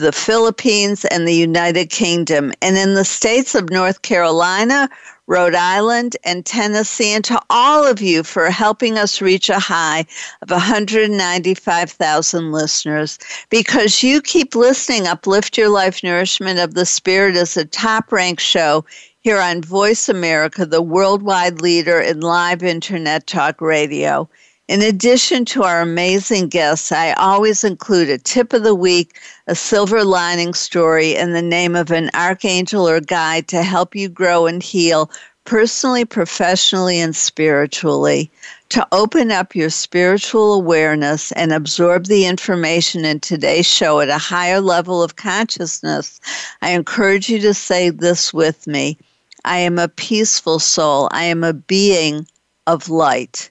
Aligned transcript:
the 0.00 0.12
Philippines, 0.12 1.04
and 1.06 1.26
the 1.26 1.34
United 1.34 1.90
Kingdom, 1.90 2.52
and 2.62 2.76
in 2.76 2.94
the 2.94 3.04
states 3.04 3.54
of 3.54 3.70
North 3.70 4.02
Carolina, 4.02 4.88
Rhode 5.26 5.54
Island, 5.54 6.16
and 6.24 6.44
Tennessee, 6.44 7.12
and 7.12 7.24
to 7.24 7.40
all 7.48 7.86
of 7.86 8.00
you 8.00 8.22
for 8.22 8.50
helping 8.50 8.98
us 8.98 9.20
reach 9.20 9.48
a 9.48 9.58
high 9.58 10.04
of 10.42 10.50
195,000 10.50 12.52
listeners. 12.52 13.18
Because 13.48 14.02
you 14.02 14.20
keep 14.20 14.54
listening, 14.54 15.06
Uplift 15.06 15.56
Your 15.56 15.68
Life 15.68 16.02
Nourishment 16.02 16.58
of 16.58 16.74
the 16.74 16.86
Spirit 16.86 17.36
is 17.36 17.56
a 17.56 17.64
top 17.64 18.10
ranked 18.10 18.42
show 18.42 18.84
here 19.20 19.40
on 19.40 19.62
Voice 19.62 20.08
America, 20.08 20.66
the 20.66 20.82
worldwide 20.82 21.60
leader 21.60 22.00
in 22.00 22.20
live 22.20 22.62
internet 22.62 23.26
talk 23.26 23.60
radio. 23.60 24.28
In 24.68 24.80
addition 24.80 25.44
to 25.46 25.64
our 25.64 25.80
amazing 25.80 26.48
guests, 26.48 26.92
I 26.92 27.12
always 27.14 27.64
include 27.64 28.08
a 28.08 28.16
tip 28.16 28.52
of 28.52 28.62
the 28.62 28.76
week, 28.76 29.18
a 29.48 29.56
silver 29.56 30.04
lining 30.04 30.54
story, 30.54 31.16
and 31.16 31.34
the 31.34 31.42
name 31.42 31.74
of 31.74 31.90
an 31.90 32.10
archangel 32.14 32.88
or 32.88 33.00
guide 33.00 33.48
to 33.48 33.64
help 33.64 33.96
you 33.96 34.08
grow 34.08 34.46
and 34.46 34.62
heal 34.62 35.10
personally, 35.44 36.04
professionally, 36.04 37.00
and 37.00 37.14
spiritually. 37.14 38.30
To 38.70 38.86
open 38.92 39.32
up 39.32 39.54
your 39.54 39.68
spiritual 39.68 40.54
awareness 40.54 41.32
and 41.32 41.52
absorb 41.52 42.06
the 42.06 42.26
information 42.26 43.04
in 43.04 43.20
today's 43.20 43.66
show 43.66 44.00
at 44.00 44.08
a 44.08 44.16
higher 44.16 44.60
level 44.60 45.02
of 45.02 45.16
consciousness, 45.16 46.20
I 46.62 46.70
encourage 46.70 47.28
you 47.28 47.40
to 47.40 47.52
say 47.52 47.90
this 47.90 48.32
with 48.32 48.66
me 48.66 48.96
I 49.44 49.58
am 49.58 49.78
a 49.78 49.88
peaceful 49.88 50.60
soul, 50.60 51.08
I 51.10 51.24
am 51.24 51.42
a 51.42 51.52
being 51.52 52.26
of 52.68 52.88
light. 52.88 53.50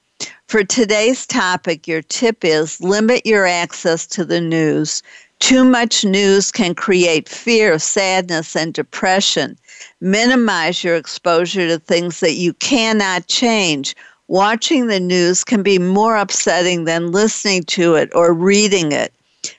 For 0.47 0.63
today's 0.63 1.25
topic, 1.25 1.87
your 1.87 2.01
tip 2.01 2.43
is 2.43 2.81
limit 2.81 3.25
your 3.25 3.45
access 3.45 4.05
to 4.07 4.25
the 4.25 4.41
news. 4.41 5.01
Too 5.39 5.63
much 5.63 6.05
news 6.05 6.51
can 6.51 6.75
create 6.75 7.27
fear, 7.27 7.79
sadness, 7.79 8.55
and 8.55 8.73
depression. 8.73 9.57
Minimize 10.01 10.83
your 10.83 10.95
exposure 10.95 11.67
to 11.67 11.79
things 11.79 12.19
that 12.19 12.33
you 12.33 12.53
cannot 12.53 13.27
change. 13.27 13.95
Watching 14.27 14.87
the 14.87 14.99
news 14.99 15.43
can 15.43 15.63
be 15.63 15.79
more 15.79 16.15
upsetting 16.15 16.85
than 16.85 17.11
listening 17.11 17.63
to 17.63 17.95
it 17.95 18.11
or 18.13 18.33
reading 18.33 18.91
it. 18.91 19.13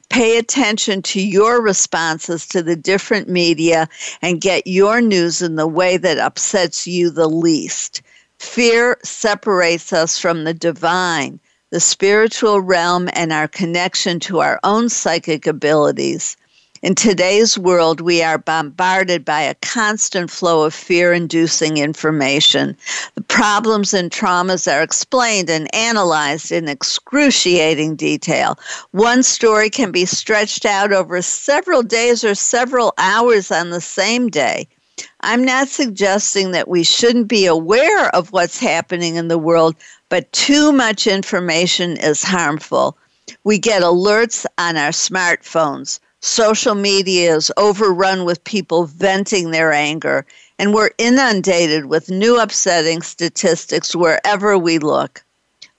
Pay 0.08 0.38
attention 0.38 1.02
to 1.02 1.20
your 1.20 1.60
responses 1.60 2.46
to 2.48 2.62
the 2.62 2.76
different 2.76 3.28
media 3.28 3.88
and 4.20 4.40
get 4.40 4.66
your 4.66 5.00
news 5.00 5.42
in 5.42 5.56
the 5.56 5.66
way 5.66 5.96
that 5.96 6.18
upsets 6.18 6.86
you 6.86 7.10
the 7.10 7.28
least. 7.28 8.02
Fear 8.42 8.98
separates 9.02 9.94
us 9.94 10.18
from 10.18 10.44
the 10.44 10.52
divine, 10.52 11.40
the 11.70 11.80
spiritual 11.80 12.60
realm, 12.60 13.08
and 13.14 13.32
our 13.32 13.48
connection 13.48 14.20
to 14.20 14.40
our 14.40 14.60
own 14.62 14.90
psychic 14.90 15.46
abilities. 15.46 16.36
In 16.82 16.94
today's 16.94 17.56
world, 17.56 18.00
we 18.00 18.20
are 18.20 18.36
bombarded 18.36 19.24
by 19.24 19.40
a 19.42 19.54
constant 19.62 20.28
flow 20.28 20.64
of 20.64 20.74
fear 20.74 21.14
inducing 21.14 21.78
information. 21.78 22.76
The 23.14 23.22
problems 23.22 23.94
and 23.94 24.10
traumas 24.10 24.70
are 24.70 24.82
explained 24.82 25.48
and 25.48 25.72
analyzed 25.74 26.50
in 26.52 26.68
excruciating 26.68 27.94
detail. 27.94 28.58
One 28.90 29.22
story 29.22 29.70
can 29.70 29.92
be 29.92 30.04
stretched 30.04 30.66
out 30.66 30.92
over 30.92 31.22
several 31.22 31.84
days 31.84 32.22
or 32.22 32.34
several 32.34 32.92
hours 32.98 33.50
on 33.50 33.70
the 33.70 33.80
same 33.80 34.28
day. 34.28 34.66
I'm 35.20 35.44
not 35.44 35.68
suggesting 35.68 36.52
that 36.52 36.68
we 36.68 36.82
shouldn't 36.82 37.28
be 37.28 37.46
aware 37.46 38.14
of 38.14 38.32
what's 38.32 38.58
happening 38.58 39.16
in 39.16 39.28
the 39.28 39.38
world, 39.38 39.76
but 40.08 40.32
too 40.32 40.72
much 40.72 41.06
information 41.06 41.96
is 41.96 42.22
harmful. 42.22 42.96
We 43.44 43.58
get 43.58 43.82
alerts 43.82 44.46
on 44.58 44.76
our 44.76 44.90
smartphones. 44.90 46.00
Social 46.20 46.74
media 46.74 47.34
is 47.34 47.52
overrun 47.56 48.24
with 48.24 48.44
people 48.44 48.84
venting 48.84 49.50
their 49.50 49.72
anger, 49.72 50.24
and 50.58 50.72
we're 50.72 50.90
inundated 50.98 51.86
with 51.86 52.10
new 52.10 52.38
upsetting 52.38 53.02
statistics 53.02 53.96
wherever 53.96 54.56
we 54.56 54.78
look. 54.78 55.24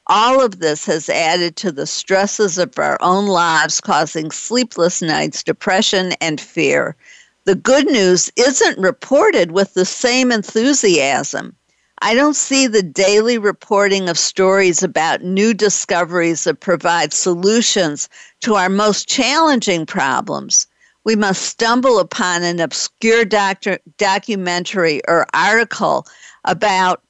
All 0.07 0.41
of 0.43 0.59
this 0.59 0.85
has 0.85 1.07
added 1.07 1.55
to 1.57 1.71
the 1.71 1.87
stresses 1.87 2.57
of 2.57 2.77
our 2.77 2.97
own 3.01 3.27
lives, 3.27 3.79
causing 3.79 4.31
sleepless 4.31 5.01
nights, 5.01 5.43
depression, 5.43 6.11
and 6.19 6.41
fear 6.41 6.97
the 7.45 7.55
good 7.55 7.87
news 7.87 8.31
isn't 8.37 8.77
reported 8.77 9.51
with 9.51 9.73
the 9.73 9.85
same 9.85 10.31
enthusiasm. 10.31 11.55
I 12.01 12.15
don't 12.15 12.35
see 12.35 12.67
the 12.67 12.83
daily 12.83 13.37
reporting 13.37 14.09
of 14.09 14.17
stories 14.17 14.83
about 14.83 15.23
new 15.23 15.53
discoveries 15.53 16.43
that 16.43 16.59
provide 16.59 17.13
solutions 17.13 18.09
to 18.41 18.55
our 18.55 18.69
most 18.69 19.07
challenging 19.07 19.85
problems. 19.85 20.67
We 21.05 21.15
must 21.15 21.43
stumble 21.43 21.99
upon 21.99 22.43
an 22.43 22.59
obscure 22.59 23.25
doctor, 23.25 23.79
documentary 23.97 25.01
or 25.07 25.25
article 25.33 26.07
about 26.45 27.03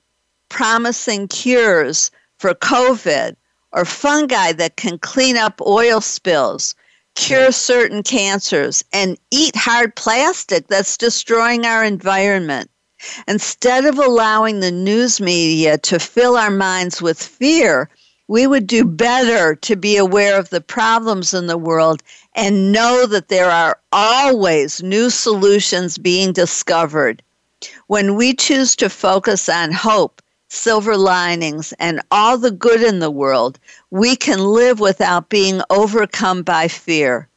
promising 0.50 1.28
cures 1.28 2.12
for 2.38 2.54
COVID 2.56 3.36
or 3.72 3.86
fungi 3.86 4.52
that 4.54 4.78
can 4.78 5.00
clean 5.00 5.38
up 5.38 5.62
oil 5.62 6.02
spills 6.02 6.76
cure 7.16 7.52
certain 7.52 8.04
cancers, 8.04 8.84
and 8.92 9.18
eat 9.32 9.56
hard 9.56 9.96
plastic 9.96 10.68
that's 10.68 10.98
destroying 10.98 11.66
our 11.66 11.84
environment. 11.84 12.70
Instead 13.28 13.86
of 13.86 14.00
allowing 14.00 14.60
the 14.60 14.72
news 14.72 15.20
media 15.20 15.78
to 15.78 16.00
fill 16.00 16.38
our 16.38 16.50
minds 16.50 17.02
with 17.02 17.22
fear, 17.22 17.90
we 18.28 18.48
would 18.48 18.66
do 18.66 18.86
better 18.86 19.54
to 19.56 19.76
be 19.76 19.98
aware 19.98 20.40
of 20.40 20.50
the 20.50 20.62
problems 20.62 21.34
in 21.34 21.48
the 21.48 21.58
world 21.58 22.02
and 22.36 22.72
know 22.72 23.06
that 23.06 23.28
there 23.28 23.52
are 23.52 23.78
always 23.92 24.82
new 24.82 25.10
solutions 25.10 25.98
being 25.98 26.32
discovered. 26.32 27.22
When 27.88 28.16
we 28.16 28.34
choose 28.34 28.76
to 28.78 28.90
focus 28.90 29.50
on 29.50 29.72
hope, 29.72 30.22
silver 30.54 30.96
linings, 30.96 31.74
and 31.80 32.00
all 32.12 32.38
the 32.38 32.52
good 32.52 32.82
in 32.82 33.00
the 33.00 33.12
world, 33.12 33.60
we 33.90 34.16
can 34.16 34.40
live 34.40 34.80
without 34.80 35.30
being 35.30 35.62
overcome 35.70 36.44
by 36.44 36.68
fear. 36.68 37.28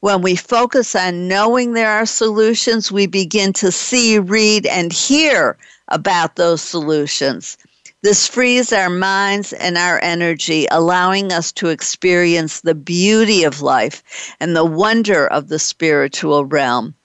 When 0.00 0.20
we 0.20 0.36
focus 0.36 0.96
on 0.96 1.28
knowing 1.28 1.72
there 1.72 1.90
are 1.90 2.06
solutions, 2.06 2.90
we 2.90 3.06
begin 3.06 3.52
to 3.54 3.70
see, 3.70 4.18
read, 4.18 4.66
and 4.66 4.92
hear 4.92 5.56
about 5.88 6.36
those 6.36 6.60
solutions. 6.60 7.56
This 8.02 8.26
frees 8.26 8.72
our 8.72 8.90
minds 8.90 9.52
and 9.52 9.78
our 9.78 10.00
energy, 10.02 10.66
allowing 10.70 11.32
us 11.32 11.52
to 11.52 11.68
experience 11.68 12.60
the 12.60 12.74
beauty 12.74 13.44
of 13.44 13.62
life 13.62 14.34
and 14.40 14.56
the 14.56 14.64
wonder 14.64 15.26
of 15.28 15.48
the 15.48 15.58
spiritual 15.58 16.44
realm. 16.44 16.95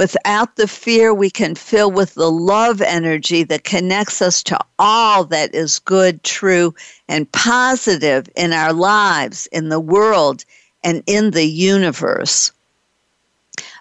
Without 0.00 0.56
the 0.56 0.66
fear, 0.66 1.12
we 1.12 1.28
can 1.28 1.54
fill 1.54 1.90
with 1.90 2.14
the 2.14 2.30
love 2.30 2.80
energy 2.80 3.42
that 3.42 3.64
connects 3.64 4.22
us 4.22 4.42
to 4.44 4.58
all 4.78 5.24
that 5.24 5.54
is 5.54 5.78
good, 5.78 6.24
true, 6.24 6.74
and 7.06 7.30
positive 7.32 8.26
in 8.34 8.54
our 8.54 8.72
lives, 8.72 9.46
in 9.52 9.68
the 9.68 9.78
world, 9.78 10.46
and 10.82 11.02
in 11.06 11.32
the 11.32 11.44
universe. 11.44 12.50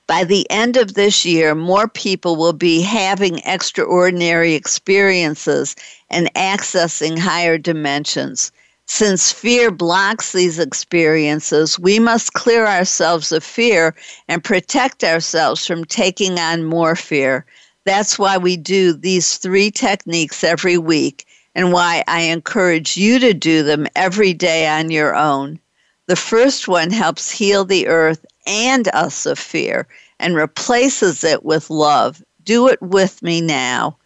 By 0.07 0.25
the 0.25 0.45
end 0.51 0.75
of 0.75 0.93
this 0.93 1.23
year, 1.23 1.55
more 1.55 1.87
people 1.87 2.35
will 2.35 2.51
be 2.51 2.81
having 2.81 3.39
extraordinary 3.45 4.55
experiences 4.55 5.73
and 6.09 6.29
accessing 6.33 7.17
higher 7.17 7.57
dimensions. 7.57 8.51
Since 8.91 9.31
fear 9.31 9.69
blocks 9.69 10.31
these 10.31 10.57
experiences, 10.57 11.77
we 11.77 11.99
must 11.99 12.33
clear 12.33 12.65
ourselves 12.65 13.31
of 13.31 13.43
fear 13.43 13.95
and 14.27 14.43
protect 14.43 15.03
ourselves 15.03 15.65
from 15.65 15.85
taking 15.85 16.39
on 16.39 16.65
more 16.65 16.95
fear. 16.95 17.45
That's 17.85 18.17
why 18.17 18.39
we 18.39 18.57
do 18.57 18.93
these 18.93 19.37
three 19.37 19.69
techniques 19.69 20.43
every 20.43 20.79
week 20.79 21.27
and 21.53 21.71
why 21.71 22.03
I 22.07 22.21
encourage 22.21 22.97
you 22.97 23.19
to 23.19 23.31
do 23.31 23.61
them 23.61 23.85
every 23.95 24.33
day 24.33 24.67
on 24.67 24.89
your 24.89 25.15
own. 25.15 25.59
The 26.07 26.15
first 26.15 26.67
one 26.67 26.89
helps 26.89 27.29
heal 27.29 27.65
the 27.65 27.87
earth 27.87 28.25
and 28.47 28.87
us 28.95 29.27
of 29.27 29.37
fear 29.37 29.87
and 30.19 30.35
replaces 30.35 31.23
it 31.23 31.45
with 31.45 31.69
love. 31.69 32.23
Do 32.43 32.67
it 32.67 32.81
with 32.81 33.21
me 33.21 33.39
now. 33.39 33.97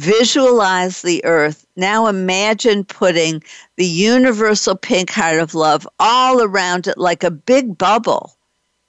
Visualize 0.00 1.02
the 1.02 1.22
earth. 1.26 1.66
Now 1.76 2.06
imagine 2.06 2.84
putting 2.84 3.42
the 3.76 3.84
universal 3.84 4.74
pink 4.74 5.10
heart 5.10 5.38
of 5.38 5.54
love 5.54 5.86
all 5.98 6.40
around 6.40 6.86
it 6.86 6.96
like 6.96 7.22
a 7.22 7.30
big 7.30 7.76
bubble. 7.76 8.34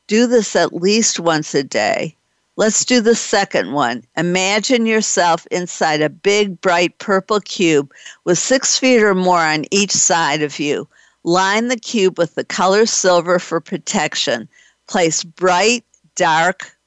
Do 0.08 0.25
this 0.25 0.56
at 0.56 0.72
least 0.72 1.19
once 1.19 1.54
a 1.54 1.63
day. 1.63 2.16
Let's 2.56 2.86
do 2.86 3.02
the 3.02 3.13
second 3.13 3.74
one. 3.74 4.06
Imagine 4.16 4.86
yourself 4.86 5.46
inside 5.52 6.02
a 6.02 6.08
big, 6.08 6.62
bright 6.62 6.98
purple 7.00 7.42
cube 7.42 7.92
with 8.24 8.40
six 8.40 8.78
feet 8.78 9.04
or 9.04 9.13
more 9.13 9.42
on 9.42 9.66
each 9.69 9.92
side 9.92 10.42
of 10.42 10.60
you. 10.60 10.88
Line 11.25 11.68
the 11.68 11.75
cube 11.75 12.18
with 12.18 12.36
the 12.36 12.46
color 12.46 12.86
silver 12.86 13.38
for 13.38 13.60
protection. 13.60 14.48
Place 14.88 15.25
bright, 15.25 15.84
dark, 16.16 16.78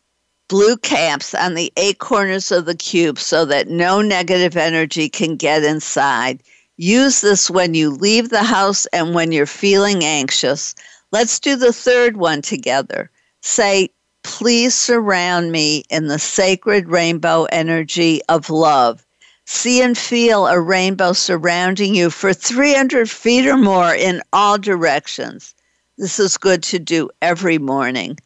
blue 0.55 0.77
caps 0.77 1.35
on 1.35 1.55
the 1.55 1.73
eight 1.77 1.99
corners 1.99 2.53
of 2.53 2.65
the 2.65 2.77
cube 2.77 3.19
so 3.19 3.45
that 3.45 3.67
no 3.67 4.01
negative 4.01 4.57
energy 4.57 5.09
can 5.09 5.35
get 5.35 5.65
inside. 5.65 6.41
Use 6.77 7.23
this 7.23 7.51
when 7.51 7.75
you 7.75 7.91
leave 7.91 8.29
the 8.29 8.45
house 8.45 8.87
and 8.93 9.17
when 9.17 9.33
you're 9.33 9.47
feeling 9.47 10.05
anxious. 10.05 10.77
Let's 11.11 11.41
do 11.41 11.57
the 11.57 11.73
third 11.73 12.17
one 12.17 12.41
together. 12.41 13.11
Say, 13.43 13.91
Please 14.23 14.77
surround 14.77 15.51
me 15.51 15.83
in 15.91 16.07
the 16.07 16.21
sacred 16.21 16.89
rainbow 16.89 17.49
energy 17.51 18.21
of 18.29 18.49
love. 18.49 19.05
See 19.47 19.83
and 19.83 19.99
feel 19.99 20.47
a 20.47 20.61
rainbow 20.61 21.15
surrounding 21.15 21.97
you 21.97 22.11
for 22.11 22.33
300 22.33 23.11
feet 23.11 23.45
or 23.49 23.57
more 23.57 23.93
in 23.93 24.23
all 24.33 24.57
directions. 24.59 25.53
This 25.99 26.21
is 26.21 26.39
good 26.39 26.63
to 26.63 26.79
do 26.79 27.11
every 27.21 27.59
morning. 27.59 28.19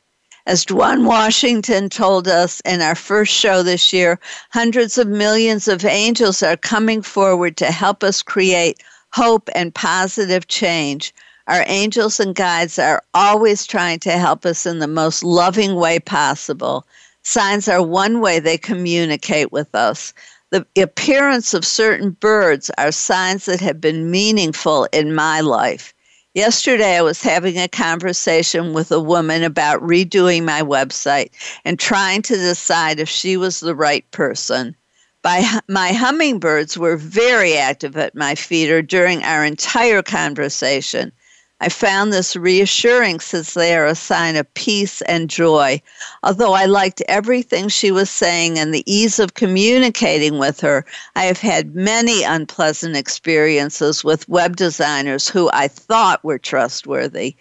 As 0.49 0.65
Dwan 0.65 1.05
Washington 1.05 1.91
told 1.91 2.27
us 2.27 2.61
in 2.61 2.81
our 2.81 2.95
first 2.95 3.35
show 3.35 3.63
this 3.63 3.93
year, 3.93 4.19
hundreds 4.49 4.97
of 4.97 5.07
millions 5.07 5.69
of 5.69 5.85
angels 5.85 6.43
are 6.43 6.57
coming 6.57 7.03
forward 7.03 7.59
to 7.59 7.67
help 7.67 8.03
us 8.03 8.23
create 8.23 8.83
hope 9.13 9.51
and 9.55 9.75
positive 9.75 10.49
change. 10.49 11.13
Our 11.49 11.65
angels 11.67 12.19
and 12.19 12.35
guides 12.35 12.79
are 12.79 13.03
always 13.13 13.67
trying 13.67 13.99
to 13.99 14.13
help 14.13 14.47
us 14.47 14.65
in 14.65 14.79
the 14.79 14.89
most 14.89 15.23
loving 15.23 15.75
way 15.75 15.99
possible. 15.99 16.87
Signs 17.25 17.69
are 17.69 17.83
one 17.83 18.23
way 18.23 18.41
they 18.41 18.57
communicate 18.57 19.53
with 19.53 19.75
us. 19.75 20.15
The 20.51 20.65
appearance 20.79 21.53
of 21.53 21.67
certain 21.67 22.13
birds 22.21 22.71
are 22.79 22.91
signs 22.91 23.45
that 23.45 23.61
have 23.61 23.83
been 23.83 24.11
meaningful 24.11 24.89
in 24.95 25.15
my 25.15 25.41
life. 25.41 25.93
Yesterday, 26.39 26.97
I 26.97 27.03
was 27.03 27.21
having 27.21 27.59
a 27.59 27.67
conversation 27.67 28.73
with 28.73 28.93
a 28.93 29.01
woman 29.01 29.43
about 29.43 29.83
redoing 29.83 30.45
my 30.45 30.63
website 30.63 31.31
and 31.65 31.81
trying 31.81 32.23
to 32.23 32.37
decide 32.37 33.01
if 33.01 33.09
she 33.09 33.37
was 33.37 33.59
the 33.59 33.75
right 33.75 34.09
person. 34.13 34.77
By, 35.21 35.45
my 35.67 35.89
hummingbirds 35.93 36.79
were 36.79 36.97
very 36.97 37.57
active 37.57 37.97
at 37.97 38.15
my 38.15 38.37
feeder 38.37 38.83
during 38.83 39.25
our 39.25 39.45
entire 39.45 40.01
conversation. 40.01 41.11
I 41.61 41.69
found 41.69 42.13
this 42.13 42.37
reassuring 42.37 43.19
since 43.19 43.55
they 43.55 43.75
are 43.75 43.87
a 43.87 43.97
sign 43.97 44.37
of 44.37 44.53
peace 44.55 45.03
and 45.03 45.29
joy. 45.29 45.83
Although 46.23 46.53
I 46.53 46.67
liked 46.67 47.03
everything 47.09 47.69
she 47.69 47.91
was 47.91 48.09
saying 48.09 48.59
and 48.59 48.73
the 48.73 48.85
ease 48.87 49.19
of 49.19 49.35
communicating 49.35 50.39
with 50.39 50.61
her, 50.61 50.87
I 51.17 51.25
have 51.25 51.41
had 51.41 51.75
many 51.75 52.23
unpleasant 52.23 52.97
experiences 52.97 54.05
with 54.05 54.29
web 54.29 54.55
designers 54.55 55.29
who 55.29 55.51
I 55.53 55.67
thought 55.67 56.23
were 56.25 56.39
trustworthy. 56.39 57.35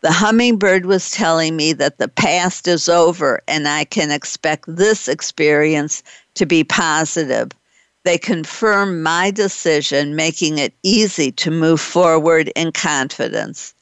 The 0.00 0.10
hummingbird 0.10 0.84
was 0.84 1.12
telling 1.12 1.54
me 1.54 1.72
that 1.74 1.98
the 1.98 2.08
past 2.08 2.66
is 2.66 2.88
over 2.88 3.40
and 3.46 3.68
I 3.68 3.84
can 3.84 4.10
expect 4.10 4.64
this 4.66 5.06
experience 5.06 6.02
to 6.34 6.46
be 6.46 6.64
positive. 6.64 7.52
They 8.04 8.18
confirm 8.18 9.02
my 9.02 9.30
decision, 9.30 10.16
making 10.16 10.58
it 10.58 10.74
easy 10.82 11.30
to 11.32 11.50
move 11.50 11.80
forward 11.80 12.50
in 12.56 12.72
confidence. 12.72 13.74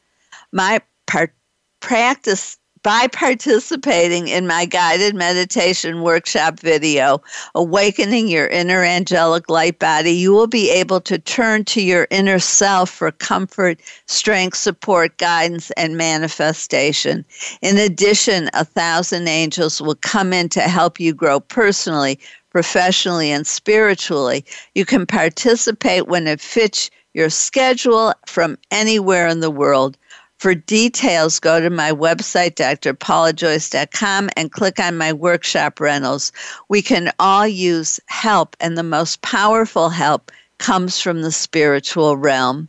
My 0.52 0.80
par- 1.06 1.32
practice 1.80 2.58
by 2.82 3.08
participating 3.08 4.28
in 4.28 4.46
my 4.46 4.64
guided 4.64 5.14
meditation 5.14 6.02
workshop 6.02 6.60
video, 6.60 7.20
Awakening 7.54 8.28
Your 8.28 8.46
Inner 8.46 8.82
Angelic 8.82 9.50
Light 9.50 9.78
Body, 9.78 10.12
you 10.12 10.32
will 10.32 10.46
be 10.46 10.70
able 10.70 11.00
to 11.02 11.18
turn 11.18 11.64
to 11.66 11.82
your 11.82 12.06
inner 12.10 12.38
self 12.38 12.88
for 12.88 13.12
comfort, 13.12 13.80
strength, 14.06 14.56
support, 14.56 15.18
guidance, 15.18 15.70
and 15.72 15.96
manifestation. 15.98 17.24
In 17.60 17.76
addition, 17.76 18.48
a 18.54 18.64
thousand 18.64 19.28
angels 19.28 19.82
will 19.82 19.96
come 19.96 20.32
in 20.32 20.48
to 20.50 20.62
help 20.62 20.98
you 20.98 21.12
grow 21.12 21.38
personally, 21.38 22.18
professionally, 22.50 23.30
and 23.30 23.46
spiritually. 23.46 24.44
You 24.74 24.84
can 24.84 25.06
participate 25.06 26.08
when 26.08 26.26
it 26.26 26.40
fits 26.40 26.90
your 27.14 27.30
schedule 27.30 28.12
from 28.26 28.58
anywhere 28.70 29.26
in 29.26 29.40
the 29.40 29.50
world. 29.50 29.96
For 30.38 30.54
details, 30.54 31.38
go 31.38 31.60
to 31.60 31.70
my 31.70 31.92
website, 31.92 32.54
drpaulajoyce.com, 32.54 34.30
and 34.36 34.52
click 34.52 34.80
on 34.80 34.96
my 34.96 35.12
workshop 35.12 35.80
rentals. 35.80 36.32
We 36.68 36.82
can 36.82 37.12
all 37.18 37.46
use 37.46 38.00
help, 38.06 38.56
and 38.60 38.76
the 38.76 38.82
most 38.82 39.20
powerful 39.22 39.90
help 39.90 40.32
comes 40.58 41.00
from 41.00 41.22
the 41.22 41.32
spiritual 41.32 42.16
realm 42.16 42.68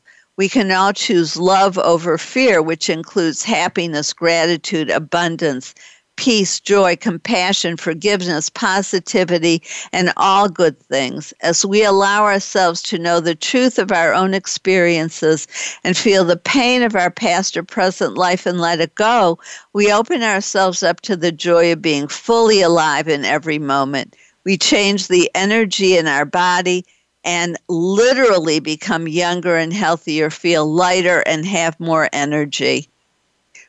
We 0.37 0.49
can 0.49 0.67
now 0.67 0.91
choose 0.91 1.37
love 1.37 1.77
over 1.77 2.17
fear, 2.17 2.61
which 2.61 2.89
includes 2.89 3.43
happiness, 3.43 4.13
gratitude, 4.13 4.89
abundance, 4.89 5.75
peace, 6.15 6.59
joy, 6.59 6.95
compassion, 6.95 7.75
forgiveness, 7.77 8.49
positivity, 8.49 9.63
and 9.91 10.13
all 10.17 10.47
good 10.47 10.79
things. 10.79 11.33
As 11.41 11.65
we 11.65 11.83
allow 11.83 12.23
ourselves 12.23 12.81
to 12.83 12.99
know 12.99 13.19
the 13.19 13.35
truth 13.35 13.79
of 13.79 13.91
our 13.91 14.13
own 14.13 14.33
experiences 14.33 15.47
and 15.83 15.97
feel 15.97 16.23
the 16.23 16.37
pain 16.37 16.83
of 16.83 16.95
our 16.95 17.11
past 17.11 17.57
or 17.57 17.63
present 17.63 18.17
life 18.17 18.45
and 18.45 18.59
let 18.59 18.79
it 18.79 18.95
go, 18.95 19.39
we 19.73 19.91
open 19.91 20.21
ourselves 20.21 20.83
up 20.83 21.01
to 21.01 21.15
the 21.15 21.31
joy 21.31 21.71
of 21.71 21.81
being 21.81 22.07
fully 22.07 22.61
alive 22.61 23.07
in 23.07 23.25
every 23.25 23.59
moment. 23.59 24.15
We 24.43 24.57
change 24.57 25.07
the 25.07 25.29
energy 25.33 25.97
in 25.97 26.07
our 26.07 26.25
body 26.25 26.85
and 27.23 27.57
literally 27.69 28.59
become 28.59 29.07
younger 29.07 29.55
and 29.55 29.73
healthier, 29.73 30.29
feel 30.29 30.65
lighter, 30.65 31.19
and 31.25 31.45
have 31.45 31.79
more 31.79 32.09
energy. 32.13 32.87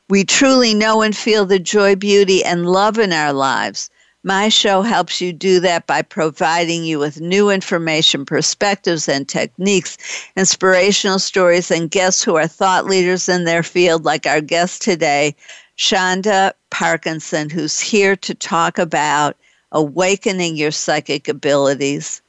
We 0.09 0.25
truly 0.25 0.75
know 0.75 1.03
and 1.03 1.17
feel 1.17 1.47
the 1.47 1.59
joy, 1.59 1.97
beauty, 1.97 2.45
and 2.45 2.67
love 2.67 2.99
in 2.99 3.13
our 3.13 3.33
lives. 3.33 3.91
My 4.25 4.49
show 4.49 4.83
helps 4.83 5.21
you 5.21 5.33
do 5.33 5.59
that 5.61 5.87
by 5.87 6.03
providing 6.03 6.85
you 6.85 7.01
with 7.01 7.21
new 7.21 7.51
information, 7.51 8.25
perspectives, 8.25 9.09
and 9.09 9.29
techniques, 9.29 9.97
inspirational 10.37 11.19
stories, 11.19 11.71
and 11.73 11.91
guests 11.91 12.23
who 12.23 12.37
are 12.37 12.47
thought 12.47 12.87
leaders 12.87 13.29
in 13.29 13.45
their 13.45 13.65
field, 13.65 14.05
like 14.05 14.27
our 14.27 14.41
guest 14.41 14.81
today, 14.83 15.35
Chanda 15.75 16.55
Parkinson, 16.71 17.51
who's 17.51 17.81
here 17.81 18.15
to 18.17 18.35
talk 18.35 18.79
about 18.79 19.37
awakening 19.73 20.57
your 20.57 20.71
psychic 20.71 21.27
abilities. 21.27 22.23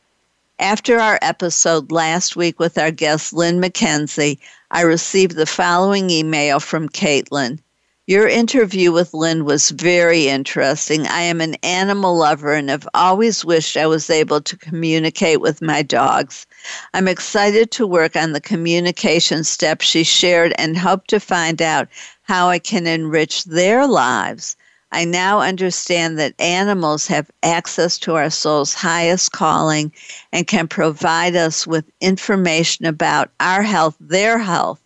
After 0.63 0.97
our 0.97 1.19
episode 1.21 1.91
last 1.91 2.37
week 2.37 2.57
with 2.57 2.77
our 2.77 2.89
guest 2.89 3.33
Lynn 3.33 3.59
McKenzie, 3.59 4.39
I 4.71 4.83
received 4.83 5.35
the 5.35 5.45
following 5.45 6.09
email 6.09 6.61
from 6.61 6.87
Caitlin. 6.87 7.59
Your 8.07 8.29
interview 8.29 8.93
with 8.93 9.13
Lynn 9.13 9.43
was 9.43 9.71
very 9.71 10.29
interesting. 10.29 11.05
I 11.05 11.19
am 11.23 11.41
an 11.41 11.55
animal 11.63 12.15
lover 12.15 12.53
and 12.53 12.69
have 12.69 12.87
always 12.93 13.43
wished 13.43 13.75
I 13.75 13.87
was 13.87 14.09
able 14.09 14.39
to 14.39 14.55
communicate 14.55 15.41
with 15.41 15.61
my 15.61 15.81
dogs. 15.81 16.47
I'm 16.93 17.09
excited 17.09 17.69
to 17.71 17.85
work 17.85 18.15
on 18.15 18.31
the 18.31 18.39
communication 18.39 19.43
steps 19.43 19.85
she 19.85 20.05
shared 20.05 20.53
and 20.57 20.77
hope 20.77 21.07
to 21.07 21.19
find 21.19 21.61
out 21.61 21.89
how 22.21 22.47
I 22.47 22.59
can 22.59 22.87
enrich 22.87 23.43
their 23.43 23.85
lives. 23.85 24.55
I 24.93 25.05
now 25.05 25.41
understand 25.41 26.19
that 26.19 26.39
animals 26.39 27.07
have 27.07 27.31
access 27.41 27.97
to 27.99 28.13
our 28.13 28.29
soul's 28.29 28.75
highest 28.75 29.31
calling 29.31 29.91
and 30.31 30.45
can 30.45 30.67
provide 30.67 31.35
us 31.35 31.65
with 31.65 31.83
information 31.99 32.85
about 32.85 33.31
our 33.39 33.63
health, 33.63 33.95
their 33.99 34.37
health, 34.37 34.79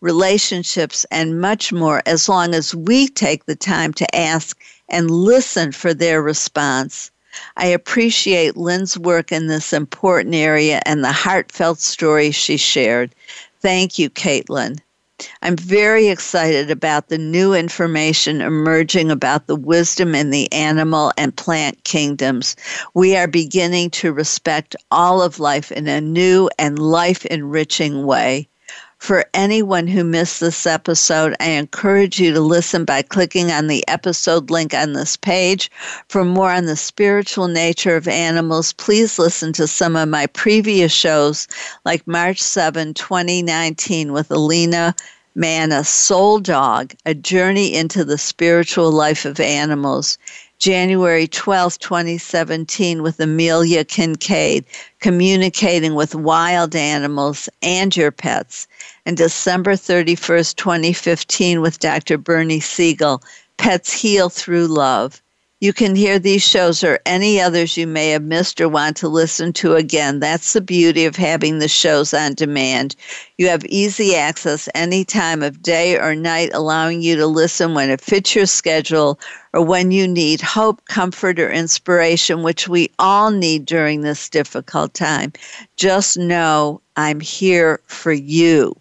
relationships, 0.00 1.04
and 1.10 1.42
much 1.42 1.74
more 1.74 2.02
as 2.06 2.26
long 2.26 2.54
as 2.54 2.74
we 2.74 3.06
take 3.08 3.44
the 3.44 3.54
time 3.54 3.92
to 3.92 4.16
ask 4.16 4.58
and 4.88 5.10
listen 5.10 5.72
for 5.72 5.92
their 5.92 6.22
response. 6.22 7.10
I 7.58 7.66
appreciate 7.66 8.56
Lynn's 8.56 8.96
work 8.96 9.30
in 9.30 9.46
this 9.48 9.74
important 9.74 10.34
area 10.34 10.80
and 10.86 11.04
the 11.04 11.12
heartfelt 11.12 11.80
story 11.80 12.30
she 12.30 12.56
shared. 12.56 13.14
Thank 13.60 13.98
you, 13.98 14.08
Caitlin. 14.08 14.80
I'm 15.42 15.56
very 15.56 16.08
excited 16.08 16.70
about 16.70 17.08
the 17.08 17.18
new 17.18 17.54
information 17.54 18.40
emerging 18.40 19.10
about 19.10 19.46
the 19.46 19.56
wisdom 19.56 20.14
in 20.14 20.30
the 20.30 20.50
animal 20.52 21.12
and 21.16 21.36
plant 21.36 21.82
kingdoms. 21.84 22.56
We 22.94 23.16
are 23.16 23.26
beginning 23.26 23.90
to 23.90 24.12
respect 24.12 24.76
all 24.90 25.22
of 25.22 25.40
life 25.40 25.70
in 25.72 25.88
a 25.88 26.00
new 26.00 26.48
and 26.58 26.78
life 26.78 27.26
enriching 27.26 28.06
way. 28.06 28.48
For 29.00 29.24
anyone 29.32 29.86
who 29.86 30.04
missed 30.04 30.40
this 30.40 30.66
episode, 30.66 31.34
I 31.40 31.46
encourage 31.46 32.20
you 32.20 32.34
to 32.34 32.40
listen 32.40 32.84
by 32.84 33.00
clicking 33.00 33.50
on 33.50 33.66
the 33.66 33.82
episode 33.88 34.50
link 34.50 34.74
on 34.74 34.92
this 34.92 35.16
page. 35.16 35.70
For 36.08 36.22
more 36.22 36.52
on 36.52 36.66
the 36.66 36.76
spiritual 36.76 37.48
nature 37.48 37.96
of 37.96 38.06
animals, 38.06 38.74
please 38.74 39.18
listen 39.18 39.54
to 39.54 39.66
some 39.66 39.96
of 39.96 40.10
my 40.10 40.26
previous 40.26 40.92
shows, 40.92 41.48
like 41.86 42.06
March 42.06 42.42
7, 42.42 42.92
2019, 42.92 44.12
with 44.12 44.30
Elena 44.30 44.94
Mannes, 45.34 45.88
Soul 45.88 46.38
Dog, 46.38 46.92
A 47.06 47.14
Journey 47.14 47.74
into 47.74 48.04
the 48.04 48.18
Spiritual 48.18 48.92
Life 48.92 49.24
of 49.24 49.40
Animals. 49.40 50.18
January 50.60 51.26
12, 51.26 51.78
2017, 51.78 53.02
with 53.02 53.18
Amelia 53.18 53.82
Kinkade, 53.82 54.66
communicating 55.00 55.94
with 55.94 56.14
wild 56.14 56.76
animals 56.76 57.48
and 57.62 57.96
your 57.96 58.10
pets. 58.10 58.68
And 59.06 59.16
December 59.16 59.72
31st, 59.72 60.56
2015, 60.56 61.62
with 61.62 61.78
Dr. 61.78 62.18
Bernie 62.18 62.60
Siegel, 62.60 63.22
Pets 63.56 63.90
Heal 63.90 64.28
Through 64.28 64.66
Love. 64.66 65.22
You 65.60 65.72
can 65.72 65.94
hear 65.94 66.18
these 66.18 66.42
shows 66.42 66.84
or 66.84 67.00
any 67.04 67.40
others 67.40 67.76
you 67.76 67.86
may 67.86 68.10
have 68.10 68.22
missed 68.22 68.60
or 68.60 68.68
want 68.68 68.98
to 68.98 69.08
listen 69.08 69.54
to 69.54 69.76
again. 69.76 70.20
That's 70.20 70.52
the 70.54 70.60
beauty 70.60 71.06
of 71.06 71.16
having 71.16 71.58
the 71.58 71.68
shows 71.68 72.12
on 72.12 72.34
demand. 72.34 72.96
You 73.38 73.48
have 73.48 73.64
easy 73.66 74.14
access 74.14 74.68
any 74.74 75.04
time 75.04 75.42
of 75.42 75.62
day 75.62 75.98
or 75.98 76.14
night, 76.14 76.50
allowing 76.52 77.02
you 77.02 77.16
to 77.16 77.26
listen 77.26 77.74
when 77.74 77.90
it 77.90 78.00
fits 78.00 78.34
your 78.34 78.46
schedule 78.46 79.18
or 79.52 79.62
when 79.62 79.90
you 79.90 80.06
need 80.06 80.40
hope, 80.40 80.84
comfort, 80.86 81.38
or 81.38 81.50
inspiration, 81.50 82.42
which 82.42 82.68
we 82.68 82.90
all 82.98 83.30
need 83.30 83.66
during 83.66 84.00
this 84.00 84.28
difficult 84.28 84.94
time. 84.94 85.32
Just 85.76 86.16
know 86.16 86.80
I'm 86.96 87.20
here 87.20 87.80
for 87.86 88.12
you. 88.12 88.76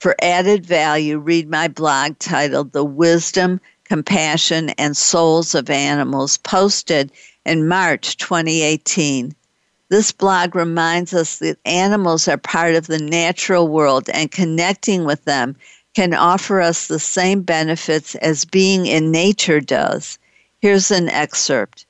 For 0.00 0.16
added 0.20 0.66
value, 0.66 1.18
read 1.18 1.48
my 1.48 1.68
blog 1.68 2.18
titled 2.18 2.72
The 2.72 2.84
Wisdom 2.84 3.60
Compassion, 3.92 4.70
and 4.78 4.96
Souls 4.96 5.54
of 5.54 5.68
Animals, 5.68 6.38
posted 6.38 7.12
in 7.44 7.68
March 7.68 8.16
2018. 8.16 9.34
This 9.90 10.12
blog 10.12 10.54
reminds 10.54 11.12
us 11.12 11.40
that 11.40 11.58
animals 11.66 12.26
are 12.26 12.38
part 12.38 12.74
of 12.74 12.86
the 12.86 12.98
natural 12.98 13.68
world 13.68 14.08
and 14.08 14.30
connecting 14.30 15.04
with 15.04 15.22
them 15.26 15.56
can 15.94 16.14
offer 16.14 16.60
us 16.60 16.86
the 16.86 16.98
same 16.98 17.42
benefits 17.42 18.14
as 18.16 18.44
being 18.44 18.86
in 18.86 19.10
nature 19.10 19.60
does. 19.60 20.18
Here's 20.60 20.90
an 20.90 21.08
excerpt. 21.08 21.86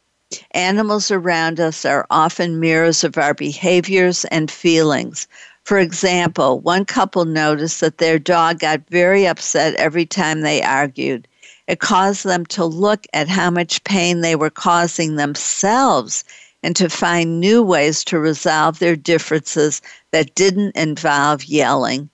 Animals 0.52 1.10
around 1.10 1.60
us 1.60 1.84
are 1.84 2.06
often 2.10 2.58
mirrors 2.58 3.04
of 3.04 3.18
our 3.18 3.34
behaviors 3.34 4.24
and 4.26 4.50
feelings. 4.50 5.28
For 5.64 5.78
example, 5.78 6.58
one 6.60 6.84
couple 6.84 7.24
noticed 7.24 7.80
that 7.80 7.98
their 7.98 8.18
dog 8.18 8.58
got 8.58 8.88
very 8.88 9.26
upset 9.26 9.74
every 9.74 10.06
time 10.06 10.40
they 10.40 10.62
argued. 10.62 11.28
It 11.68 11.78
caused 11.78 12.24
them 12.24 12.44
to 12.46 12.64
look 12.64 13.06
at 13.12 13.28
how 13.28 13.50
much 13.50 13.84
pain 13.84 14.20
they 14.20 14.34
were 14.34 14.50
causing 14.50 15.16
themselves 15.16 16.24
and 16.62 16.74
to 16.76 16.88
find 16.88 17.40
new 17.40 17.62
ways 17.62 18.02
to 18.04 18.18
resolve 18.18 18.78
their 18.78 18.96
differences 18.96 19.82
that 20.10 20.34
didn't 20.34 20.76
involve 20.76 21.44
yelling. 21.44 22.08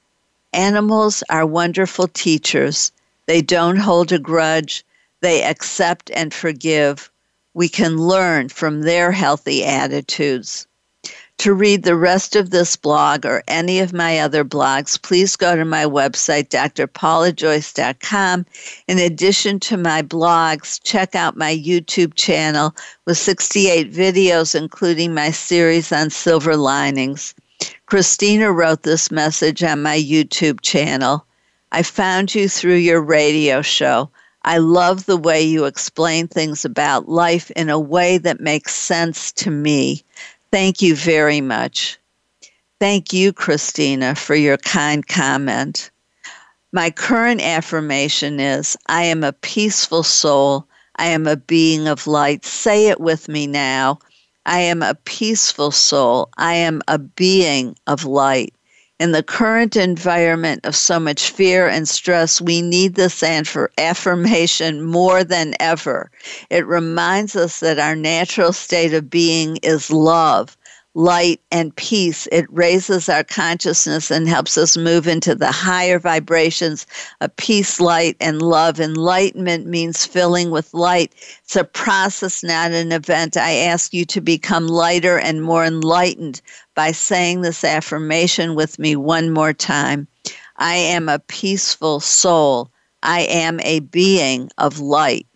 Animals 0.52 1.22
are 1.28 1.44
wonderful 1.44 2.08
teachers. 2.08 2.90
They 3.26 3.42
don't 3.42 3.76
hold 3.76 4.12
a 4.12 4.18
grudge, 4.18 4.84
they 5.20 5.42
accept 5.42 6.10
and 6.14 6.32
forgive. 6.32 7.10
We 7.52 7.68
can 7.68 7.98
learn 7.98 8.48
from 8.48 8.82
their 8.82 9.12
healthy 9.12 9.64
attitudes. 9.64 10.66
To 11.38 11.54
read 11.54 11.82
the 11.84 11.94
rest 11.94 12.34
of 12.34 12.50
this 12.50 12.74
blog 12.76 13.24
or 13.24 13.44
any 13.46 13.78
of 13.78 13.92
my 13.92 14.18
other 14.18 14.44
blogs, 14.44 15.00
please 15.00 15.36
go 15.36 15.54
to 15.54 15.64
my 15.64 15.84
website, 15.84 16.48
drpaulajoyce.com. 16.48 18.46
In 18.88 18.98
addition 18.98 19.60
to 19.60 19.76
my 19.76 20.02
blogs, 20.02 20.80
check 20.82 21.14
out 21.14 21.36
my 21.36 21.54
YouTube 21.54 22.14
channel 22.14 22.74
with 23.04 23.18
68 23.18 23.92
videos, 23.92 24.54
including 24.54 25.14
my 25.14 25.30
series 25.30 25.92
on 25.92 26.10
silver 26.10 26.56
linings. 26.56 27.34
Christina 27.86 28.52
wrote 28.52 28.82
this 28.82 29.10
message 29.10 29.62
on 29.62 29.82
my 29.82 29.96
YouTube 29.98 30.60
channel. 30.60 31.24
I 31.72 31.82
found 31.82 32.34
you 32.34 32.48
through 32.48 32.76
your 32.76 33.00
radio 33.00 33.62
show. 33.62 34.10
I 34.44 34.58
love 34.58 35.06
the 35.06 35.16
way 35.16 35.42
you 35.42 35.64
explain 35.64 36.28
things 36.28 36.64
about 36.64 37.08
life 37.08 37.50
in 37.52 37.68
a 37.68 37.78
way 37.78 38.18
that 38.18 38.40
makes 38.40 38.74
sense 38.74 39.32
to 39.32 39.50
me. 39.50 40.02
Thank 40.50 40.80
you 40.80 40.96
very 40.96 41.40
much. 41.40 41.98
Thank 42.80 43.12
you, 43.12 43.32
Christina, 43.32 44.14
for 44.14 44.34
your 44.34 44.56
kind 44.56 45.06
comment. 45.06 45.90
My 46.72 46.90
current 46.90 47.40
affirmation 47.40 48.38
is 48.40 48.76
I 48.86 49.04
am 49.04 49.24
a 49.24 49.32
peaceful 49.32 50.02
soul. 50.02 50.66
I 50.96 51.06
am 51.06 51.26
a 51.26 51.36
being 51.36 51.88
of 51.88 52.06
light. 52.06 52.44
Say 52.44 52.88
it 52.88 53.00
with 53.00 53.28
me 53.28 53.46
now. 53.46 53.98
I 54.48 54.60
am 54.60 54.82
a 54.82 54.94
peaceful 55.04 55.70
soul. 55.70 56.30
I 56.38 56.54
am 56.54 56.80
a 56.88 56.98
being 56.98 57.76
of 57.86 58.06
light. 58.06 58.54
In 58.98 59.12
the 59.12 59.22
current 59.22 59.76
environment 59.76 60.64
of 60.64 60.74
so 60.74 60.98
much 60.98 61.30
fear 61.30 61.68
and 61.68 61.86
stress, 61.86 62.40
we 62.40 62.62
need 62.62 62.94
this 62.94 63.22
affirmation 63.22 64.82
more 64.82 65.22
than 65.22 65.54
ever. 65.60 66.10
It 66.48 66.66
reminds 66.66 67.36
us 67.36 67.60
that 67.60 67.78
our 67.78 67.94
natural 67.94 68.54
state 68.54 68.94
of 68.94 69.10
being 69.10 69.58
is 69.62 69.90
love, 69.90 70.56
light, 70.98 71.40
and 71.52 71.74
peace. 71.76 72.26
It 72.32 72.44
raises 72.50 73.08
our 73.08 73.22
consciousness 73.22 74.10
and 74.10 74.28
helps 74.28 74.58
us 74.58 74.76
move 74.76 75.06
into 75.06 75.32
the 75.36 75.52
higher 75.52 76.00
vibrations 76.00 76.88
of 77.20 77.34
peace, 77.36 77.78
light, 77.78 78.16
and 78.20 78.42
love. 78.42 78.80
Enlightenment 78.80 79.68
means 79.68 80.04
filling 80.04 80.50
with 80.50 80.74
light. 80.74 81.12
It's 81.44 81.54
a 81.54 81.62
process, 81.62 82.42
not 82.42 82.72
an 82.72 82.90
event. 82.90 83.36
I 83.36 83.52
ask 83.52 83.94
you 83.94 84.04
to 84.06 84.20
become 84.20 84.66
lighter 84.66 85.20
and 85.20 85.40
more 85.40 85.64
enlightened 85.64 86.42
by 86.74 86.90
saying 86.90 87.42
this 87.42 87.62
affirmation 87.62 88.56
with 88.56 88.80
me 88.80 88.96
one 88.96 89.30
more 89.30 89.52
time. 89.52 90.08
I 90.56 90.74
am 90.74 91.08
a 91.08 91.20
peaceful 91.20 92.00
soul. 92.00 92.72
I 93.04 93.20
am 93.20 93.60
a 93.60 93.78
being 93.78 94.50
of 94.58 94.80
light. 94.80 95.28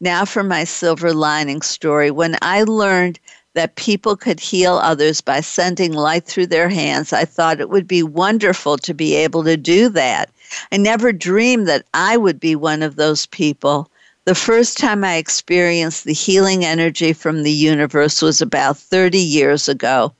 Now 0.00 0.24
for 0.24 0.42
my 0.42 0.64
silver 0.64 1.12
lining 1.12 1.60
story. 1.60 2.10
When 2.10 2.38
I 2.40 2.62
learned 2.62 3.20
that 3.56 3.74
people 3.76 4.16
could 4.16 4.38
heal 4.38 4.74
others 4.74 5.22
by 5.22 5.40
sending 5.40 5.94
light 5.94 6.26
through 6.26 6.46
their 6.46 6.68
hands, 6.68 7.14
I 7.14 7.24
thought 7.24 7.58
it 7.58 7.70
would 7.70 7.88
be 7.88 8.02
wonderful 8.02 8.76
to 8.76 8.92
be 8.92 9.14
able 9.14 9.42
to 9.44 9.56
do 9.56 9.88
that. 9.88 10.28
I 10.70 10.76
never 10.76 11.10
dreamed 11.10 11.66
that 11.66 11.86
I 11.94 12.18
would 12.18 12.38
be 12.38 12.54
one 12.54 12.82
of 12.82 12.96
those 12.96 13.24
people. 13.24 13.90
The 14.26 14.34
first 14.34 14.76
time 14.76 15.02
I 15.04 15.16
experienced 15.16 16.04
the 16.04 16.12
healing 16.12 16.66
energy 16.66 17.14
from 17.14 17.44
the 17.44 17.50
universe 17.50 18.20
was 18.20 18.42
about 18.42 18.76
30 18.76 19.18
years 19.18 19.70
ago. 19.70 20.12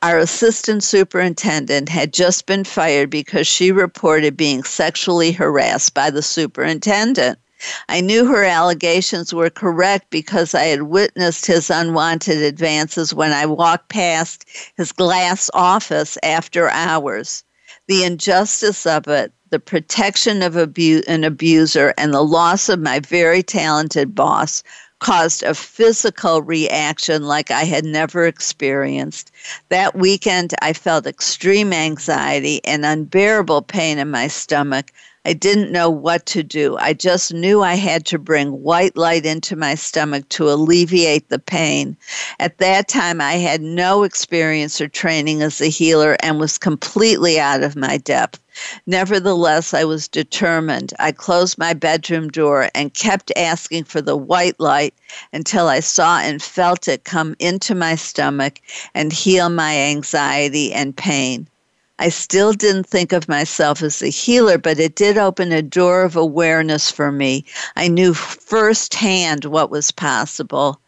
Our 0.00 0.18
assistant 0.18 0.84
superintendent 0.84 1.88
had 1.88 2.12
just 2.12 2.46
been 2.46 2.62
fired 2.62 3.10
because 3.10 3.48
she 3.48 3.72
reported 3.72 4.36
being 4.36 4.62
sexually 4.62 5.32
harassed 5.32 5.92
by 5.92 6.10
the 6.10 6.22
superintendent. 6.22 7.40
I 7.88 8.00
knew 8.00 8.26
her 8.26 8.44
allegations 8.44 9.32
were 9.32 9.50
correct 9.50 10.10
because 10.10 10.54
I 10.54 10.64
had 10.64 10.82
witnessed 10.82 11.46
his 11.46 11.70
unwanted 11.70 12.38
advances 12.38 13.14
when 13.14 13.32
I 13.32 13.46
walked 13.46 13.88
past 13.88 14.44
his 14.76 14.92
glass 14.92 15.50
office 15.54 16.18
after 16.22 16.68
hours. 16.68 17.44
The 17.88 18.04
injustice 18.04 18.86
of 18.86 19.08
it, 19.08 19.32
the 19.50 19.58
protection 19.58 20.42
of 20.42 20.56
abu- 20.56 21.02
an 21.06 21.24
abuser, 21.24 21.92
and 21.98 22.14
the 22.14 22.22
loss 22.22 22.68
of 22.68 22.80
my 22.80 23.00
very 23.00 23.42
talented 23.42 24.14
boss 24.14 24.62
caused 25.02 25.42
a 25.42 25.52
physical 25.52 26.42
reaction 26.42 27.24
like 27.24 27.50
I 27.50 27.64
had 27.64 27.84
never 27.84 28.24
experienced. 28.24 29.32
That 29.68 29.96
weekend, 29.96 30.54
I 30.62 30.72
felt 30.72 31.08
extreme 31.08 31.72
anxiety 31.72 32.60
and 32.64 32.86
unbearable 32.86 33.62
pain 33.62 33.98
in 33.98 34.10
my 34.10 34.28
stomach. 34.28 34.92
I 35.24 35.34
didn't 35.34 35.70
know 35.70 35.88
what 35.88 36.26
to 36.26 36.42
do. 36.42 36.76
I 36.78 36.94
just 36.94 37.32
knew 37.32 37.62
I 37.62 37.74
had 37.74 38.04
to 38.06 38.18
bring 38.18 38.62
white 38.62 38.96
light 38.96 39.24
into 39.24 39.54
my 39.54 39.76
stomach 39.76 40.28
to 40.30 40.50
alleviate 40.50 41.28
the 41.28 41.38
pain. 41.38 41.96
At 42.40 42.58
that 42.58 42.88
time, 42.88 43.20
I 43.20 43.34
had 43.34 43.62
no 43.62 44.02
experience 44.02 44.80
or 44.80 44.88
training 44.88 45.40
as 45.42 45.60
a 45.60 45.68
healer 45.68 46.16
and 46.20 46.40
was 46.40 46.58
completely 46.58 47.38
out 47.38 47.62
of 47.62 47.76
my 47.76 47.98
depth. 47.98 48.40
Nevertheless, 48.84 49.72
I 49.72 49.84
was 49.84 50.08
determined. 50.08 50.92
I 50.98 51.12
closed 51.12 51.56
my 51.56 51.72
bedroom 51.72 52.28
door 52.28 52.68
and 52.74 52.92
kept 52.92 53.30
asking 53.36 53.84
for 53.84 54.00
the 54.00 54.16
white 54.16 54.58
light 54.58 54.92
until 55.32 55.68
I 55.68 55.80
saw 55.80 56.18
and 56.18 56.42
felt 56.42 56.88
it 56.88 57.04
come 57.04 57.36
into 57.38 57.76
my 57.76 57.94
stomach 57.94 58.60
and 58.92 59.12
heal 59.12 59.48
my 59.50 59.76
anxiety 59.76 60.72
and 60.72 60.96
pain. 60.96 61.46
I 62.02 62.08
still 62.08 62.52
didn't 62.52 62.88
think 62.88 63.12
of 63.12 63.28
myself 63.28 63.80
as 63.80 64.02
a 64.02 64.08
healer, 64.08 64.58
but 64.58 64.80
it 64.80 64.96
did 64.96 65.18
open 65.18 65.52
a 65.52 65.62
door 65.62 66.02
of 66.02 66.16
awareness 66.16 66.90
for 66.90 67.12
me. 67.12 67.46
I 67.76 67.86
knew 67.86 68.12
firsthand 68.12 69.44
what 69.44 69.70
was 69.70 69.92
possible. 69.92 70.81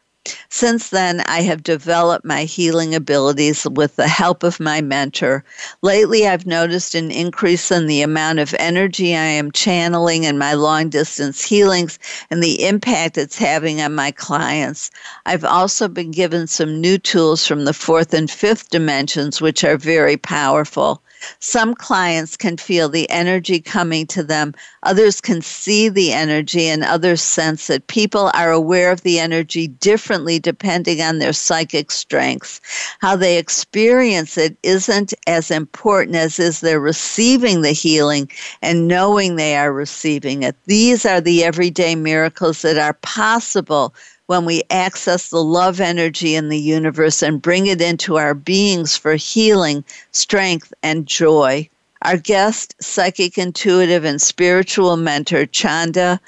Since 0.49 0.89
then, 0.89 1.21
I 1.27 1.43
have 1.43 1.63
developed 1.63 2.25
my 2.25 2.45
healing 2.45 2.95
abilities 2.95 3.67
with 3.71 3.97
the 3.97 4.09
help 4.09 4.43
of 4.43 4.59
my 4.59 4.81
mentor. 4.81 5.45
Lately, 5.83 6.27
I've 6.27 6.47
noticed 6.47 6.95
an 6.95 7.11
increase 7.11 7.71
in 7.71 7.87
the 7.87 8.01
amount 8.01 8.39
of 8.39 8.55
energy 8.59 9.15
I 9.15 9.27
am 9.27 9.53
channeling 9.53 10.25
in 10.25 10.39
my 10.39 10.55
long 10.55 10.89
distance 10.89 11.45
healings 11.45 11.99
and 12.31 12.43
the 12.43 12.67
impact 12.67 13.19
it's 13.19 13.37
having 13.37 13.83
on 13.83 13.95
my 13.95 14.13
clients. 14.13 14.91
I've 15.27 15.45
also 15.45 15.89
been 15.89 16.11
given 16.11 16.47
some 16.47 16.81
new 16.81 16.97
tools 16.97 17.47
from 17.47 17.67
the 17.67 17.75
fourth 17.75 18.15
and 18.15 18.31
fifth 18.31 18.71
dimensions, 18.71 19.43
which 19.43 19.63
are 19.63 19.77
very 19.77 20.17
powerful. 20.17 21.03
Some 21.41 21.75
clients 21.75 22.37
can 22.37 22.57
feel 22.57 22.89
the 22.89 23.09
energy 23.11 23.61
coming 23.61 24.07
to 24.09 24.23
them, 24.23 24.55
others 24.83 25.21
can 25.21 25.43
see 25.43 25.89
the 25.89 26.13
energy, 26.13 26.67
and 26.67 26.85
others 26.85 27.23
sense 27.23 27.71
it. 27.71 27.87
People 27.87 28.31
are 28.35 28.51
aware 28.51 28.91
of 28.91 29.03
the 29.03 29.19
energy 29.19 29.69
differently 29.69 30.39
depending 30.39 31.01
on 31.01 31.19
their 31.19 31.33
psychic 31.33 31.91
strengths. 31.91 32.61
How 33.01 33.17
they 33.17 33.39
experience 33.39 34.37
it 34.39 34.57
isn't 34.63 35.15
as 35.27 35.51
important 35.51 36.17
as 36.17 36.39
is 36.39 36.61
their 36.61 36.81
receiving 36.81 37.63
the 37.63 37.73
healing 37.73 38.31
and 38.63 38.89
knowing 38.89 39.37
they 39.37 39.57
are 39.57 39.73
receiving 39.73 40.43
it. 40.43 40.57
These 40.67 41.05
are 41.05 41.21
the 41.21 41.45
everyday 41.45 41.95
miracles 41.95 42.63
that 42.63 42.79
are 42.79 42.95
possible 42.95 43.95
when 44.27 44.45
we 44.45 44.63
access 44.71 45.29
the 45.29 45.43
love 45.43 45.81
energy 45.81 46.35
in 46.35 46.49
the 46.49 46.59
universe 46.59 47.23
and 47.23 47.43
bring 47.43 47.67
it 47.67 47.81
into 47.81 48.17
our 48.17 48.35
beings 48.35 48.97
for 48.97 49.15
healing, 49.17 49.85
strength, 50.13 50.73
and 50.83 51.07
joy. 51.07 51.69
Our 52.03 52.17
guest, 52.17 52.75
psychic, 52.81 53.39
intuitive, 53.39 54.05
and 54.05 54.21
spiritual 54.21 54.97
mentor, 54.97 55.47
Chanda 55.47 56.21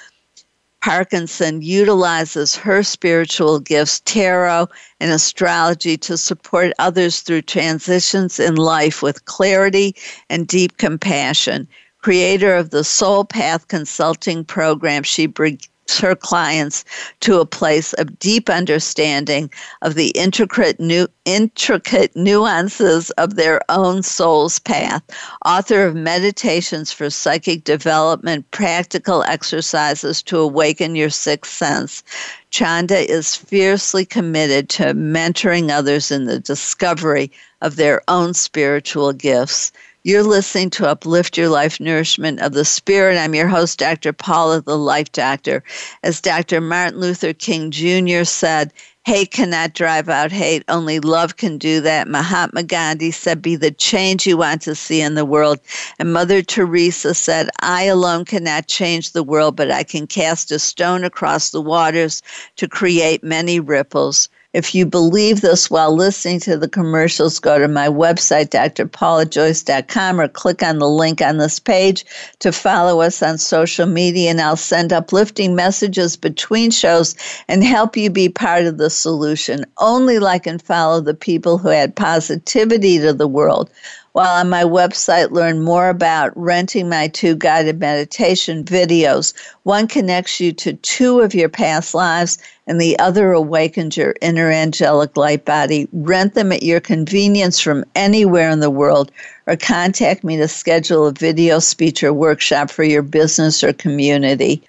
Parkinson, 0.83 1.63
utilizes 1.63 2.55
her 2.55 2.83
spiritual 2.83 3.61
gifts, 3.61 4.01
tarot, 4.05 4.69
and 5.01 5.11
astrology 5.11 5.97
to 5.99 6.17
support 6.17 6.73
others 6.79 7.21
through 7.21 7.43
transitions 7.43 8.39
in 8.39 8.57
life 8.57 9.03
with 9.03 9.25
clarity 9.25 9.97
and 10.31 10.47
deep 10.47 10.77
compassion. 10.77 11.67
Creator 11.99 12.55
of 12.55 12.71
the 12.71 12.85
Soul 12.85 13.25
Path 13.25 13.69
Consulting 13.69 14.45
Program, 14.45 15.03
she 15.03 15.27
brings 15.27 15.69
her 15.99 16.15
clients 16.15 16.85
to 17.21 17.41
a 17.41 17.47
place 17.47 17.93
of 17.95 18.19
deep 18.19 18.51
understanding 18.51 19.51
of 19.83 19.95
the 19.95 20.09
intricate, 20.09 20.79
nu- 20.81 21.09
intricate 21.25 22.15
nuances 22.17 23.11
of 23.13 23.37
their 23.37 23.61
own 23.69 24.03
soul's 24.03 24.59
path. 24.59 25.03
Author 25.45 25.87
of 25.87 25.95
Meditations 25.95 26.93
for 26.93 27.11
Psychic 27.11 27.65
Development, 27.65 28.49
Practical 28.51 29.23
Exercises 29.25 30.23
to 30.23 30.39
Awaken 30.39 30.95
Your 30.95 31.11
Sixth 31.11 31.53
Sense. 31.53 32.03
Chanda 32.51 33.11
is 33.11 33.35
fiercely 33.35 34.05
committed 34.05 34.69
to 34.71 34.95
mentoring 34.95 35.71
others 35.71 36.11
in 36.11 36.25
the 36.25 36.39
discovery 36.39 37.31
of 37.63 37.77
their 37.77 38.03
own 38.09 38.35
spiritual 38.35 39.13
gifts. 39.13 39.73
You're 40.07 40.23
listening 40.23 40.71
to 40.71 40.87
Uplift 40.87 41.37
Your 41.37 41.49
Life 41.49 41.81
Nourishment 41.81 42.39
of 42.39 42.53
the 42.53 42.65
Spirit. 42.65 43.19
I'm 43.19 43.35
your 43.35 43.49
host, 43.49 43.81
Dr. 43.81 44.13
Paula, 44.13 44.61
the 44.61 44.79
Life 44.79 45.11
Doctor. 45.11 45.65
As 46.05 46.21
Dr. 46.21 46.61
Martin 46.61 47.01
Luther 47.01 47.33
King 47.33 47.73
Jr. 47.73 48.23
said, 48.23 48.73
Hate 49.05 49.33
cannot 49.33 49.75
drive 49.75 50.09
out 50.09 50.31
hate. 50.31 50.63
Only 50.69 51.01
love 51.01 51.39
can 51.39 51.59
do 51.59 51.81
that. 51.81 52.07
Mahatma 52.07 52.63
Gandhi 52.63 53.11
said, 53.11 53.43
Be 53.43 53.57
the 53.57 53.73
change 53.73 54.29
you 54.29 54.37
want 54.37 54.63
to 54.63 54.77
see 54.77 55.01
in 55.01 55.15
the 55.15 55.25
world. 55.25 55.59
And 55.99 56.13
Mother 56.13 56.41
Teresa 56.41 57.13
said, 57.13 57.51
I 57.61 57.83
alone 57.83 58.27
cannot 58.27 58.69
change 58.69 59.11
the 59.11 59.25
world, 59.25 59.57
but 59.57 59.73
I 59.73 59.83
can 59.83 60.07
cast 60.07 60.53
a 60.53 60.61
stone 60.61 61.03
across 61.03 61.51
the 61.51 61.61
waters 61.61 62.23
to 62.59 62.69
create 62.69 63.25
many 63.25 63.59
ripples. 63.59 64.29
If 64.57 64.75
you 64.75 64.87
believe 64.87 65.43
this 65.43 65.71
while 65.71 65.95
listening 65.95 66.41
to 66.41 66.57
the 66.57 66.67
commercials, 66.67 67.39
go 67.39 67.59
to 67.59 67.69
my 67.69 67.89
website, 67.89 68.49
drpaulajoyce.com, 68.49 70.19
or 70.19 70.29
click 70.29 70.63
on 70.63 70.79
the 70.79 70.89
link 70.89 71.21
on 71.21 71.37
this 71.37 71.61
page 71.61 72.07
to 72.39 72.53
follow 72.53 73.03
us 73.03 73.23
on 73.23 73.37
social 73.37 73.85
media, 73.85 74.31
and 74.31 74.41
I'll 74.41 74.57
send 74.57 74.95
uplifting 74.95 75.55
messages 75.55 76.17
between 76.17 76.71
shows 76.71 77.15
and 77.49 77.63
help 77.63 77.99
you 77.99 78.09
be 78.09 78.31
part 78.31 78.65
of 78.65 78.79
the 78.79 78.89
solution. 78.89 79.67
Only 79.77 80.19
like 80.19 80.47
and 80.47 80.63
follow 80.63 81.03
the 81.03 81.13
people 81.13 81.59
who 81.59 81.69
add 81.69 81.95
positivity 81.95 82.99
to 83.01 83.13
the 83.13 83.29
world 83.29 83.69
while 84.17 84.41
on 84.41 84.49
my 84.49 84.63
website, 84.63 85.31
learn 85.31 85.61
more 85.61 85.91
about 85.91 86.33
renting 86.37 86.89
my 86.89 87.07
two 87.07 87.37
guided 87.37 87.79
meditation 87.79 88.65
videos. 88.65 89.35
One 89.65 89.87
connects 89.87 90.41
you 90.41 90.55
to 90.55 90.73
two 90.73 91.21
of 91.21 91.35
your 91.35 91.51
past 91.51 91.93
lives, 91.93 92.39
and 92.67 92.81
the 92.81 92.99
other 92.99 93.33
awakens 93.33 93.95
your 93.95 94.15
inner 94.23 94.51
angelic 94.51 95.19
light 95.19 95.45
body. 95.45 95.87
Rent 95.93 96.33
them 96.33 96.51
at 96.51 96.63
your 96.63 96.81
convenience 96.81 97.61
from 97.61 97.85
anywhere 97.95 98.49
in 98.49 98.61
the 98.61 98.71
world, 98.71 99.13
or 99.47 99.55
contact 99.55 100.25
me 100.25 100.39
to 100.39 100.49
schedule 100.49 101.07
a 101.07 101.13
video 101.13 101.59
speech 101.59 102.03
or 102.03 102.15
workshop 102.15 102.71
for 102.71 102.85
your 102.85 103.03
business 103.03 103.63
or 103.63 103.75
community. 103.75 104.63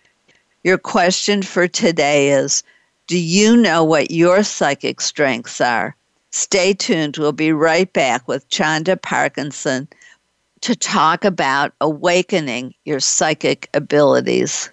Your 0.66 0.78
question 0.78 1.42
for 1.42 1.70
today 1.70 2.32
is 2.32 2.64
Do 3.08 3.18
you 3.18 3.56
know 3.56 3.86
what 3.86 4.12
your 4.12 4.44
psychic 4.44 5.00
strengths 5.00 5.62
are? 5.62 5.96
Stay 6.32 6.74
tuned. 6.74 7.18
We'll 7.18 7.32
be 7.32 7.52
right 7.52 7.92
back 7.94 8.28
with 8.28 8.50
Chanda 8.50 8.98
Parkinson 8.98 9.88
to 10.62 10.76
talk 10.76 11.24
about 11.24 11.74
awakening 11.82 12.74
your 12.86 13.00
psychic 13.00 13.70
abilities. 13.74 14.70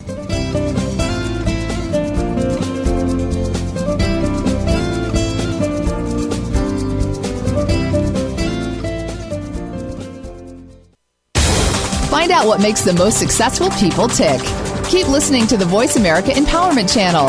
Find 12.10 12.32
out 12.32 12.46
what 12.46 12.60
makes 12.60 12.82
the 12.82 12.92
most 12.94 13.18
successful 13.18 13.70
people 13.70 14.08
tick. 14.08 14.40
Keep 14.88 15.08
listening 15.08 15.46
to 15.48 15.56
the 15.56 15.66
Voice 15.66 15.96
America 15.96 16.30
Empowerment 16.30 16.92
Channel. 16.92 17.28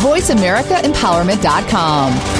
VoiceAmericaEmpowerment.com 0.00 2.39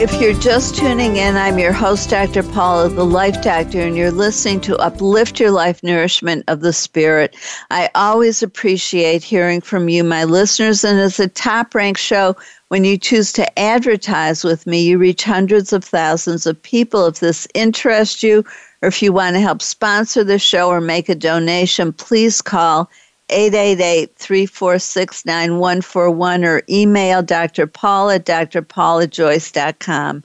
If 0.00 0.20
you're 0.20 0.32
just 0.34 0.76
tuning 0.76 1.16
in, 1.16 1.36
I'm 1.36 1.58
your 1.58 1.72
host, 1.72 2.10
Dr. 2.10 2.44
Paula, 2.44 2.88
the 2.88 3.04
Life 3.04 3.42
Doctor, 3.42 3.80
and 3.80 3.96
you're 3.96 4.12
listening 4.12 4.60
to 4.60 4.76
Uplift 4.76 5.40
Your 5.40 5.50
Life 5.50 5.82
Nourishment 5.82 6.44
of 6.46 6.60
the 6.60 6.72
Spirit. 6.72 7.34
I 7.72 7.90
always 7.96 8.40
appreciate 8.40 9.24
hearing 9.24 9.60
from 9.60 9.88
you, 9.88 10.04
my 10.04 10.22
listeners, 10.22 10.84
and 10.84 11.00
it's 11.00 11.18
a 11.18 11.26
top 11.26 11.74
ranked 11.74 11.98
show 11.98 12.36
when 12.68 12.84
you 12.84 12.96
choose 12.96 13.32
to 13.32 13.58
advertise 13.58 14.44
with 14.44 14.68
me, 14.68 14.82
you 14.82 14.98
reach 14.98 15.24
hundreds 15.24 15.72
of 15.72 15.82
thousands 15.82 16.46
of 16.46 16.62
people. 16.62 17.06
If 17.06 17.18
this 17.18 17.48
interests 17.54 18.22
you, 18.22 18.44
or 18.82 18.88
if 18.88 19.02
you 19.02 19.12
want 19.12 19.34
to 19.34 19.40
help 19.40 19.62
sponsor 19.62 20.22
the 20.22 20.38
show 20.38 20.68
or 20.68 20.80
make 20.80 21.08
a 21.08 21.14
donation, 21.14 21.92
please 21.92 22.40
call 22.40 22.88
888 23.30 24.14
346 24.16 25.24
9141 25.24 26.44
or 26.44 26.62
email 26.68 27.22
Dr. 27.22 27.66
Paul 27.66 28.10
at 28.10 28.24
drpaulajoyce.com. 28.24 30.24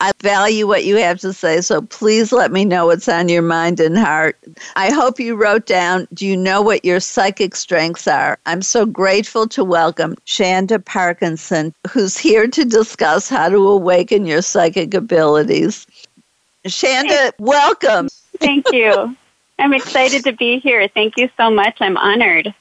I 0.00 0.12
value 0.20 0.66
what 0.66 0.84
you 0.84 0.96
have 0.96 1.20
to 1.20 1.32
say, 1.32 1.60
so 1.60 1.82
please 1.82 2.32
let 2.32 2.50
me 2.50 2.64
know 2.64 2.86
what's 2.86 3.08
on 3.08 3.28
your 3.28 3.42
mind 3.42 3.80
and 3.80 3.96
heart. 3.96 4.36
I 4.76 4.90
hope 4.90 5.20
you 5.20 5.36
wrote 5.36 5.66
down 5.66 6.08
Do 6.12 6.26
you 6.26 6.36
know 6.36 6.62
what 6.62 6.84
your 6.84 7.00
psychic 7.00 7.54
strengths 7.54 8.08
are? 8.08 8.38
I'm 8.46 8.62
so 8.62 8.84
grateful 8.84 9.46
to 9.48 9.64
welcome 9.64 10.16
Chanda 10.24 10.78
Parkinson, 10.78 11.74
who's 11.88 12.18
here 12.18 12.48
to 12.48 12.64
discuss 12.64 13.28
how 13.28 13.48
to 13.48 13.68
awaken 13.68 14.26
your 14.26 14.42
psychic 14.42 14.94
abilities. 14.94 15.86
Chanda, 16.66 17.32
welcome. 17.38 18.08
Thank 18.38 18.72
you. 18.72 19.16
I'm 19.58 19.74
excited 19.74 20.24
to 20.24 20.32
be 20.32 20.58
here. 20.58 20.88
Thank 20.88 21.16
you 21.16 21.28
so 21.36 21.50
much. 21.50 21.78
I'm 21.80 21.96
honored. 21.96 22.54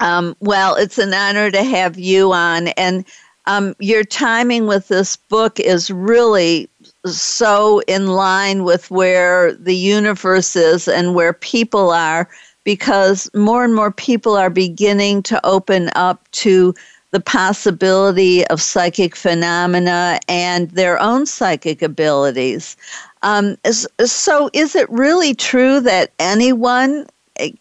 Um, 0.00 0.36
well, 0.40 0.76
it's 0.76 0.98
an 0.98 1.12
honor 1.12 1.50
to 1.50 1.62
have 1.62 1.98
you 1.98 2.32
on. 2.32 2.68
And 2.68 3.04
um, 3.46 3.74
your 3.78 4.04
timing 4.04 4.66
with 4.66 4.88
this 4.88 5.16
book 5.16 5.58
is 5.58 5.90
really 5.90 6.68
so 7.06 7.80
in 7.80 8.08
line 8.08 8.64
with 8.64 8.90
where 8.90 9.52
the 9.54 9.74
universe 9.74 10.56
is 10.56 10.88
and 10.88 11.14
where 11.14 11.32
people 11.32 11.90
are 11.90 12.28
because 12.64 13.30
more 13.34 13.64
and 13.64 13.74
more 13.74 13.90
people 13.90 14.36
are 14.36 14.50
beginning 14.50 15.22
to 15.24 15.44
open 15.44 15.90
up 15.94 16.30
to 16.32 16.74
the 17.10 17.20
possibility 17.20 18.46
of 18.48 18.62
psychic 18.62 19.16
phenomena 19.16 20.20
and 20.28 20.70
their 20.70 21.00
own 21.00 21.26
psychic 21.26 21.82
abilities. 21.82 22.76
Um, 23.22 23.56
so, 23.70 24.50
is 24.52 24.74
it 24.74 24.88
really 24.90 25.34
true 25.34 25.80
that 25.80 26.10
anyone 26.18 27.06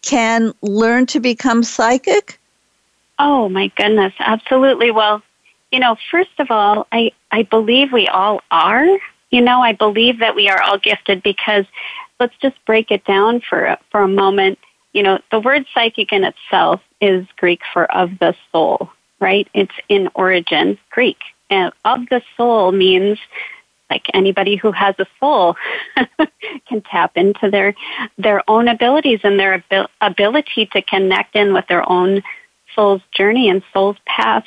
can 0.01 0.53
learn 0.61 1.05
to 1.07 1.19
become 1.19 1.63
psychic? 1.63 2.39
Oh, 3.17 3.49
my 3.49 3.67
goodness, 3.75 4.13
absolutely. 4.19 4.91
Well, 4.91 5.21
you 5.71 5.79
know, 5.79 5.97
first 6.09 6.39
of 6.39 6.49
all, 6.49 6.87
I, 6.91 7.11
I 7.31 7.43
believe 7.43 7.91
we 7.91 8.07
all 8.07 8.41
are. 8.49 8.87
You 9.31 9.41
know, 9.41 9.61
I 9.61 9.73
believe 9.73 10.19
that 10.19 10.35
we 10.35 10.49
are 10.49 10.61
all 10.61 10.77
gifted 10.77 11.21
because 11.21 11.65
let's 12.19 12.35
just 12.41 12.63
break 12.65 12.91
it 12.91 13.05
down 13.05 13.41
for 13.41 13.77
for 13.91 14.01
a 14.01 14.07
moment. 14.07 14.57
You 14.93 15.03
know, 15.03 15.19
the 15.31 15.39
word 15.39 15.65
psychic 15.73 16.11
in 16.11 16.23
itself 16.23 16.81
is 16.99 17.27
Greek 17.37 17.61
for 17.71 17.91
of 17.91 18.17
the 18.19 18.35
soul, 18.51 18.91
right? 19.19 19.47
It's 19.53 19.75
in 19.87 20.09
origin 20.15 20.79
Greek. 20.89 21.19
And 21.51 21.71
of 21.85 22.07
the 22.09 22.21
soul 22.37 22.71
means 22.71 23.19
like 23.89 24.05
anybody 24.13 24.55
who 24.55 24.71
has 24.71 24.95
a 24.99 25.05
soul 25.19 25.55
can 26.67 26.81
tap 26.81 27.11
into 27.15 27.49
their 27.49 27.73
their 28.17 28.47
own 28.49 28.67
abilities 28.67 29.19
and 29.23 29.39
their 29.39 29.55
abil- 29.55 29.89
ability 30.01 30.67
to 30.67 30.81
connect 30.81 31.35
in 31.35 31.53
with 31.53 31.67
their 31.67 31.89
own 31.89 32.21
soul's 32.75 33.01
journey 33.11 33.49
and 33.49 33.63
soul's 33.73 33.97
path 34.05 34.45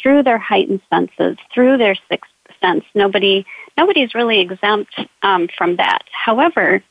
through 0.00 0.22
their 0.22 0.38
heightened 0.38 0.80
senses, 0.90 1.36
through 1.52 1.78
their 1.78 1.96
sixth 2.08 2.30
sense. 2.60 2.84
Nobody, 2.94 3.46
nobody's 3.76 4.14
really 4.14 4.40
exempt 4.40 4.94
um, 5.22 5.48
from 5.56 5.76
that. 5.76 6.04
However, 6.12 6.82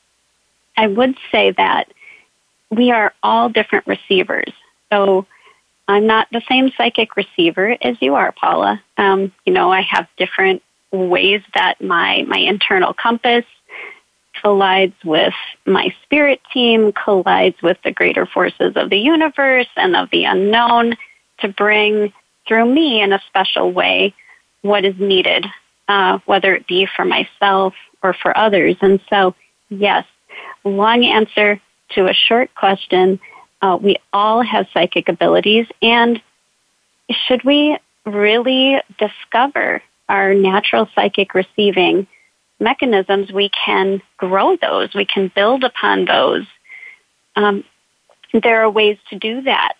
I 0.78 0.88
would 0.88 1.16
say 1.32 1.52
that 1.52 1.92
we 2.70 2.92
are 2.92 3.14
all 3.24 3.50
different 3.50 3.88
receivers. 3.88 4.52
So 4.92 5.26
I'm 5.88 6.08
not 6.08 6.28
the 6.32 6.42
same 6.50 6.72
psychic 6.78 7.16
receiver 7.16 7.78
as 7.82 7.96
you 8.02 8.16
are, 8.16 8.32
Paula. 8.32 8.82
Um, 8.98 9.32
you 9.46 9.54
know, 9.54 9.72
I 9.72 9.82
have 9.82 10.08
different 10.18 10.62
ways 10.96 11.42
that 11.54 11.82
my 11.82 12.24
my 12.28 12.38
internal 12.38 12.94
compass 12.94 13.46
collides 14.42 14.96
with 15.04 15.34
my 15.66 15.94
spirit 16.04 16.42
team, 16.54 16.92
collides 16.92 17.62
with 17.62 17.78
the 17.84 17.92
greater 17.92 18.26
forces 18.26 18.74
of 18.76 18.90
the 18.90 18.98
universe 18.98 19.68
and 19.76 19.96
of 19.96 20.10
the 20.12 20.26
unknown 20.26 20.96
to 21.40 21.48
bring 21.48 22.14
through 22.48 22.66
me 22.66 23.02
in 23.02 23.14
a 23.14 23.22
special 23.28 23.72
way 23.72 24.14
what 24.62 24.86
is 24.86 24.96
needed, 25.00 25.46
uh, 25.88 26.20
whether 26.26 26.54
it 26.56 26.68
be 26.68 26.88
for 26.96 27.06
myself 27.06 27.74
or 28.04 28.14
for 28.14 28.38
others. 28.38 28.76
And 28.82 29.00
so, 29.10 29.36
yes, 29.70 30.06
long 30.64 31.04
answer 31.06 31.60
to 31.92 32.08
a 32.08 32.14
short 32.14 32.54
question. 32.56 33.20
Uh, 33.62 33.78
we 33.82 33.98
all 34.12 34.42
have 34.42 34.68
psychic 34.74 35.10
abilities, 35.10 35.68
and 35.82 36.22
should 37.10 37.44
we 37.44 37.78
really 38.06 38.80
discover 39.00 39.82
our 40.10 40.34
natural 40.34 40.88
psychic 40.96 41.34
receiving 41.34 42.08
mechanisms, 42.60 43.32
we 43.32 43.50
can 43.50 44.02
grow 44.18 44.56
those, 44.58 44.94
we 44.94 45.06
can 45.06 45.32
build 45.36 45.64
upon 45.64 46.06
those. 46.06 46.46
Um, 47.36 47.64
there 48.34 48.62
are 48.64 48.70
ways 48.70 48.98
to 49.10 49.20
do 49.20 49.42
that. 49.42 49.74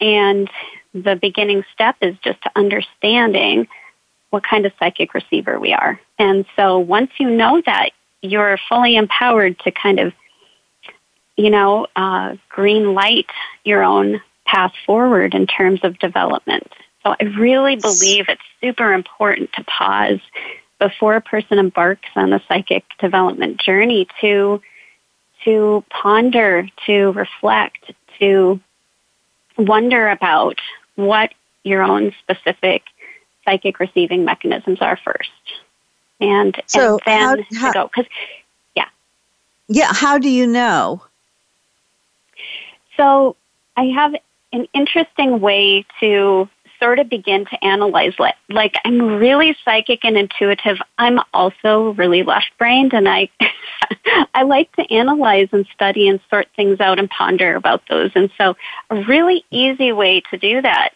And 0.00 0.50
the 0.94 1.16
beginning 1.16 1.64
step 1.72 1.96
is 2.00 2.16
just 2.22 2.40
to 2.42 2.50
understanding 2.56 3.68
what 4.30 4.44
kind 4.44 4.64
of 4.64 4.72
psychic 4.78 5.12
receiver 5.14 5.58
we 5.58 5.72
are. 5.72 6.00
And 6.18 6.46
so 6.56 6.78
once 6.78 7.10
you 7.18 7.30
know 7.30 7.62
that, 7.66 7.90
you're 8.22 8.58
fully 8.68 8.96
empowered 8.96 9.58
to 9.60 9.70
kind 9.70 9.98
of, 9.98 10.12
you 11.36 11.50
know, 11.50 11.86
uh, 11.96 12.36
green 12.48 12.94
light 12.94 13.26
your 13.64 13.82
own 13.82 14.20
path 14.46 14.72
forward 14.86 15.34
in 15.34 15.46
terms 15.46 15.80
of 15.82 15.98
development. 15.98 16.70
So 17.02 17.14
I 17.18 17.24
really 17.24 17.76
believe 17.76 18.28
it's 18.28 18.42
super 18.60 18.92
important 18.92 19.52
to 19.54 19.64
pause 19.64 20.20
before 20.78 21.14
a 21.14 21.20
person 21.20 21.58
embarks 21.58 22.08
on 22.16 22.30
the 22.30 22.40
psychic 22.48 22.84
development 22.98 23.60
journey 23.60 24.06
to 24.20 24.60
to 25.44 25.82
ponder, 25.88 26.68
to 26.84 27.12
reflect, 27.12 27.92
to 28.18 28.60
wonder 29.56 30.08
about 30.08 30.58
what 30.96 31.32
your 31.62 31.82
own 31.82 32.12
specific 32.20 32.82
psychic 33.44 33.80
receiving 33.80 34.24
mechanisms 34.24 34.78
are 34.80 34.98
first. 35.02 35.30
And, 36.20 36.60
so 36.66 36.98
and 37.06 37.38
then 37.38 37.46
how, 37.54 37.58
how, 37.58 37.66
to 37.68 37.78
go. 37.78 37.86
Because, 37.86 38.10
yeah. 38.76 38.88
Yeah, 39.68 39.92
how 39.92 40.18
do 40.18 40.28
you 40.28 40.46
know? 40.46 41.02
So 42.96 43.36
I 43.76 43.84
have 43.84 44.14
an 44.52 44.68
interesting 44.74 45.40
way 45.40 45.86
to 46.00 46.48
sort 46.80 46.98
of 46.98 47.08
begin 47.08 47.44
to 47.46 47.64
analyze 47.64 48.14
like, 48.18 48.34
like 48.48 48.74
I'm 48.84 49.16
really 49.16 49.56
psychic 49.64 50.04
and 50.04 50.16
intuitive. 50.16 50.78
I'm 50.98 51.20
also 51.32 51.90
really 51.94 52.22
left 52.22 52.50
brained 52.58 52.92
and 52.92 53.08
I 53.08 53.28
I 54.34 54.42
like 54.42 54.74
to 54.76 54.92
analyze 54.92 55.48
and 55.52 55.66
study 55.74 56.08
and 56.08 56.20
sort 56.30 56.48
things 56.56 56.80
out 56.80 56.98
and 56.98 57.08
ponder 57.10 57.54
about 57.54 57.82
those. 57.88 58.10
And 58.14 58.30
so 58.36 58.56
a 58.88 59.02
really 59.04 59.44
easy 59.50 59.92
way 59.92 60.22
to 60.30 60.38
do 60.38 60.62
that 60.62 60.90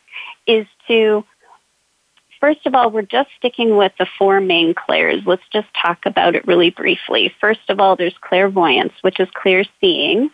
is 0.47 0.66
to 0.88 1.25
First 2.40 2.66
of 2.66 2.75
all, 2.75 2.90
we're 2.90 3.01
just 3.01 3.31
sticking 3.38 3.79
with 3.79 3.92
the 3.99 4.07
four 4.18 4.38
main 4.38 4.75
clairs. 4.75 5.23
Let's 5.25 5.49
just 5.51 5.68
talk 5.81 6.05
about 6.05 6.35
it 6.35 6.47
really 6.47 6.68
briefly. 6.68 7.33
First 7.40 7.70
of 7.70 7.81
all, 7.81 7.97
there's 7.97 8.18
clairvoyance, 8.20 8.92
which 9.01 9.18
is 9.18 9.29
clear 9.33 9.64
seeing. 9.81 10.31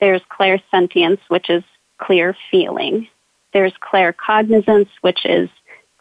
There's 0.00 0.22
clairsentience, 0.22 1.20
which 1.28 1.48
is 1.48 1.62
clear 1.98 2.36
feeling. 2.50 3.06
There's 3.52 3.72
claircognizance, 3.74 4.88
which 5.00 5.24
is 5.24 5.48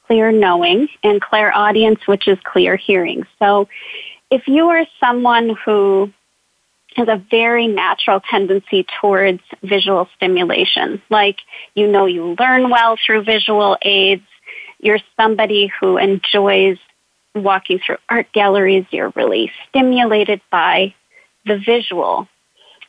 clear 0.07 0.31
knowing, 0.31 0.87
and 1.03 1.21
clairaudience, 1.21 2.07
which 2.07 2.27
is 2.27 2.37
clear 2.43 2.75
hearing. 2.75 3.23
So 3.37 3.67
if 4.31 4.47
you 4.47 4.69
are 4.69 4.85
someone 4.99 5.55
who 5.65 6.11
has 6.95 7.07
a 7.07 7.23
very 7.29 7.67
natural 7.67 8.19
tendency 8.19 8.85
towards 8.99 9.41
visual 9.63 10.07
stimulation, 10.15 11.01
like 11.09 11.37
you 11.75 11.87
know 11.87 12.05
you 12.05 12.35
learn 12.39 12.69
well 12.69 12.97
through 13.03 13.23
visual 13.23 13.77
aids, 13.81 14.25
you're 14.79 14.99
somebody 15.15 15.71
who 15.79 15.97
enjoys 15.97 16.77
walking 17.35 17.79
through 17.79 17.97
art 18.09 18.31
galleries, 18.33 18.85
you're 18.91 19.13
really 19.15 19.51
stimulated 19.69 20.41
by 20.51 20.93
the 21.45 21.57
visual, 21.57 22.27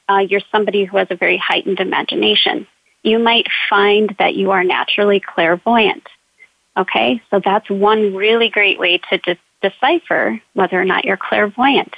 uh, 0.08 0.18
you're 0.18 0.40
somebody 0.50 0.84
who 0.84 0.96
has 0.96 1.08
a 1.10 1.16
very 1.16 1.36
heightened 1.36 1.80
imagination 1.80 2.66
you 3.02 3.18
might 3.18 3.46
find 3.68 4.14
that 4.18 4.34
you 4.34 4.50
are 4.50 4.64
naturally 4.64 5.20
clairvoyant. 5.20 6.06
Okay, 6.76 7.20
so 7.30 7.40
that's 7.44 7.68
one 7.68 8.14
really 8.14 8.48
great 8.48 8.78
way 8.78 9.00
to 9.10 9.18
de- 9.18 9.38
decipher 9.62 10.40
whether 10.54 10.80
or 10.80 10.84
not 10.84 11.04
you're 11.04 11.16
clairvoyant. 11.16 11.94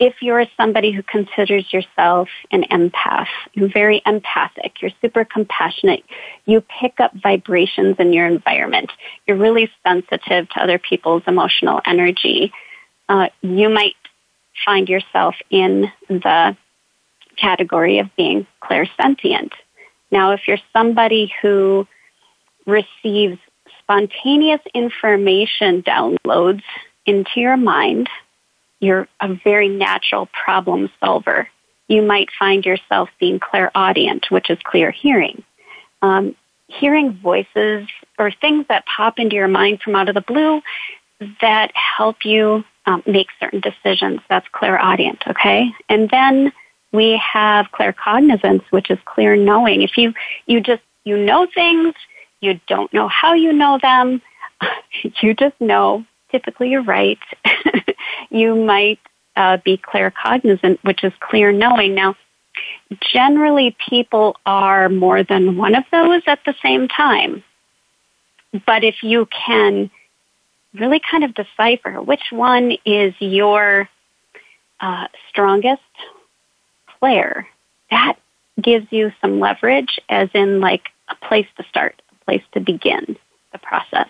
If 0.00 0.14
you're 0.22 0.46
somebody 0.56 0.90
who 0.90 1.02
considers 1.02 1.72
yourself 1.72 2.28
an 2.50 2.64
empath, 2.64 3.28
you're 3.52 3.68
very 3.68 4.02
empathic, 4.04 4.82
you're 4.82 4.90
super 5.00 5.24
compassionate, 5.24 6.02
you 6.46 6.62
pick 6.80 6.98
up 6.98 7.12
vibrations 7.14 7.96
in 7.98 8.12
your 8.12 8.26
environment, 8.26 8.90
you're 9.26 9.36
really 9.36 9.70
sensitive 9.86 10.48
to 10.50 10.60
other 10.60 10.78
people's 10.78 11.22
emotional 11.28 11.80
energy, 11.86 12.52
uh, 13.08 13.28
you 13.42 13.68
might 13.68 13.94
find 14.64 14.88
yourself 14.88 15.36
in 15.50 15.90
the 16.08 16.56
category 17.36 17.98
of 17.98 18.14
being 18.16 18.46
clairsentient. 18.62 19.52
Now, 20.14 20.30
if 20.30 20.46
you're 20.46 20.58
somebody 20.72 21.34
who 21.42 21.88
receives 22.66 23.36
spontaneous 23.80 24.60
information 24.72 25.82
downloads 25.82 26.62
into 27.04 27.40
your 27.40 27.56
mind, 27.56 28.08
you're 28.78 29.08
a 29.20 29.34
very 29.34 29.68
natural 29.68 30.28
problem 30.44 30.88
solver. 31.00 31.48
You 31.88 32.00
might 32.00 32.28
find 32.38 32.64
yourself 32.64 33.10
being 33.18 33.40
clairaudient, 33.40 34.30
which 34.30 34.50
is 34.50 34.58
clear 34.62 34.92
hearing. 34.92 35.42
Um, 36.00 36.36
hearing 36.68 37.18
voices 37.20 37.88
or 38.16 38.30
things 38.30 38.66
that 38.68 38.84
pop 38.86 39.18
into 39.18 39.34
your 39.34 39.48
mind 39.48 39.82
from 39.82 39.96
out 39.96 40.08
of 40.08 40.14
the 40.14 40.20
blue 40.20 40.62
that 41.40 41.72
help 41.74 42.24
you 42.24 42.62
um, 42.86 43.02
make 43.04 43.28
certain 43.40 43.60
decisions. 43.60 44.20
That's 44.30 44.46
clairaudient, 44.52 45.24
okay? 45.26 45.72
And 45.88 46.08
then 46.08 46.52
we 46.94 47.20
have 47.32 47.66
claircognizance, 47.72 48.62
which 48.70 48.88
is 48.88 48.98
clear 49.04 49.34
knowing. 49.34 49.82
If 49.82 49.98
you, 49.98 50.14
you 50.46 50.60
just, 50.60 50.82
you 51.02 51.16
know 51.16 51.46
things, 51.52 51.92
you 52.40 52.60
don't 52.68 52.92
know 52.94 53.08
how 53.08 53.34
you 53.34 53.52
know 53.52 53.80
them, 53.82 54.22
you 55.20 55.34
just 55.34 55.60
know, 55.60 56.04
typically 56.30 56.70
you're 56.70 56.84
right. 56.84 57.18
you 58.30 58.54
might 58.54 59.00
uh, 59.34 59.58
be 59.64 59.76
claircognizant, 59.76 60.78
which 60.84 61.02
is 61.02 61.12
clear 61.18 61.50
knowing. 61.50 61.96
Now, 61.96 62.14
generally 63.12 63.76
people 63.90 64.36
are 64.46 64.88
more 64.88 65.24
than 65.24 65.56
one 65.56 65.74
of 65.74 65.82
those 65.90 66.22
at 66.28 66.38
the 66.46 66.54
same 66.62 66.86
time. 66.86 67.42
But 68.66 68.84
if 68.84 69.02
you 69.02 69.26
can 69.46 69.90
really 70.74 71.00
kind 71.10 71.24
of 71.24 71.34
decipher 71.34 72.00
which 72.00 72.30
one 72.30 72.76
is 72.84 73.14
your 73.18 73.88
uh, 74.78 75.08
strongest 75.28 75.82
declare, 77.04 77.46
that 77.90 78.16
gives 78.60 78.86
you 78.90 79.12
some 79.20 79.40
leverage, 79.40 79.98
as 80.08 80.28
in 80.34 80.60
like 80.60 80.88
a 81.08 81.14
place 81.26 81.46
to 81.56 81.64
start, 81.64 82.00
a 82.10 82.24
place 82.24 82.42
to 82.52 82.60
begin 82.60 83.16
the 83.52 83.58
process. 83.58 84.08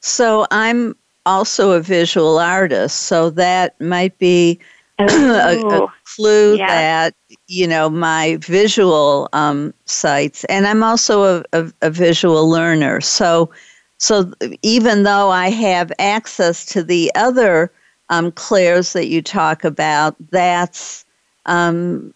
So 0.00 0.46
I'm 0.50 0.96
also 1.26 1.72
a 1.72 1.80
visual 1.80 2.38
artist, 2.38 3.02
so 3.02 3.30
that 3.30 3.78
might 3.80 4.16
be 4.18 4.58
a, 4.98 5.04
a, 5.04 5.92
clue 6.04 6.56
yeah. 6.56 6.66
that 6.66 7.14
you 7.46 7.66
know 7.66 7.90
my 7.90 8.36
visual 8.40 9.28
um, 9.32 9.74
sites, 9.84 10.44
and 10.44 10.66
I'm 10.66 10.82
also 10.82 11.22
a, 11.22 11.44
a, 11.52 11.72
a 11.82 11.90
visual 11.90 12.48
learner. 12.48 13.00
So, 13.02 13.50
so 13.98 14.32
even 14.62 15.02
though 15.02 15.30
I 15.30 15.50
have 15.50 15.92
access 15.98 16.64
to 16.66 16.82
the 16.82 17.12
other 17.14 17.70
um, 18.08 18.32
clairs 18.32 18.94
that 18.94 19.08
you 19.08 19.20
talk 19.20 19.62
about, 19.62 20.16
that's 20.30 21.04
um, 21.46 22.12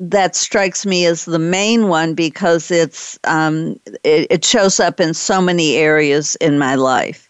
that 0.00 0.36
strikes 0.36 0.86
me 0.86 1.06
as 1.06 1.24
the 1.24 1.38
main 1.38 1.88
one 1.88 2.14
because 2.14 2.70
it's 2.70 3.18
um, 3.24 3.78
it, 4.04 4.26
it, 4.30 4.44
shows 4.44 4.78
up 4.78 5.00
in 5.00 5.12
so 5.12 5.40
many 5.40 5.76
areas 5.76 6.36
in 6.36 6.58
my 6.58 6.76
life. 6.76 7.28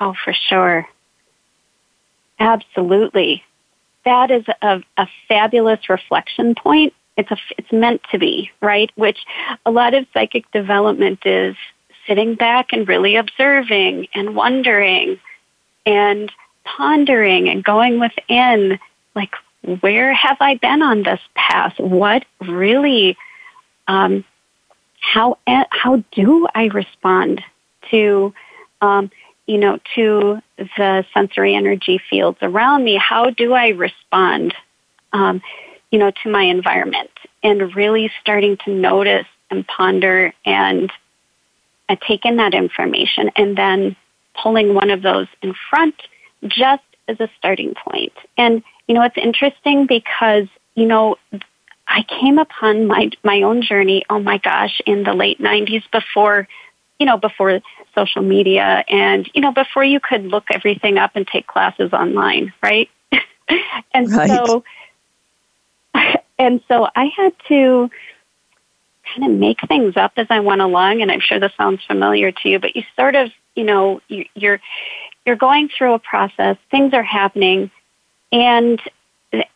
Oh, 0.00 0.14
for 0.24 0.32
sure, 0.32 0.88
absolutely. 2.38 3.44
That 4.06 4.30
is 4.30 4.44
a, 4.62 4.82
a 4.96 5.06
fabulous 5.28 5.90
reflection 5.90 6.54
point. 6.54 6.94
It's 7.18 7.30
a 7.30 7.36
it's 7.58 7.70
meant 7.70 8.00
to 8.12 8.18
be 8.18 8.50
right, 8.62 8.90
which 8.94 9.18
a 9.66 9.70
lot 9.70 9.92
of 9.92 10.06
psychic 10.14 10.50
development 10.52 11.20
is 11.26 11.54
sitting 12.06 12.34
back 12.34 12.68
and 12.72 12.88
really 12.88 13.16
observing 13.16 14.08
and 14.14 14.34
wondering 14.34 15.20
and 15.84 16.32
pondering 16.64 17.48
and 17.48 17.62
going 17.62 18.00
within 18.00 18.78
like 19.14 19.34
where 19.62 20.12
have 20.12 20.38
I 20.40 20.56
been 20.56 20.82
on 20.82 21.02
this 21.02 21.20
path? 21.34 21.74
What 21.78 22.24
really, 22.40 23.16
um, 23.88 24.24
how 25.00 25.38
how 25.46 26.02
do 26.12 26.46
I 26.54 26.66
respond 26.66 27.42
to, 27.90 28.32
um, 28.80 29.10
you 29.46 29.58
know, 29.58 29.78
to 29.94 30.40
the 30.56 31.04
sensory 31.12 31.54
energy 31.54 32.00
fields 32.10 32.38
around 32.42 32.84
me? 32.84 32.96
How 32.96 33.30
do 33.30 33.52
I 33.52 33.68
respond, 33.68 34.54
um, 35.12 35.42
you 35.90 35.98
know, 35.98 36.10
to 36.22 36.30
my 36.30 36.44
environment? 36.44 37.10
And 37.42 37.74
really 37.74 38.10
starting 38.20 38.58
to 38.64 38.70
notice 38.70 39.26
and 39.50 39.66
ponder 39.66 40.32
and 40.44 40.92
uh, 41.88 41.96
take 42.06 42.24
in 42.24 42.36
that 42.36 42.54
information, 42.54 43.30
and 43.36 43.56
then 43.56 43.96
pulling 44.40 44.74
one 44.74 44.90
of 44.90 45.02
those 45.02 45.26
in 45.42 45.54
front 45.68 45.94
just 46.46 46.82
as 47.08 47.18
a 47.20 47.28
starting 47.38 47.74
point. 47.74 48.12
And 48.36 48.62
you 48.90 48.94
know, 48.94 49.02
it's 49.02 49.16
interesting 49.16 49.86
because, 49.86 50.48
you 50.74 50.84
know, 50.84 51.14
I 51.86 52.02
came 52.02 52.38
upon 52.38 52.88
my 52.88 53.12
my 53.22 53.42
own 53.42 53.62
journey, 53.62 54.04
oh 54.10 54.18
my 54.18 54.38
gosh, 54.38 54.80
in 54.84 55.04
the 55.04 55.14
late 55.14 55.40
90s 55.40 55.84
before, 55.92 56.48
you 56.98 57.06
know, 57.06 57.16
before 57.16 57.60
social 57.94 58.22
media 58.22 58.84
and, 58.88 59.30
you 59.32 59.42
know, 59.42 59.52
before 59.52 59.84
you 59.84 60.00
could 60.00 60.24
look 60.24 60.42
everything 60.52 60.98
up 60.98 61.12
and 61.14 61.24
take 61.24 61.46
classes 61.46 61.92
online, 61.92 62.52
right? 62.64 62.90
and 63.94 64.10
right. 64.10 64.28
so 64.28 64.64
and 66.40 66.60
so 66.66 66.88
I 66.96 67.12
had 67.16 67.32
to 67.46 67.88
kind 69.14 69.32
of 69.32 69.38
make 69.38 69.60
things 69.68 69.96
up 69.96 70.14
as 70.16 70.26
I 70.30 70.40
went 70.40 70.62
along 70.62 71.00
and 71.00 71.12
I'm 71.12 71.20
sure 71.20 71.38
this 71.38 71.52
sounds 71.56 71.80
familiar 71.86 72.32
to 72.32 72.48
you, 72.48 72.58
but 72.58 72.74
you 72.74 72.82
sort 72.96 73.14
of, 73.14 73.30
you 73.54 73.62
know, 73.62 74.00
you're 74.08 74.58
you're 75.24 75.36
going 75.36 75.68
through 75.68 75.94
a 75.94 76.00
process, 76.00 76.56
things 76.72 76.92
are 76.92 77.04
happening 77.04 77.70
and 78.32 78.80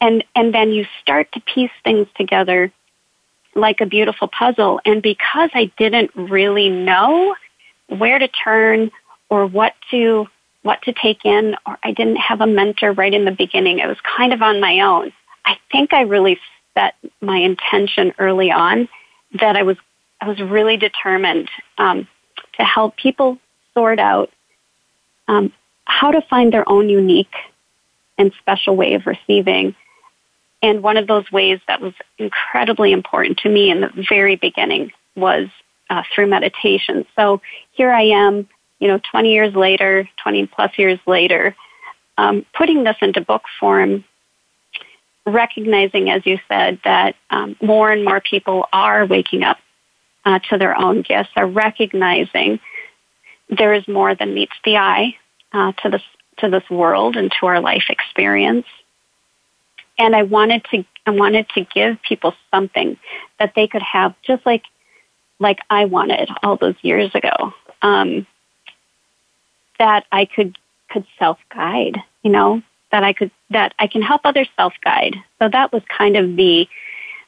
and 0.01 0.25
and 0.35 0.55
then 0.55 0.71
you 0.71 0.87
start 1.01 1.31
to 1.33 1.41
piece 1.41 1.71
things 1.83 2.07
together 2.17 2.73
like 3.55 3.81
a 3.81 3.87
beautiful 3.87 4.29
puzzle. 4.29 4.81
And 4.85 5.03
because 5.03 5.51
I 5.55 5.71
didn't 5.79 6.11
really 6.15 6.69
know 6.69 7.37
where 7.89 8.19
to 8.19 8.29
turn 8.29 8.91
or 9.29 9.47
what 9.47 9.75
to 9.91 10.27
what 10.63 10.81
to 10.83 10.93
take 10.93 11.25
in, 11.25 11.55
or 11.67 11.79
I 11.83 11.93
didn't 11.93 12.17
have 12.17 12.41
a 12.41 12.47
mentor 12.47 12.93
right 12.93 13.13
in 13.13 13.27
the 13.27 13.33
beginning, 13.33 13.81
I 13.81 13.87
was 13.87 13.99
kind 14.17 14.33
of 14.33 14.41
on 14.41 14.61
my 14.61 14.81
own. 14.81 15.13
I 15.45 15.59
think 15.71 15.93
I 15.93 16.03
really 16.03 16.39
set 16.73 16.95
my 17.21 17.37
intention 17.37 18.15
early 18.19 18.51
on 18.51 18.89
that 19.41 19.57
I 19.57 19.63
was 19.63 19.77
I 20.21 20.29
was 20.29 20.41
really 20.41 20.77
determined 20.77 21.51
um, 21.79 22.09
to 22.57 22.65
help 22.65 22.97
people 22.97 23.39
sort 23.75 23.99
out 23.99 24.31
um, 25.29 25.53
how 25.85 26.11
to 26.11 26.23
find 26.23 26.53
their 26.53 26.69
own 26.69 26.89
unique 26.89 27.35
and 28.19 28.33
special 28.41 28.77
way 28.77 28.95
of 28.95 29.07
receiving. 29.07 29.75
And 30.63 30.83
one 30.83 30.97
of 30.97 31.07
those 31.07 31.31
ways 31.31 31.61
that 31.69 31.81
was 31.81 31.93
incredibly 32.19 32.93
important 32.93 33.39
to 33.39 33.49
me 33.49 33.71
in 33.71 33.83
the 33.83 34.07
very 34.09 34.37
beginning 34.37 34.93
was 35.15 35.49
uh, 35.91 36.03
through 36.15 36.27
meditation. 36.29 37.07
So 37.17 37.41
here 37.73 37.93
I 37.93 38.03
am, 38.03 38.49
you 38.79 38.89
know, 38.89 38.99
20 39.11 39.33
years 39.33 39.55
later, 39.55 40.09
20 40.23 40.47
plus 40.47 40.73
years 40.79 40.99
later, 41.07 41.55
um, 42.17 42.47
putting 42.57 42.85
this 42.85 42.97
into 43.03 43.21
book 43.21 43.43
form, 43.61 44.05
recognizing, 45.27 46.11
as 46.11 46.25
you 46.25 46.39
said, 46.49 46.81
that 46.85 47.17
um, 47.31 47.57
more 47.61 47.91
and 47.91 48.05
more 48.05 48.21
people 48.21 48.67
are 48.73 49.07
waking 49.07 49.43
up 49.43 49.59
uh, 50.25 50.39
to 50.51 50.59
their 50.59 50.79
own 50.79 51.03
gifts, 51.03 51.31
are 51.37 51.47
recognizing 51.47 52.61
there 53.49 53.75
is 53.75 53.87
more 53.87 54.15
than 54.15 54.35
meets 54.35 54.55
the 54.65 54.77
eye 54.77 55.17
uh, 55.53 55.73
to 55.83 55.91
this 55.91 56.03
to 56.39 56.49
this 56.49 56.69
world 56.71 57.17
and 57.17 57.33
to 57.41 57.47
our 57.47 57.61
life 57.61 57.85
experience. 57.89 58.67
And 59.99 60.15
I 60.15 60.23
wanted 60.23 60.65
to 60.73 60.85
I 61.07 61.11
wanted 61.11 61.49
to 61.51 61.65
give 61.65 62.01
people 62.03 62.35
something 62.51 62.97
that 63.39 63.53
they 63.55 63.67
could 63.67 63.83
have, 63.83 64.15
just 64.23 64.45
like 64.47 64.65
like 65.39 65.59
I 65.71 65.85
wanted 65.85 66.29
all 66.43 66.57
those 66.57 66.77
years 66.83 67.15
ago. 67.15 67.53
Um, 67.83 68.27
that 69.79 70.07
I 70.13 70.25
could 70.25 70.57
could 70.91 71.07
self 71.19 71.39
guide, 71.55 71.99
you 72.23 72.31
know, 72.31 72.63
that 72.91 73.05
I 73.05 73.13
could 73.13 73.31
that 73.51 73.75
I 73.79 73.87
can 73.87 74.03
help 74.03 74.23
others 74.25 74.49
self 74.57 74.73
guide. 74.83 75.17
So 75.39 75.49
that 75.49 75.73
was 75.73 75.83
kind 75.97 76.17
of 76.17 76.37
the 76.37 76.67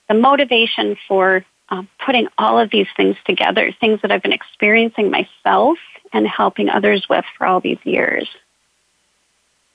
the 0.09 0.15
motivation 0.15 0.97
for 1.09 1.45
uh, 1.69 1.83
putting 2.05 2.29
all 2.39 2.59
of 2.59 2.71
these 2.71 2.87
things 2.97 3.17
together, 3.25 3.73
things 3.81 4.01
that 4.03 4.13
I've 4.13 4.23
been 4.23 4.33
experiencing 4.33 5.11
myself 5.11 5.79
and 6.13 6.27
helping 6.27 6.69
others 6.69 7.07
with 7.11 7.25
for 7.37 7.47
all 7.47 7.61
these 7.61 7.79
years. 7.85 8.29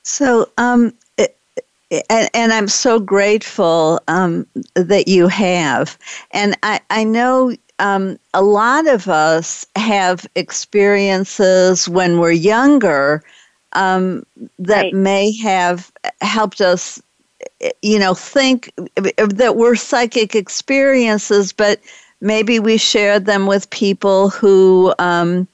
So, 0.03 0.49
um, 0.57 0.93
and, 2.09 2.29
and, 2.33 2.53
I'm 2.53 2.69
so 2.69 2.99
grateful 2.99 3.99
um, 4.07 4.47
that 4.75 5.07
you 5.07 5.27
have. 5.27 5.97
And 6.31 6.57
I, 6.63 6.79
I 6.89 7.03
know 7.03 7.53
um, 7.79 8.17
a 8.33 8.41
lot 8.41 8.87
of 8.87 9.07
us 9.07 9.65
have 9.75 10.25
experiences 10.35 11.89
when 11.89 12.19
we're 12.19 12.31
younger 12.31 13.23
um, 13.73 14.25
that 14.59 14.83
right. 14.83 14.93
may 14.93 15.35
have 15.37 15.91
helped 16.21 16.61
us, 16.61 17.01
you 17.81 17.99
know, 17.99 18.13
think 18.13 18.71
that 18.95 19.55
were 19.55 19.75
psychic 19.75 20.35
experiences, 20.35 21.51
but 21.51 21.79
maybe 22.21 22.59
we 22.59 22.77
shared 22.77 23.25
them 23.25 23.47
with 23.47 23.69
people 23.69 24.29
who 24.29 24.93
um, 24.99 25.47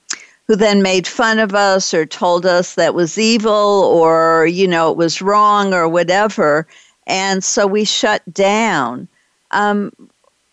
who 0.47 0.55
then 0.55 0.81
made 0.81 1.05
fun 1.05 1.39
of 1.39 1.53
us 1.53 1.93
or 1.93 2.05
told 2.05 2.45
us 2.45 2.75
that 2.75 2.93
was 2.93 3.17
evil 3.17 3.51
or, 3.51 4.47
you 4.47 4.67
know, 4.67 4.91
it 4.91 4.97
was 4.97 5.21
wrong 5.21 5.73
or 5.73 5.87
whatever. 5.89 6.65
And 7.05 7.43
so 7.43 7.67
we 7.67 7.83
shut 7.83 8.21
down. 8.33 9.07
Um, 9.51 9.91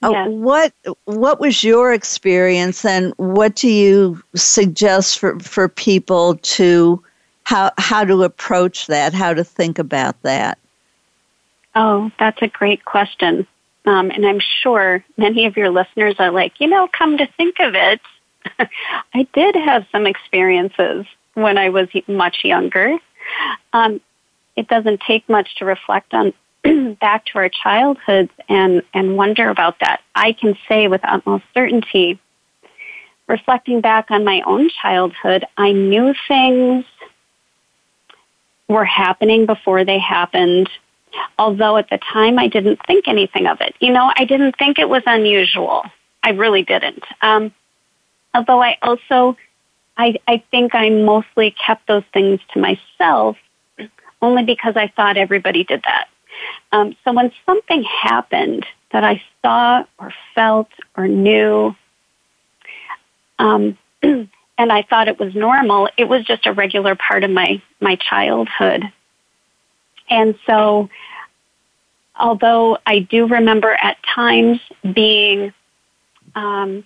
uh. 0.02 0.26
What 0.26 0.72
what 1.06 1.40
was 1.40 1.64
your 1.64 1.92
experience, 1.92 2.84
and 2.84 3.14
what 3.16 3.56
do 3.56 3.70
you 3.70 4.22
suggest 4.34 5.18
for, 5.18 5.40
for 5.40 5.66
people 5.66 6.36
to 6.36 7.02
how 7.44 7.70
how 7.78 8.04
to 8.04 8.22
approach 8.22 8.86
that, 8.88 9.14
how 9.14 9.32
to 9.32 9.42
think 9.42 9.78
about 9.78 10.20
that? 10.22 10.58
Oh, 11.74 12.10
that's 12.18 12.42
a 12.42 12.48
great 12.48 12.84
question, 12.84 13.46
um, 13.86 14.10
and 14.10 14.26
I'm 14.26 14.40
sure 14.40 15.02
many 15.16 15.46
of 15.46 15.56
your 15.56 15.70
listeners 15.70 16.16
are 16.18 16.30
like, 16.30 16.60
you 16.60 16.66
know, 16.66 16.86
come 16.86 17.16
to 17.16 17.26
think 17.38 17.56
of 17.60 17.74
it, 17.74 18.00
I 19.14 19.26
did 19.32 19.54
have 19.56 19.86
some 19.92 20.06
experiences 20.06 21.06
when 21.34 21.58
I 21.58 21.68
was 21.68 21.88
much 22.06 22.38
younger. 22.44 22.96
Um, 23.72 24.00
it 24.56 24.68
doesn't 24.68 25.00
take 25.06 25.28
much 25.28 25.56
to 25.56 25.64
reflect 25.64 26.14
on 26.14 26.32
back 27.00 27.26
to 27.26 27.38
our 27.38 27.48
childhoods 27.48 28.30
and, 28.48 28.82
and 28.92 29.16
wonder 29.16 29.48
about 29.48 29.80
that. 29.80 30.00
I 30.14 30.32
can 30.32 30.56
say 30.68 30.88
with 30.88 31.00
utmost 31.04 31.44
certainty, 31.52 32.18
reflecting 33.26 33.80
back 33.80 34.10
on 34.10 34.24
my 34.24 34.42
own 34.46 34.70
childhood, 34.82 35.44
I 35.56 35.72
knew 35.72 36.14
things 36.28 36.84
were 38.68 38.84
happening 38.84 39.46
before 39.46 39.84
they 39.84 39.98
happened. 39.98 40.70
Although 41.38 41.76
at 41.76 41.90
the 41.90 41.98
time 41.98 42.38
I 42.38 42.48
didn't 42.48 42.80
think 42.86 43.06
anything 43.06 43.46
of 43.46 43.60
it. 43.60 43.74
You 43.80 43.92
know, 43.92 44.12
I 44.16 44.24
didn't 44.24 44.56
think 44.58 44.78
it 44.78 44.88
was 44.88 45.02
unusual. 45.06 45.84
I 46.22 46.30
really 46.30 46.62
didn't. 46.62 47.04
Um, 47.22 47.52
Although 48.34 48.60
I 48.60 48.76
also, 48.82 49.36
I, 49.96 50.16
I 50.26 50.42
think 50.50 50.74
I 50.74 50.90
mostly 50.90 51.54
kept 51.64 51.86
those 51.86 52.02
things 52.12 52.40
to 52.52 52.58
myself 52.60 53.36
only 54.20 54.42
because 54.42 54.76
I 54.76 54.88
thought 54.88 55.16
everybody 55.16 55.64
did 55.64 55.82
that. 55.84 56.08
Um, 56.72 56.96
so 57.04 57.12
when 57.12 57.30
something 57.46 57.84
happened 57.84 58.66
that 58.90 59.04
I 59.04 59.22
saw 59.42 59.84
or 59.98 60.12
felt 60.34 60.68
or 60.96 61.06
knew, 61.06 61.74
um, 63.38 63.78
and 64.02 64.28
I 64.58 64.82
thought 64.82 65.08
it 65.08 65.18
was 65.18 65.34
normal, 65.34 65.88
it 65.96 66.08
was 66.08 66.24
just 66.24 66.46
a 66.46 66.52
regular 66.52 66.96
part 66.96 67.22
of 67.22 67.30
my, 67.30 67.62
my 67.80 67.96
childhood. 67.96 68.82
And 70.10 70.34
so, 70.46 70.90
although 72.18 72.78
I 72.86 73.00
do 73.00 73.26
remember 73.26 73.72
at 73.72 73.96
times 74.14 74.60
being 74.92 75.52
um, 76.34 76.84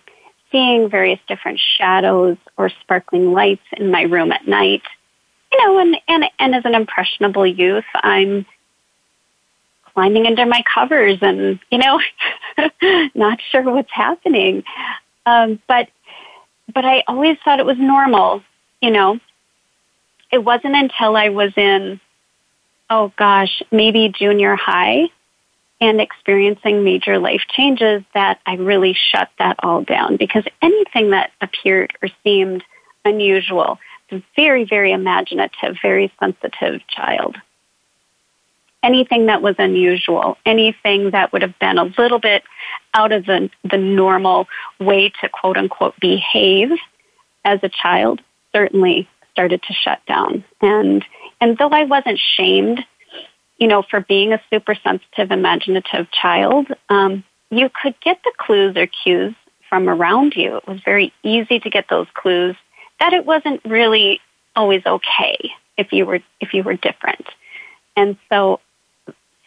seeing 0.51 0.89
various 0.89 1.21
different 1.29 1.61
shadows 1.77 2.37
or 2.57 2.71
sparkling 2.81 3.33
lights 3.33 3.63
in 3.77 3.91
my 3.91 4.03
room 4.03 4.33
at 4.33 4.47
night. 4.47 4.83
You 5.53 5.65
know, 5.65 5.79
and, 5.79 5.97
and, 6.09 6.25
and 6.39 6.55
as 6.55 6.65
an 6.65 6.75
impressionable 6.75 7.47
youth, 7.47 7.85
I'm 7.95 8.45
climbing 9.95 10.27
under 10.27 10.47
my 10.47 10.63
covers 10.73 11.19
and, 11.23 11.59
you 11.71 11.79
know, 11.79 12.01
not 13.15 13.41
sure 13.51 13.63
what's 13.63 13.93
happening. 13.93 14.63
Um, 15.27 15.61
but, 15.67 15.89
but 16.73 16.85
I 16.85 17.03
always 17.07 17.39
thought 17.45 17.61
it 17.61 17.67
was 17.67 17.79
normal, 17.79 18.43
you 18.81 18.91
know. 18.91 19.19
It 20.31 20.45
wasn't 20.45 20.77
until 20.77 21.17
I 21.17 21.31
was 21.31 21.53
in, 21.57 22.01
oh 22.91 23.13
gosh, 23.17 23.63
maybe 23.71 24.13
junior 24.17 24.57
high 24.57 25.09
and 25.81 26.01
experiencing 26.01 26.83
major 26.83 27.19
life 27.19 27.43
changes 27.51 28.03
that 28.14 28.41
I 28.47 28.55
really 28.55 28.95
shut 28.95 29.31
that 29.38 29.57
all 29.62 29.83
down 29.83 30.17
because 30.17 30.45
anything 30.61 31.11
that 31.11 31.31
appeared 31.41 31.93
or 32.03 32.09
seemed 32.25 32.64
unusual, 33.05 33.79
very, 34.35 34.64
very 34.64 34.93
imaginative, 34.93 35.77
very 35.81 36.12
sensitive 36.19 36.81
child. 36.88 37.37
Anything 38.83 39.27
that 39.27 39.43
was 39.43 39.57
unusual, 39.59 40.37
anything 40.47 41.11
that 41.11 41.33
would 41.33 41.43
have 41.43 41.59
been 41.59 41.79
a 41.79 41.93
little 41.99 42.21
bit 42.21 42.43
out 42.95 43.12
of 43.12 43.27
the, 43.27 43.51
the 43.69 43.79
normal 43.79 44.47
way 44.81 45.12
to 45.21 45.29
quote 45.29 45.57
unquote 45.57 45.95
behave 46.01 46.71
as 47.45 47.61
a 47.62 47.69
child, 47.69 48.21
certainly 48.53 49.09
started 49.33 49.62
to 49.62 49.73
shut 49.73 50.01
down. 50.07 50.45
And, 50.61 51.05
and 51.41 51.57
though 51.59 51.71
I 51.71 51.85
wasn't 51.85 52.21
shamed 52.37 52.85
you 53.59 53.66
know, 53.66 53.83
for 53.83 54.01
being 54.01 54.33
a 54.33 54.40
super 54.51 54.75
sensitive, 54.75 55.31
imaginative 55.31 56.11
child, 56.11 56.68
um, 56.88 57.25
you 57.51 57.68
could 57.83 57.94
get 58.01 58.21
the 58.25 58.33
clues 58.38 58.77
or 58.77 58.87
cues 58.87 59.35
from 59.68 59.88
around 59.88 60.35
you. 60.37 60.57
It 60.57 60.66
was 60.66 60.81
very 60.85 61.12
easy 61.23 61.59
to 61.61 61.71
get 61.71 61.87
those 61.90 62.07
clues 62.14 62.57
that 63.01 63.12
it 63.12 63.25
wasn't 63.25 63.61
really 63.64 64.21
always 64.57 64.85
okay 64.85 65.53
if 65.77 65.92
you 65.92 66.07
were 66.07 66.21
if 66.40 66.55
you 66.55 66.62
were 66.62 66.75
different. 66.75 67.27
And 67.97 68.16
so 68.29 68.61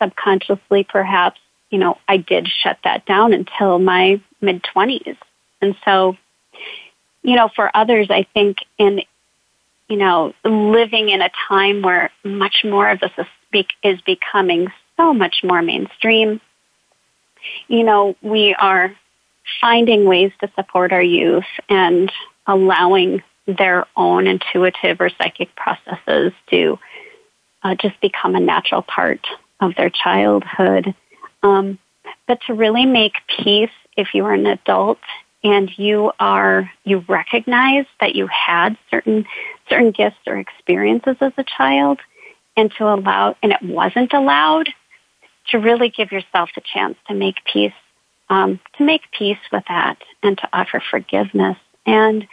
subconsciously 0.01 0.83
perhaps, 0.83 1.39
you 1.69 1.79
know, 1.79 1.97
I 2.07 2.17
did 2.17 2.47
shut 2.47 2.77
that 2.83 3.05
down 3.05 3.33
until 3.33 3.79
my 3.79 4.21
mid 4.41 4.63
20s. 4.63 5.17
And 5.61 5.75
so 5.85 6.17
you 7.23 7.35
know, 7.35 7.49
for 7.55 7.75
others 7.75 8.07
I 8.09 8.25
think 8.33 8.57
in 8.77 9.01
you 9.89 9.97
know, 9.97 10.33
living 10.45 11.09
in 11.09 11.21
a 11.21 11.29
time 11.49 11.81
where 11.81 12.11
much 12.23 12.63
more 12.63 12.89
of 12.89 13.01
this 13.01 13.11
is 13.17 13.25
becoming 13.51 14.67
so 14.97 15.13
much 15.13 15.37
more 15.43 15.61
mainstream. 15.61 16.39
You 17.67 17.83
know, 17.83 18.15
we 18.21 18.55
are 18.55 18.95
finding 19.59 20.05
ways 20.05 20.31
to 20.41 20.51
support 20.55 20.93
our 20.93 21.01
youth 21.01 21.45
and 21.69 22.11
allowing 22.47 23.23
their 23.47 23.85
own 23.97 24.27
intuitive 24.27 25.01
or 25.01 25.09
psychic 25.09 25.55
processes 25.55 26.31
to 26.49 26.79
uh, 27.63 27.75
just 27.75 27.99
become 28.01 28.35
a 28.35 28.39
natural 28.39 28.81
part 28.81 29.25
of 29.59 29.75
their 29.75 29.89
childhood. 29.89 30.93
Um, 31.43 31.79
but 32.27 32.39
to 32.47 32.53
really 32.53 32.85
make 32.85 33.13
peace 33.43 33.71
if 33.97 34.09
you 34.13 34.25
are 34.25 34.33
an 34.33 34.45
adult 34.45 34.99
and 35.43 35.71
you 35.77 36.11
are 36.19 36.71
you 36.83 37.03
recognize 37.07 37.85
that 37.99 38.15
you 38.15 38.27
had 38.27 38.77
certain 38.89 39.25
certain 39.69 39.91
gifts 39.91 40.19
or 40.27 40.37
experiences 40.37 41.15
as 41.19 41.33
a 41.37 41.43
child 41.43 41.99
and 42.57 42.71
to 42.77 42.83
allow 42.85 43.35
and 43.41 43.51
it 43.51 43.61
wasn't 43.61 44.13
allowed 44.13 44.69
to 45.49 45.57
really 45.57 45.89
give 45.89 46.11
yourself 46.11 46.49
the 46.55 46.61
chance 46.61 46.97
to 47.07 47.13
make 47.13 47.35
peace 47.51 47.73
um, 48.29 48.59
to 48.77 48.85
make 48.85 49.01
peace 49.11 49.39
with 49.51 49.63
that 49.67 49.97
and 50.23 50.37
to 50.37 50.49
offer 50.53 50.81
forgiveness 50.89 51.57
and 51.85 52.25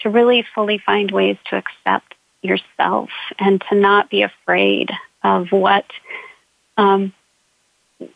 to 0.00 0.10
really 0.10 0.44
fully 0.54 0.78
find 0.78 1.10
ways 1.10 1.36
to 1.50 1.56
accept 1.56 2.14
yourself 2.42 3.10
and 3.38 3.62
to 3.68 3.74
not 3.74 4.10
be 4.10 4.22
afraid 4.22 4.90
of 5.24 5.50
what 5.50 5.84
um, 6.76 7.12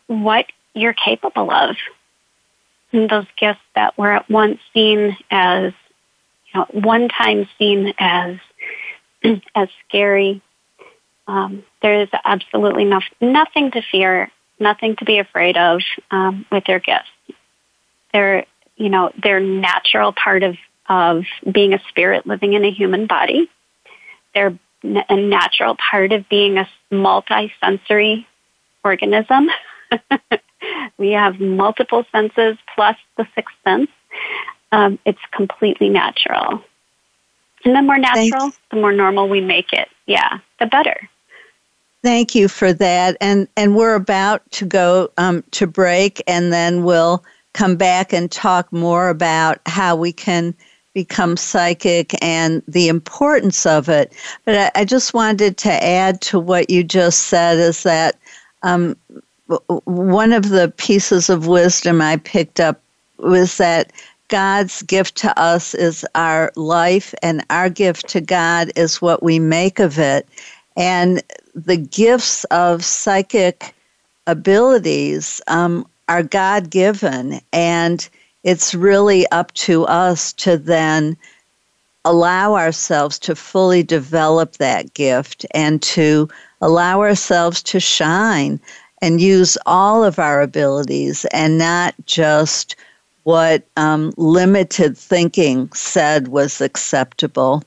what 0.07 0.45
you're 0.73 0.93
capable 0.93 1.51
of. 1.51 1.75
And 2.91 3.09
those 3.09 3.25
gifts 3.37 3.59
that 3.75 3.97
were 3.97 4.13
at 4.13 4.29
once 4.29 4.59
seen 4.73 5.17
as, 5.29 5.73
you 6.53 6.59
know, 6.59 6.67
one 6.71 7.09
time 7.09 7.47
seen 7.57 7.93
as 7.99 8.37
as 9.55 9.67
scary. 9.87 10.41
Um, 11.27 11.63
there 11.81 12.01
is 12.01 12.09
absolutely 12.25 12.85
no, 12.85 13.01
nothing 13.21 13.71
to 13.71 13.81
fear, 13.81 14.29
nothing 14.59 14.95
to 14.97 15.05
be 15.05 15.19
afraid 15.19 15.57
of 15.57 15.81
um, 16.11 16.45
with 16.51 16.67
your 16.67 16.79
gifts. 16.79 17.09
They're, 18.11 18.45
you 18.75 18.89
know, 18.89 19.11
they're 19.21 19.39
natural 19.39 20.11
part 20.11 20.43
of 20.43 20.55
of 20.89 21.23
being 21.49 21.73
a 21.73 21.79
spirit 21.89 22.27
living 22.27 22.53
in 22.53 22.65
a 22.65 22.71
human 22.71 23.07
body. 23.07 23.49
They're 24.33 24.57
a 24.83 25.15
natural 25.15 25.75
part 25.75 26.11
of 26.11 26.27
being 26.27 26.57
a 26.57 26.67
multi-sensory 26.91 28.27
organism. 28.83 29.49
we 30.97 31.11
have 31.11 31.39
multiple 31.39 32.05
senses 32.11 32.57
plus 32.75 32.97
the 33.17 33.25
sixth 33.33 33.55
sense. 33.63 33.89
Um, 34.71 34.99
it's 35.05 35.21
completely 35.31 35.89
natural. 35.89 36.63
And 37.63 37.75
the 37.75 37.81
more 37.81 37.97
natural, 37.97 38.41
Thanks. 38.41 38.59
the 38.71 38.77
more 38.77 38.91
normal 38.91 39.29
we 39.29 39.39
make 39.39 39.71
it. 39.71 39.87
Yeah, 40.05 40.39
the 40.59 40.65
better. 40.65 41.09
Thank 42.03 42.35
you 42.35 42.49
for 42.49 42.73
that. 42.73 43.17
And 43.21 43.47
and 43.57 43.75
we're 43.75 43.95
about 43.95 44.49
to 44.53 44.65
go 44.65 45.11
um, 45.19 45.43
to 45.51 45.67
break, 45.67 46.23
and 46.27 46.53
then 46.53 46.83
we'll 46.83 47.23
come 47.53 47.77
back 47.77 48.13
and 48.13 48.31
talk 48.31 48.73
more 48.73 49.09
about 49.09 49.59
how 49.67 49.95
we 49.95 50.13
can 50.13 50.55
become 50.95 51.37
psychic 51.37 52.13
and 52.23 52.63
the 52.67 52.89
importance 52.89 53.65
of 53.67 53.89
it. 53.89 54.13
But 54.45 54.55
I, 54.77 54.81
I 54.81 54.85
just 54.85 55.13
wanted 55.13 55.57
to 55.59 55.71
add 55.71 56.21
to 56.23 56.39
what 56.39 56.69
you 56.71 56.83
just 56.83 57.23
said 57.23 57.59
is 57.59 57.83
that 57.83 58.17
um, 58.63 58.97
one 59.85 60.33
of 60.33 60.49
the 60.49 60.73
pieces 60.77 61.29
of 61.29 61.47
wisdom 61.47 62.01
I 62.01 62.17
picked 62.17 62.59
up 62.59 62.81
was 63.19 63.57
that 63.57 63.93
God's 64.29 64.81
gift 64.83 65.15
to 65.17 65.39
us 65.39 65.75
is 65.75 66.05
our 66.15 66.51
life, 66.55 67.13
and 67.23 67.45
our 67.51 67.69
gift 67.69 68.07
to 68.09 68.21
God 68.21 68.71
is 68.75 69.01
what 69.01 69.23
we 69.23 69.39
make 69.39 69.79
of 69.79 69.99
it. 69.99 70.27
And 70.77 71.23
the 71.55 71.77
gifts 71.77 72.43
of 72.45 72.83
psychic 72.83 73.73
abilities 74.27 75.41
um, 75.47 75.87
are 76.09 76.23
God 76.23 76.69
given, 76.69 77.39
and 77.51 78.07
it's 78.43 78.73
really 78.73 79.27
up 79.27 79.53
to 79.53 79.85
us 79.85 80.33
to 80.33 80.57
then 80.57 81.17
allow 82.05 82.55
ourselves 82.55 83.17
to 83.19 83.35
fully 83.35 83.83
develop 83.83 84.53
that 84.53 84.93
gift 84.93 85.45
and 85.51 85.81
to 85.81 86.27
allow 86.61 86.99
ourselves 86.99 87.63
to 87.63 87.79
shine 87.79 88.59
and 89.01 89.21
use 89.21 89.57
all 89.65 90.03
of 90.03 90.19
our 90.19 90.41
abilities 90.41 91.25
and 91.31 91.57
not 91.57 91.95
just 92.05 92.75
what 93.23 93.63
um, 93.77 94.13
limited 94.17 94.97
thinking 94.97 95.71
said 95.71 96.27
was 96.27 96.59
acceptable 96.59 97.63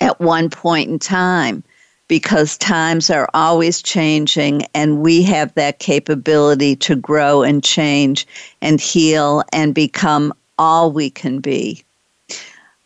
at 0.00 0.18
one 0.20 0.48
point 0.48 0.88
in 0.88 0.98
time 0.98 1.62
because 2.08 2.58
times 2.58 3.10
are 3.10 3.28
always 3.34 3.82
changing 3.82 4.66
and 4.74 5.00
we 5.00 5.22
have 5.22 5.54
that 5.54 5.78
capability 5.78 6.76
to 6.76 6.96
grow 6.96 7.42
and 7.42 7.64
change 7.64 8.26
and 8.60 8.80
heal 8.80 9.42
and 9.52 9.74
become 9.74 10.32
all 10.58 10.92
we 10.92 11.10
can 11.10 11.40
be. 11.40 11.84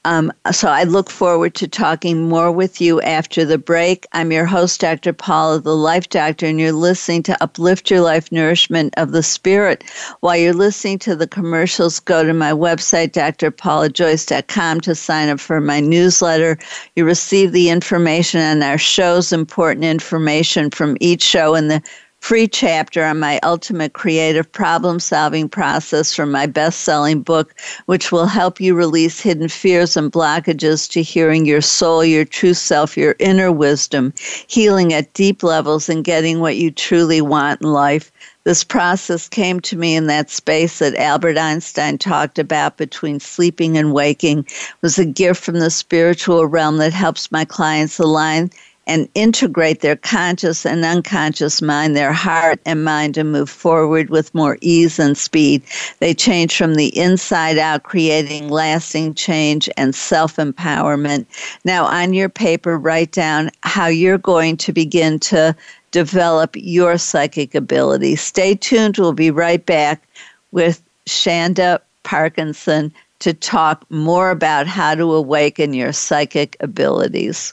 Um, 0.08 0.32
so 0.52 0.68
I 0.68 0.84
look 0.84 1.10
forward 1.10 1.54
to 1.56 1.68
talking 1.68 2.30
more 2.30 2.50
with 2.50 2.80
you 2.80 2.98
after 3.02 3.44
the 3.44 3.58
break. 3.58 4.06
I'm 4.14 4.32
your 4.32 4.46
host, 4.46 4.80
Dr. 4.80 5.12
Paula, 5.12 5.60
the 5.60 5.76
Life 5.76 6.08
Doctor, 6.08 6.46
and 6.46 6.58
you're 6.58 6.72
listening 6.72 7.22
to 7.24 7.42
Uplift 7.42 7.90
Your 7.90 8.00
Life 8.00 8.32
Nourishment 8.32 8.94
of 8.96 9.12
the 9.12 9.22
Spirit. 9.22 9.84
While 10.20 10.38
you're 10.38 10.54
listening 10.54 10.98
to 11.00 11.14
the 11.14 11.26
commercials, 11.26 12.00
go 12.00 12.24
to 12.24 12.32
my 12.32 12.52
website, 12.52 13.10
drpaulajoyce.com, 13.12 14.80
to 14.80 14.94
sign 14.94 15.28
up 15.28 15.40
for 15.40 15.60
my 15.60 15.78
newsletter. 15.78 16.56
You 16.96 17.04
receive 17.04 17.52
the 17.52 17.68
information 17.68 18.40
on 18.40 18.62
our 18.62 18.78
shows, 18.78 19.30
important 19.30 19.84
information 19.84 20.70
from 20.70 20.96
each 21.02 21.22
show 21.22 21.54
in 21.54 21.68
the 21.68 21.82
free 22.20 22.48
chapter 22.48 23.04
on 23.04 23.18
my 23.18 23.40
ultimate 23.42 23.92
creative 23.92 24.50
problem 24.50 25.00
solving 25.00 25.48
process 25.48 26.14
from 26.14 26.30
my 26.30 26.46
best 26.46 26.80
selling 26.80 27.22
book, 27.22 27.54
which 27.86 28.12
will 28.12 28.26
help 28.26 28.60
you 28.60 28.74
release 28.74 29.20
hidden 29.20 29.48
fears 29.48 29.96
and 29.96 30.12
blockages 30.12 30.90
to 30.90 31.02
hearing 31.02 31.46
your 31.46 31.60
soul, 31.60 32.04
your 32.04 32.24
true 32.24 32.54
self, 32.54 32.96
your 32.96 33.14
inner 33.18 33.50
wisdom, 33.52 34.12
healing 34.46 34.92
at 34.92 35.12
deep 35.14 35.42
levels, 35.42 35.88
and 35.88 36.04
getting 36.04 36.40
what 36.40 36.56
you 36.56 36.70
truly 36.70 37.20
want 37.20 37.62
in 37.62 37.72
life. 37.72 38.12
This 38.44 38.64
process 38.64 39.28
came 39.28 39.60
to 39.60 39.76
me 39.76 39.94
in 39.94 40.06
that 40.06 40.30
space 40.30 40.78
that 40.78 40.94
Albert 40.96 41.36
Einstein 41.36 41.98
talked 41.98 42.38
about 42.38 42.78
between 42.78 43.20
sleeping 43.20 43.76
and 43.76 43.92
waking. 43.92 44.38
It 44.38 44.76
was 44.80 44.98
a 44.98 45.04
gift 45.04 45.42
from 45.42 45.58
the 45.58 45.70
spiritual 45.70 46.46
realm 46.46 46.78
that 46.78 46.94
helps 46.94 47.30
my 47.30 47.44
clients 47.44 47.98
align 47.98 48.50
and 48.88 49.08
integrate 49.14 49.80
their 49.82 49.96
conscious 49.96 50.64
and 50.64 50.84
unconscious 50.84 51.60
mind, 51.60 51.94
their 51.94 52.12
heart 52.12 52.58
and 52.64 52.84
mind 52.84 53.14
to 53.14 53.22
move 53.22 53.50
forward 53.50 54.08
with 54.08 54.34
more 54.34 54.56
ease 54.62 54.98
and 54.98 55.16
speed. 55.16 55.62
They 56.00 56.14
change 56.14 56.56
from 56.56 56.74
the 56.74 56.98
inside 56.98 57.58
out, 57.58 57.82
creating 57.82 58.48
lasting 58.48 59.14
change 59.14 59.68
and 59.76 59.94
self 59.94 60.36
empowerment. 60.36 61.26
Now, 61.64 61.84
on 61.84 62.14
your 62.14 62.30
paper, 62.30 62.78
write 62.78 63.12
down 63.12 63.50
how 63.62 63.86
you're 63.86 64.18
going 64.18 64.56
to 64.56 64.72
begin 64.72 65.18
to 65.20 65.54
develop 65.90 66.50
your 66.54 66.96
psychic 66.98 67.54
ability. 67.54 68.16
Stay 68.16 68.54
tuned. 68.54 68.96
We'll 68.98 69.12
be 69.12 69.30
right 69.30 69.64
back 69.64 70.02
with 70.50 70.82
Chanda 71.06 71.80
Parkinson 72.02 72.92
to 73.20 73.34
talk 73.34 73.84
more 73.90 74.30
about 74.30 74.66
how 74.66 74.94
to 74.94 75.12
awaken 75.12 75.74
your 75.74 75.92
psychic 75.92 76.56
abilities. 76.60 77.52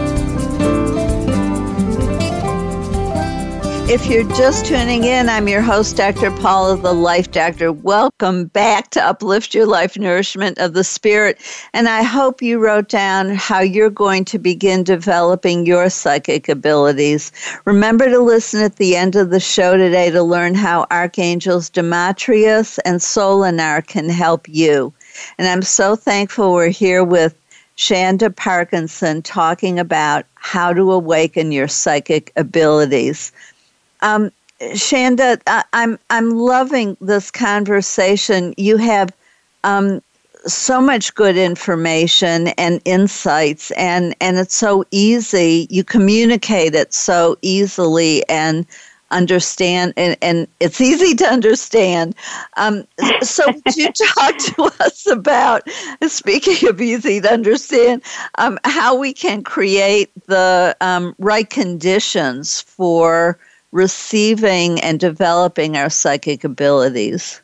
If 3.91 4.05
you're 4.05 4.23
just 4.37 4.67
tuning 4.67 5.03
in, 5.03 5.27
I'm 5.27 5.49
your 5.49 5.59
host, 5.59 5.97
Dr. 5.97 6.31
Paula, 6.31 6.77
the 6.77 6.93
Life 6.93 7.29
Doctor. 7.31 7.73
Welcome 7.73 8.45
back 8.45 8.89
to 8.91 9.03
Uplift 9.03 9.53
Your 9.53 9.65
Life 9.65 9.97
Nourishment 9.97 10.57
of 10.59 10.71
the 10.73 10.85
Spirit. 10.85 11.37
And 11.73 11.89
I 11.89 12.01
hope 12.01 12.41
you 12.41 12.59
wrote 12.59 12.87
down 12.87 13.31
how 13.31 13.59
you're 13.59 13.89
going 13.89 14.23
to 14.23 14.39
begin 14.39 14.85
developing 14.85 15.65
your 15.65 15.89
psychic 15.89 16.47
abilities. 16.47 17.33
Remember 17.65 18.05
to 18.05 18.19
listen 18.19 18.61
at 18.61 18.77
the 18.77 18.95
end 18.95 19.17
of 19.17 19.29
the 19.29 19.41
show 19.41 19.75
today 19.75 20.09
to 20.09 20.23
learn 20.23 20.55
how 20.55 20.87
archangels 20.89 21.69
Demetrius 21.69 22.77
and 22.85 23.01
Solinar 23.01 23.85
can 23.85 24.07
help 24.07 24.47
you. 24.47 24.93
And 25.37 25.49
I'm 25.49 25.63
so 25.63 25.97
thankful 25.97 26.53
we're 26.53 26.69
here 26.69 27.03
with 27.03 27.35
Chanda 27.75 28.29
Parkinson 28.29 29.21
talking 29.21 29.79
about 29.79 30.25
how 30.35 30.71
to 30.71 30.93
awaken 30.93 31.51
your 31.51 31.67
psychic 31.67 32.31
abilities. 32.37 33.33
Um, 34.01 34.31
Chanda, 34.75 35.39
I, 35.47 35.63
I'm 35.73 35.97
I'm 36.09 36.31
loving 36.31 36.95
this 37.01 37.31
conversation. 37.31 38.53
You 38.57 38.77
have 38.77 39.09
um, 39.63 40.01
so 40.45 40.81
much 40.81 41.13
good 41.15 41.37
information 41.37 42.49
and 42.49 42.81
insights, 42.85 43.71
and 43.71 44.15
and 44.21 44.37
it's 44.37 44.55
so 44.55 44.85
easy. 44.91 45.67
You 45.69 45.83
communicate 45.83 46.75
it 46.75 46.93
so 46.93 47.37
easily 47.41 48.27
and 48.29 48.65
understand, 49.11 49.93
and, 49.97 50.17
and 50.21 50.47
it's 50.59 50.79
easy 50.79 51.15
to 51.15 51.25
understand. 51.25 52.15
Um, 52.57 52.85
so, 53.21 53.45
could 53.51 53.75
you 53.75 53.91
talk 54.15 54.37
to 54.37 54.71
us 54.79 55.05
about, 55.07 55.67
speaking 56.07 56.69
of 56.69 56.79
easy 56.81 57.19
to 57.21 57.31
understand, 57.31 58.03
um, 58.37 58.59
how 58.63 58.95
we 58.95 59.13
can 59.13 59.43
create 59.43 60.11
the 60.27 60.75
um, 60.81 61.15
right 61.19 61.49
conditions 61.49 62.61
for 62.61 63.37
receiving 63.71 64.79
and 64.81 64.99
developing 64.99 65.77
our 65.77 65.89
psychic 65.89 66.43
abilities. 66.43 67.41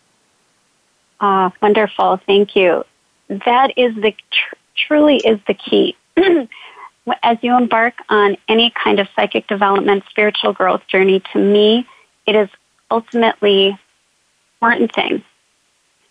Ah, 1.19 1.51
wonderful. 1.61 2.19
Thank 2.25 2.55
you. 2.55 2.83
That 3.29 3.73
is 3.77 3.95
the 3.95 4.11
tr- 4.11 4.55
truly 4.75 5.17
is 5.17 5.39
the 5.47 5.53
key. 5.53 5.95
As 7.23 7.37
you 7.41 7.55
embark 7.55 7.93
on 8.09 8.35
any 8.49 8.71
kind 8.71 8.99
of 8.99 9.07
psychic 9.15 9.47
development, 9.47 10.03
spiritual 10.09 10.53
growth 10.53 10.85
journey, 10.87 11.21
to 11.31 11.39
me, 11.39 11.87
it 12.25 12.35
is 12.35 12.49
ultimately 12.91 13.77
important 14.61 14.93
thing 14.93 15.23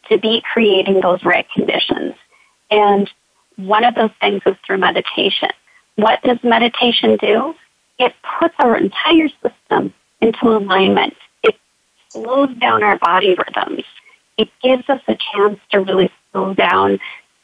to 0.08 0.18
be 0.18 0.42
creating 0.52 1.00
those 1.00 1.22
right 1.24 1.46
conditions. 1.54 2.14
And 2.70 3.10
one 3.56 3.84
of 3.84 3.94
those 3.94 4.10
things 4.20 4.42
is 4.46 4.56
through 4.66 4.78
meditation. 4.78 5.50
What 5.96 6.22
does 6.22 6.38
meditation 6.42 7.16
do? 7.16 7.54
It 7.98 8.14
puts 8.38 8.54
our 8.58 8.76
entire 8.76 9.28
system 9.42 9.92
into 10.20 10.56
alignment. 10.56 11.14
It 11.42 11.56
slows 12.10 12.54
down 12.56 12.82
our 12.82 12.98
body 12.98 13.34
rhythms. 13.34 13.84
It 14.36 14.48
gives 14.62 14.88
us 14.88 15.00
a 15.08 15.16
chance 15.32 15.58
to 15.70 15.80
really 15.80 16.10
slow 16.32 16.54
down, 16.54 16.98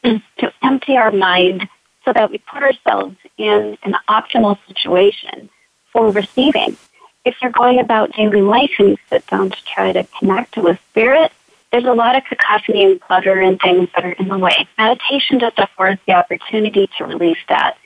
to 0.05 0.53
empty 0.63 0.97
our 0.97 1.13
mind 1.13 1.69
so 2.05 2.13
that 2.13 2.31
we 2.31 2.39
put 2.39 2.63
ourselves 2.63 3.17
in 3.39 3.79
an 3.83 3.95
optimal 4.09 4.59
situation 4.67 5.49
for 5.93 6.11
receiving. 6.11 6.77
If 7.25 7.37
you're 7.41 7.53
going 7.53 7.79
about 7.79 8.13
daily 8.13 8.43
life 8.43 8.73
and 8.79 8.91
you 8.91 8.97
sit 9.09 9.27
down 9.29 9.51
to 9.51 9.65
try 9.65 9.93
to 9.93 10.05
connect 10.19 10.57
with 10.57 10.81
spirit, 10.91 11.31
there's 11.71 11.85
a 11.85 11.93
lot 11.93 12.17
of 12.17 12.25
cacophony 12.25 12.85
and 12.85 13.01
clutter 13.01 13.41
and 13.41 13.61
things 13.61 13.89
that 13.95 14.05
are 14.05 14.13
in 14.13 14.29
the 14.29 14.39
way. 14.39 14.69
Meditation 14.77 15.39
just 15.39 15.59
affords 15.59 16.01
the 16.07 16.15
opportunity 16.15 16.91
to 16.99 17.05
release 17.05 17.39
that, 17.49 17.79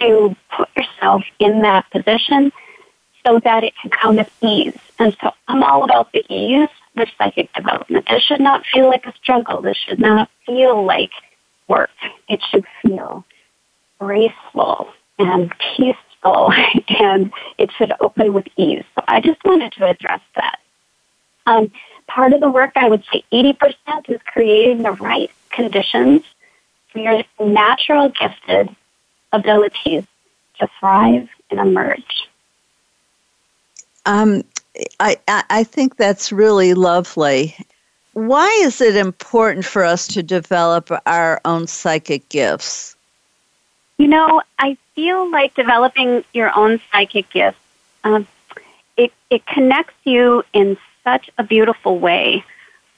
to 0.00 0.34
put 0.56 0.68
yourself 0.76 1.24
in 1.40 1.62
that 1.62 1.90
position 1.90 2.52
so 3.26 3.40
that 3.40 3.64
it 3.64 3.74
can 3.80 3.90
come 3.90 4.16
with 4.16 4.30
ease. 4.42 4.76
And 4.98 5.16
so 5.20 5.32
I'm 5.48 5.62
all 5.62 5.84
about 5.84 6.12
the 6.12 6.24
ease 6.32 6.68
with 6.94 7.08
psychic 7.18 7.52
development. 7.52 8.06
This 8.08 8.22
should 8.22 8.40
not 8.40 8.64
feel 8.66 8.88
like 8.88 9.06
a 9.06 9.14
struggle. 9.14 9.62
This 9.62 9.76
should 9.76 9.98
not 9.98 10.30
feel 10.46 10.84
like 10.84 11.10
work. 11.68 11.90
It 12.28 12.40
should 12.50 12.64
feel 12.82 13.24
graceful 13.98 14.88
and 15.18 15.52
peaceful 15.76 16.52
and 16.88 17.32
it 17.58 17.70
should 17.76 17.92
open 18.00 18.32
with 18.32 18.46
ease. 18.56 18.84
So 18.94 19.04
I 19.08 19.20
just 19.20 19.42
wanted 19.44 19.72
to 19.72 19.86
address 19.86 20.20
that. 20.36 20.58
Um, 21.46 21.70
part 22.06 22.32
of 22.32 22.40
the 22.40 22.50
work, 22.50 22.72
I 22.76 22.88
would 22.88 23.04
say 23.12 23.22
80% 23.32 23.76
is 24.08 24.20
creating 24.26 24.82
the 24.82 24.92
right 24.92 25.30
conditions 25.50 26.22
for 26.90 27.00
your 27.00 27.22
natural 27.40 28.08
gifted 28.08 28.74
abilities 29.32 30.04
to 30.60 30.68
thrive 30.78 31.28
and 31.50 31.60
emerge. 31.60 32.28
Um, 34.06 34.44
I, 35.00 35.16
I 35.28 35.64
think 35.64 35.96
that's 35.96 36.32
really 36.32 36.74
lovely. 36.74 37.56
Why 38.12 38.48
is 38.62 38.80
it 38.80 38.96
important 38.96 39.64
for 39.64 39.84
us 39.84 40.06
to 40.08 40.22
develop 40.22 40.90
our 41.06 41.40
own 41.44 41.66
psychic 41.66 42.28
gifts? 42.28 42.96
You 43.98 44.08
know, 44.08 44.42
I 44.58 44.76
feel 44.94 45.30
like 45.30 45.54
developing 45.54 46.24
your 46.32 46.56
own 46.56 46.80
psychic 46.90 47.30
gifts, 47.30 47.58
um, 48.02 48.26
it, 48.96 49.12
it 49.30 49.46
connects 49.46 49.94
you 50.04 50.44
in 50.52 50.76
such 51.02 51.30
a 51.38 51.44
beautiful 51.44 51.98
way 51.98 52.44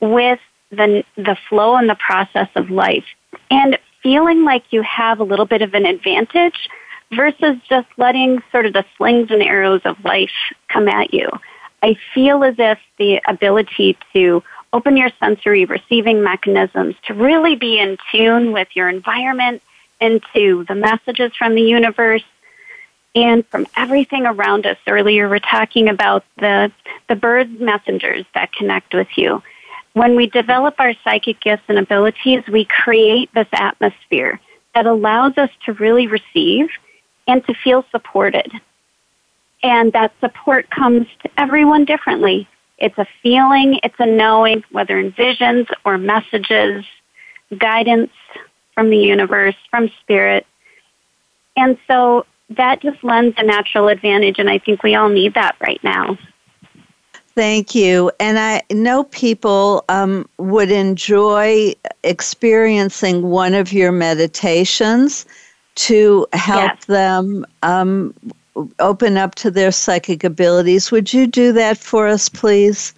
with 0.01 0.41
the, 0.71 1.05
the 1.17 1.37
flow 1.49 1.77
and 1.77 1.89
the 1.89 1.95
process 1.95 2.49
of 2.55 2.71
life. 2.71 3.07
And 3.51 3.79
feeling 4.03 4.45
like 4.45 4.65
you 4.73 4.83
have 4.83 5.21
a 5.21 5.25
little 5.25 5.47
bit 5.47 5.63
of 5.63 5.75
an 5.75 5.87
advantage 5.87 6.69
versus 7.15 7.57
just 7.69 7.89
letting 7.97 8.43
sort 8.51 8.67
of 8.67 8.73
the 8.73 8.85
slings 8.97 9.31
and 9.31 9.43
arrows 9.43 9.83
of 9.85 10.03
life 10.05 10.31
come 10.69 10.89
at 10.89 11.15
you. 11.15 11.29
I 11.83 11.97
feel 12.15 12.43
as 12.43 12.57
if 12.59 12.79
the 12.99 13.21
ability 13.29 13.97
to 14.13 14.43
open 14.73 14.97
your 14.97 15.11
sensory 15.21 15.65
receiving 15.65 16.23
mechanisms 16.23 16.97
to 17.07 17.15
really 17.15 17.55
be 17.57 17.79
in 17.79 17.97
tune 18.11 18.53
with 18.53 18.69
your 18.75 18.89
environment 18.89 19.63
and 20.01 20.21
to 20.35 20.65
the 20.69 20.75
messages 20.75 21.33
from 21.39 21.55
the 21.55 21.63
universe 21.63 22.25
and 23.15 23.47
from 23.47 23.67
everything 23.77 24.27
around 24.27 24.67
us. 24.67 24.77
Earlier, 24.87 25.29
we're 25.29 25.39
talking 25.39 25.89
about 25.89 26.25
the, 26.39 26.71
the 27.09 27.17
bird 27.17 27.61
messengers 27.61 28.27
that 28.35 28.53
connect 28.53 28.93
with 28.93 29.09
you. 29.17 29.43
When 29.95 30.17
we 30.17 30.27
develop 30.27 30.75
our 30.79 30.93
psychic 31.03 31.41
gifts 31.41 31.63
and 31.69 31.79
abilities, 31.79 32.43
we 32.47 32.67
create 32.67 33.33
this 33.33 33.49
atmosphere 33.53 34.39
that 34.75 34.85
allows 34.85 35.39
us 35.39 35.49
to 35.65 35.73
really 35.73 36.07
receive 36.07 36.69
and 37.27 37.45
to 37.47 37.55
feel 37.55 37.85
supported. 37.91 38.51
And 39.63 39.93
that 39.93 40.13
support 40.21 40.71
comes 40.71 41.07
to 41.23 41.31
everyone 41.37 41.85
differently. 41.85 42.49
It's 42.79 42.99
a 42.99 43.07
feeling, 43.23 43.81
it's 43.83 43.99
a 43.99 44.07
knowing, 44.07 44.63
whether 44.71 44.99
in 44.99 45.13
visions 45.13 45.67
or 45.85 45.99
messages, 45.99 46.85
guidance 47.59 48.13
from 48.75 48.91
the 48.91 48.99
universe, 48.99 49.57
from 49.71 49.91
spirit. 50.03 50.47
And 51.57 51.79
so 51.87 52.27
that 52.51 52.81
just 52.81 53.03
lends 53.03 53.35
a 53.39 53.43
natural 53.43 53.89
advantage, 53.89 54.39
and 54.39 54.49
I 54.49 54.59
think 54.59 54.83
we 54.83 54.95
all 54.95 55.09
need 55.09 55.35
that 55.35 55.57
right 55.61 55.83
now. 55.83 56.19
Thank 57.35 57.75
you. 57.75 58.11
And 58.19 58.39
I 58.39 58.63
know 58.71 59.05
people 59.05 59.85
um, 59.91 60.27
would 60.39 60.71
enjoy 60.71 61.75
experiencing 62.03 63.23
one 63.23 63.53
of 63.53 63.73
your 63.73 63.93
meditations 63.93 65.27
to 65.77 66.27
help 66.33 66.73
yes. 66.73 66.85
them 66.87 67.47
um, 67.63 68.15
open 68.79 69.17
up 69.17 69.35
to 69.37 69.51
their 69.51 69.71
psychic 69.71 70.25
abilities. 70.25 70.91
Would 70.91 71.13
you 71.13 71.27
do 71.27 71.53
that 71.53 71.79
for 71.79 72.07
us, 72.07 72.29
please? 72.29 72.95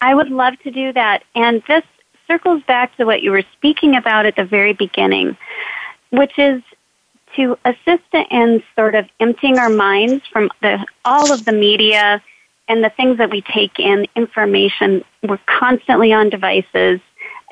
I 0.00 0.14
would 0.14 0.30
love 0.30 0.58
to 0.60 0.70
do 0.70 0.92
that. 0.92 1.24
And 1.34 1.62
this 1.68 1.84
circles 2.26 2.62
back 2.64 2.96
to 2.96 3.04
what 3.04 3.22
you 3.22 3.30
were 3.30 3.44
speaking 3.52 3.96
about 3.96 4.26
at 4.26 4.36
the 4.36 4.44
very 4.44 4.72
beginning, 4.72 5.36
which 6.10 6.38
is 6.38 6.62
to 7.36 7.58
assist 7.64 8.02
in 8.30 8.62
sort 8.74 8.94
of 8.94 9.08
emptying 9.20 9.58
our 9.58 9.68
minds 9.68 10.24
from 10.32 10.50
the, 10.62 10.84
all 11.04 11.32
of 11.32 11.44
the 11.44 11.52
media 11.52 12.22
and 12.68 12.82
the 12.82 12.90
things 12.90 13.18
that 13.18 13.30
we 13.30 13.42
take 13.42 13.78
in, 13.78 14.06
information. 14.16 15.04
We're 15.22 15.38
constantly 15.46 16.12
on 16.12 16.30
devices. 16.30 17.00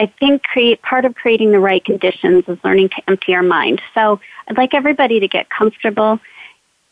I 0.00 0.12
think 0.18 0.42
create 0.42 0.82
part 0.82 1.04
of 1.04 1.14
creating 1.14 1.52
the 1.52 1.60
right 1.60 1.84
conditions 1.84 2.44
is 2.48 2.58
learning 2.64 2.88
to 2.90 3.02
empty 3.06 3.34
our 3.34 3.42
mind. 3.42 3.80
So 3.94 4.20
I'd 4.48 4.56
like 4.56 4.74
everybody 4.74 5.20
to 5.20 5.28
get 5.28 5.48
comfortable 5.50 6.18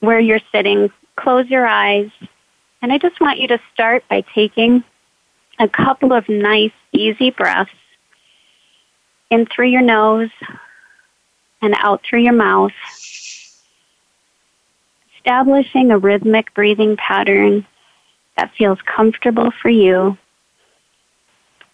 where 0.01 0.21
you're 0.21 0.41
sitting, 0.53 0.91
close 1.17 1.49
your 1.49 1.67
eyes, 1.67 2.11
and 2.81 2.93
I 2.93 2.99
just 2.99 3.21
want 3.21 3.39
you 3.39 3.49
to 3.49 3.61
start 3.73 4.05
by 4.09 4.25
taking 4.35 4.85
a 5.59 5.69
couple 5.69 6.13
of 6.13 6.29
nice, 6.29 6.73
easy 6.93 7.31
breaths 7.31 7.71
in 9.31 9.47
through 9.47 9.69
your 9.69 9.83
nose 9.83 10.31
and 11.61 11.75
out 11.79 12.03
through 12.05 12.23
your 12.23 12.33
mouth, 12.33 12.73
establishing 15.17 15.91
a 15.91 15.99
rhythmic 15.99 16.53
breathing 16.55 16.97
pattern 16.97 17.65
that 18.37 18.53
feels 18.59 18.79
comfortable 18.85 19.53
for 19.63 19.69
you. 19.69 20.19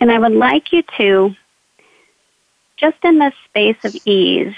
And 0.00 0.10
I 0.12 0.18
would 0.18 0.32
like 0.32 0.72
you 0.72 0.82
to, 0.96 1.34
just 2.76 2.98
in 3.02 3.18
this 3.18 3.34
space 3.46 3.76
of 3.84 3.96
ease, 4.04 4.54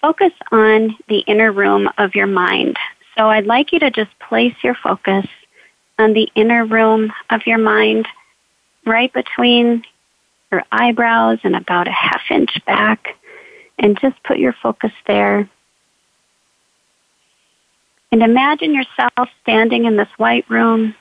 focus 0.00 0.32
on 0.52 0.96
the 1.08 1.20
inner 1.20 1.52
room 1.52 1.88
of 1.98 2.14
your 2.14 2.26
mind. 2.26 2.76
So 3.16 3.28
I'd 3.30 3.46
like 3.46 3.72
you 3.72 3.78
to 3.80 3.90
just 3.90 4.10
place 4.18 4.54
your 4.62 4.74
focus 4.74 5.26
on 5.98 6.12
the 6.12 6.28
inner 6.34 6.64
room 6.64 7.12
of 7.30 7.46
your 7.46 7.58
mind, 7.58 8.06
right 8.86 9.12
between 9.12 9.84
your 10.50 10.62
eyebrows 10.72 11.38
and 11.44 11.54
about 11.54 11.88
a 11.88 11.92
half 11.92 12.22
inch 12.30 12.58
back, 12.66 13.16
and 13.78 13.98
just 14.00 14.22
put 14.24 14.38
your 14.38 14.54
focus 14.62 14.92
there. 15.06 15.48
And 18.12 18.22
imagine 18.22 18.74
yourself 18.74 19.28
standing 19.42 19.84
in 19.84 19.96
this 19.96 20.08
white 20.16 20.48
room. 20.50 20.94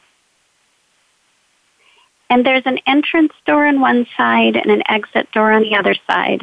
And 2.29 2.45
there's 2.45 2.65
an 2.65 2.79
entrance 2.85 3.33
door 3.45 3.65
on 3.65 3.81
one 3.81 4.05
side 4.15 4.55
and 4.55 4.71
an 4.71 4.83
exit 4.87 5.31
door 5.31 5.51
on 5.51 5.63
the 5.63 5.75
other 5.75 5.95
side. 6.07 6.41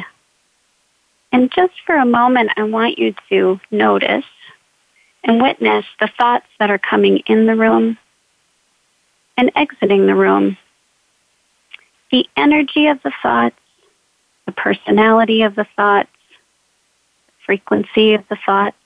And 1.33 1.53
just 1.53 1.75
for 1.85 1.97
a 1.97 2.07
moment, 2.07 2.51
I 2.57 2.65
want 2.65 2.99
you 2.99 3.15
to 3.29 3.61
notice 3.71 4.25
and 5.23 5.43
witness 5.43 5.85
the 6.01 6.11
thoughts 6.19 6.47
that 6.59 6.71
are 6.71 6.79
coming 6.79 7.19
in 7.27 7.47
the 7.47 7.55
room 7.55 7.99
and 9.37 9.51
exiting 9.55 10.07
the 10.07 10.15
room. 10.15 10.57
The 12.11 12.27
energy 12.37 12.87
of 12.87 13.03
the 13.03 13.13
thoughts, 13.23 13.57
the 14.47 14.53
personality 14.53 15.43
of 15.43 15.55
the 15.55 15.67
thoughts, 15.77 16.09
the 17.27 17.33
frequency 17.45 18.15
of 18.15 18.25
the 18.29 18.39
thoughts, 18.47 18.77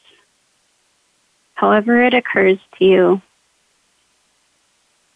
however 1.55 2.03
it 2.03 2.15
occurs 2.15 2.59
to 2.79 2.85
you, 2.85 3.23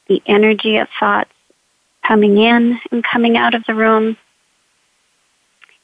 the 0.09 0.22
energy 0.26 0.76
of 0.76 0.89
thoughts 1.01 1.34
coming 2.07 2.38
in 2.38 2.78
and 2.90 3.05
coming 3.05 3.36
out 3.36 3.55
of 3.55 3.64
the 3.66 3.74
room. 3.74 4.16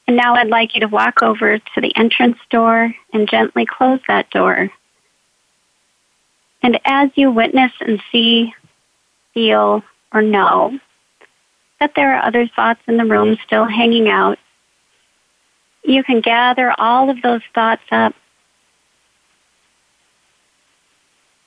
And 0.07 0.17
now 0.17 0.35
I'd 0.35 0.47
like 0.47 0.73
you 0.73 0.81
to 0.81 0.87
walk 0.87 1.21
over 1.21 1.57
to 1.57 1.81
the 1.81 1.95
entrance 1.95 2.37
door 2.49 2.93
and 3.13 3.29
gently 3.29 3.65
close 3.65 3.99
that 4.07 4.29
door. 4.29 4.69
And 6.63 6.79
as 6.85 7.09
you 7.15 7.31
witness 7.31 7.71
and 7.79 8.01
see, 8.11 8.53
feel, 9.33 9.83
or 10.13 10.21
know 10.21 10.79
that 11.79 11.93
there 11.95 12.15
are 12.15 12.25
other 12.25 12.47
thoughts 12.47 12.81
in 12.87 12.97
the 12.97 13.05
room 13.05 13.37
still 13.45 13.65
hanging 13.65 14.07
out, 14.07 14.37
you 15.83 16.03
can 16.03 16.21
gather 16.21 16.73
all 16.77 17.09
of 17.09 17.21
those 17.21 17.41
thoughts 17.55 17.81
up 17.91 18.13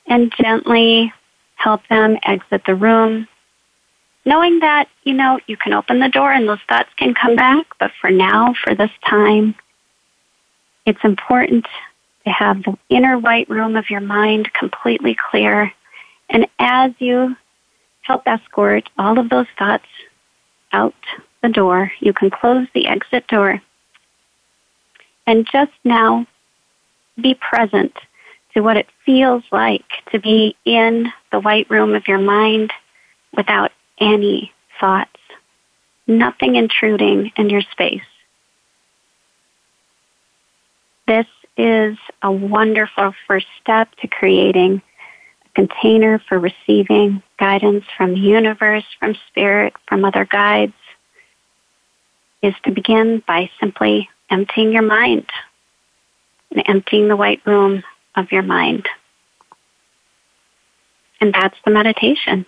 and 0.06 0.32
gently 0.36 1.12
help 1.54 1.82
them 1.88 2.18
exit 2.24 2.62
the 2.66 2.74
room. 2.74 3.28
Knowing 4.26 4.60
that, 4.60 4.88
you 5.02 5.12
know, 5.12 5.38
you 5.46 5.56
can 5.56 5.72
open 5.72 6.00
the 6.00 6.08
door 6.08 6.32
and 6.32 6.48
those 6.48 6.62
thoughts 6.68 6.88
can 6.96 7.14
come 7.14 7.36
back, 7.36 7.66
but 7.78 7.90
for 8.00 8.10
now, 8.10 8.54
for 8.64 8.74
this 8.74 8.90
time, 9.06 9.54
it's 10.86 11.04
important 11.04 11.66
to 12.24 12.30
have 12.30 12.62
the 12.62 12.76
inner 12.88 13.18
white 13.18 13.48
room 13.50 13.76
of 13.76 13.90
your 13.90 14.00
mind 14.00 14.50
completely 14.54 15.14
clear. 15.30 15.72
And 16.30 16.46
as 16.58 16.92
you 16.98 17.36
help 18.02 18.22
escort 18.26 18.88
all 18.96 19.18
of 19.18 19.28
those 19.28 19.46
thoughts 19.58 19.86
out 20.72 20.94
the 21.42 21.50
door, 21.50 21.92
you 22.00 22.14
can 22.14 22.30
close 22.30 22.66
the 22.74 22.86
exit 22.86 23.26
door. 23.26 23.60
And 25.26 25.46
just 25.50 25.72
now, 25.84 26.26
be 27.20 27.34
present 27.34 27.92
to 28.54 28.60
what 28.60 28.76
it 28.76 28.88
feels 29.04 29.42
like 29.52 29.84
to 30.12 30.18
be 30.18 30.56
in 30.64 31.12
the 31.30 31.40
white 31.40 31.68
room 31.70 31.94
of 31.94 32.08
your 32.08 32.18
mind 32.18 32.72
without 33.36 33.70
any 33.98 34.52
thoughts, 34.80 35.20
nothing 36.06 36.56
intruding 36.56 37.32
in 37.36 37.50
your 37.50 37.62
space. 37.72 38.02
This 41.06 41.26
is 41.56 41.96
a 42.22 42.32
wonderful 42.32 43.14
first 43.26 43.46
step 43.60 43.88
to 44.00 44.08
creating 44.08 44.82
a 45.46 45.48
container 45.54 46.18
for 46.28 46.38
receiving 46.38 47.22
guidance 47.38 47.84
from 47.96 48.14
the 48.14 48.20
universe, 48.20 48.84
from 48.98 49.14
spirit, 49.28 49.74
from 49.86 50.04
other 50.04 50.24
guides, 50.24 50.72
is 52.42 52.54
to 52.64 52.70
begin 52.70 53.22
by 53.26 53.50
simply 53.60 54.08
emptying 54.30 54.72
your 54.72 54.82
mind 54.82 55.26
and 56.50 56.62
emptying 56.66 57.08
the 57.08 57.16
white 57.16 57.40
room 57.46 57.82
of 58.14 58.32
your 58.32 58.42
mind. 58.42 58.86
And 61.20 61.32
that's 61.32 61.56
the 61.64 61.70
meditation. 61.70 62.46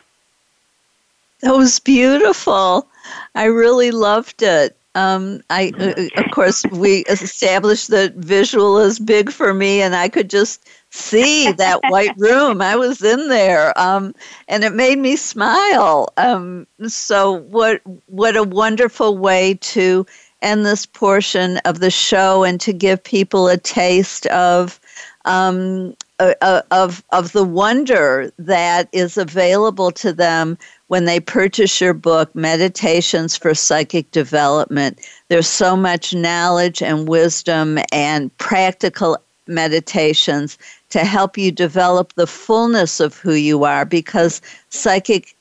That 1.43 1.57
was 1.57 1.79
beautiful. 1.81 2.89
I 3.35 3.45
really 3.45 3.91
loved 3.91 4.43
it. 4.43 4.77
Um, 4.95 5.43
I, 5.51 5.75
uh, 5.79 6.21
of 6.21 6.31
course, 6.31 6.65
we 6.73 7.05
established 7.05 7.89
that 7.89 8.15
visual 8.15 8.79
is 8.79 8.99
big 8.99 9.31
for 9.31 9.53
me, 9.53 9.83
and 9.83 9.95
I 9.95 10.09
could 10.09 10.31
just 10.31 10.67
see 10.91 11.53
that 11.53 11.85
white 11.85 12.15
room. 12.17 12.63
I 12.63 12.77
was 12.77 13.03
in 13.03 13.29
there, 13.29 13.79
um, 13.79 14.15
and 14.49 14.65
it 14.65 14.73
made 14.73 14.99
me 14.99 15.17
smile. 15.17 16.09
Um, 16.17 16.67
so, 16.87 17.33
what 17.33 17.83
what 18.07 18.37
a 18.37 18.43
wonderful 18.43 19.19
way 19.19 19.59
to 19.61 20.07
end 20.41 20.65
this 20.65 20.87
portion 20.87 21.59
of 21.67 21.81
the 21.81 21.91
show, 21.91 22.43
and 22.43 22.59
to 22.63 22.73
give 22.73 23.05
people 23.05 23.49
a 23.49 23.59
taste 23.59 24.27
of 24.29 24.81
um, 25.27 25.95
uh, 26.19 26.33
uh, 26.41 26.63
of 26.71 27.05
of 27.13 27.33
the 27.33 27.45
wonder 27.45 28.33
that 28.39 28.89
is 28.93 29.19
available 29.19 29.91
to 29.91 30.15
them 30.15 30.57
when 30.89 31.05
they 31.05 31.21
purchase 31.21 31.81
your 31.81 31.95
book, 31.95 32.35
Meditations 32.35 33.37
for 33.37 33.55
Psychic 33.55 34.11
Development. 34.11 34.99
There's 35.29 35.49
so 35.49 35.77
much 35.77 36.15
knowledge 36.15 36.83
and 36.83 37.09
wisdom 37.09 37.79
and 37.93 38.37
practical 38.39 39.19
meditations 39.47 40.59
to 40.91 41.01
help 41.01 41.37
you 41.37 41.51
develop 41.51 42.13
the 42.15 42.27
fullness 42.27 43.01
of 43.01 43.17
who 43.17 43.35
you 43.35 43.65
are 43.65 43.85
because 43.85 44.41
psychic 44.71 45.35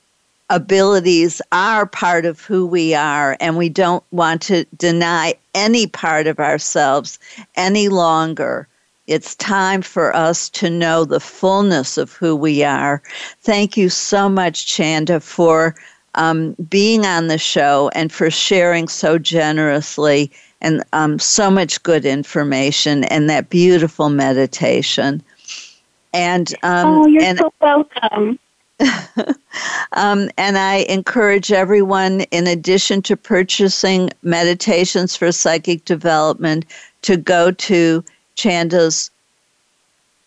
abilities 0.49 1.41
are 1.51 1.85
part 1.85 2.25
of 2.25 2.41
who 2.41 2.65
we 2.65 2.93
are, 2.93 3.35
and 3.39 3.57
we 3.57 3.69
don't 3.69 4.03
want 4.11 4.41
to 4.43 4.63
deny 4.77 5.33
any 5.55 5.87
part 5.87 6.27
of 6.27 6.39
ourselves 6.39 7.17
any 7.55 7.89
longer. 7.89 8.67
It's 9.07 9.35
time 9.35 9.81
for 9.81 10.15
us 10.15 10.49
to 10.49 10.69
know 10.69 11.05
the 11.05 11.19
fullness 11.19 11.97
of 11.97 12.13
who 12.13 12.35
we 12.35 12.63
are. 12.63 13.03
Thank 13.41 13.77
you 13.77 13.89
so 13.89 14.27
much, 14.29 14.65
Chanda, 14.65 15.19
for 15.19 15.75
um, 16.15 16.55
being 16.69 17.05
on 17.05 17.27
the 17.27 17.37
show 17.37 17.91
and 17.93 18.11
for 18.11 18.31
sharing 18.31 18.87
so 18.87 19.19
generously 19.19 20.31
and 20.61 20.83
um, 20.93 21.19
so 21.19 21.51
much 21.51 21.83
good 21.83 22.05
information 22.05 23.03
and 23.05 23.29
that 23.29 23.49
beautiful 23.49 24.09
meditation. 24.09 25.21
And 26.13 26.55
um, 26.63 26.87
oh, 26.87 27.07
you're 27.07 27.23
and, 27.23 27.37
so 27.37 27.53
welcome. 27.61 28.39
um, 29.91 30.29
and 30.37 30.57
I 30.57 30.85
encourage 30.89 31.51
everyone, 31.51 32.21
in 32.31 32.47
addition 32.47 33.01
to 33.03 33.15
purchasing 33.15 34.09
meditations 34.23 35.15
for 35.15 35.31
psychic 35.31 35.85
development, 35.85 36.65
to 37.03 37.17
go 37.17 37.51
to 37.51 38.03
Chanda's 38.35 39.09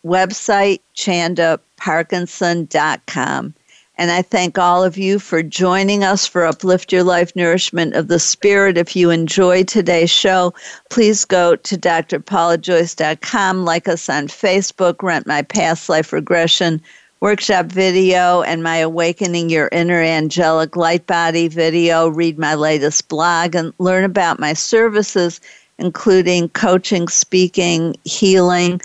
website, 0.04 0.80
chandaparkinson.com. 0.96 3.54
And 4.00 4.12
I 4.12 4.22
thank 4.22 4.58
all 4.58 4.84
of 4.84 4.96
you 4.96 5.18
for 5.18 5.42
joining 5.42 6.04
us 6.04 6.24
for 6.24 6.46
Uplift 6.46 6.92
Your 6.92 7.02
Life 7.02 7.34
Nourishment 7.34 7.94
of 7.94 8.06
the 8.06 8.20
Spirit. 8.20 8.78
If 8.78 8.94
you 8.94 9.10
enjoyed 9.10 9.66
today's 9.66 10.10
show, 10.10 10.54
please 10.88 11.24
go 11.24 11.56
to 11.56 11.76
drpaulajoyce.com, 11.76 13.64
like 13.64 13.88
us 13.88 14.08
on 14.08 14.28
Facebook, 14.28 15.02
rent 15.02 15.26
my 15.26 15.42
past 15.42 15.88
life 15.88 16.12
regression 16.12 16.80
workshop 17.20 17.66
video 17.66 18.42
and 18.42 18.62
my 18.62 18.76
Awakening 18.76 19.50
Your 19.50 19.68
Inner 19.72 20.00
Angelic 20.00 20.76
Light 20.76 21.04
Body 21.06 21.48
video, 21.48 22.08
read 22.08 22.38
my 22.38 22.54
latest 22.54 23.08
blog, 23.08 23.56
and 23.56 23.74
learn 23.78 24.04
about 24.04 24.38
my 24.38 24.52
services 24.52 25.40
including 25.78 26.48
coaching, 26.50 27.08
speaking, 27.08 27.94
healing, 28.04 28.80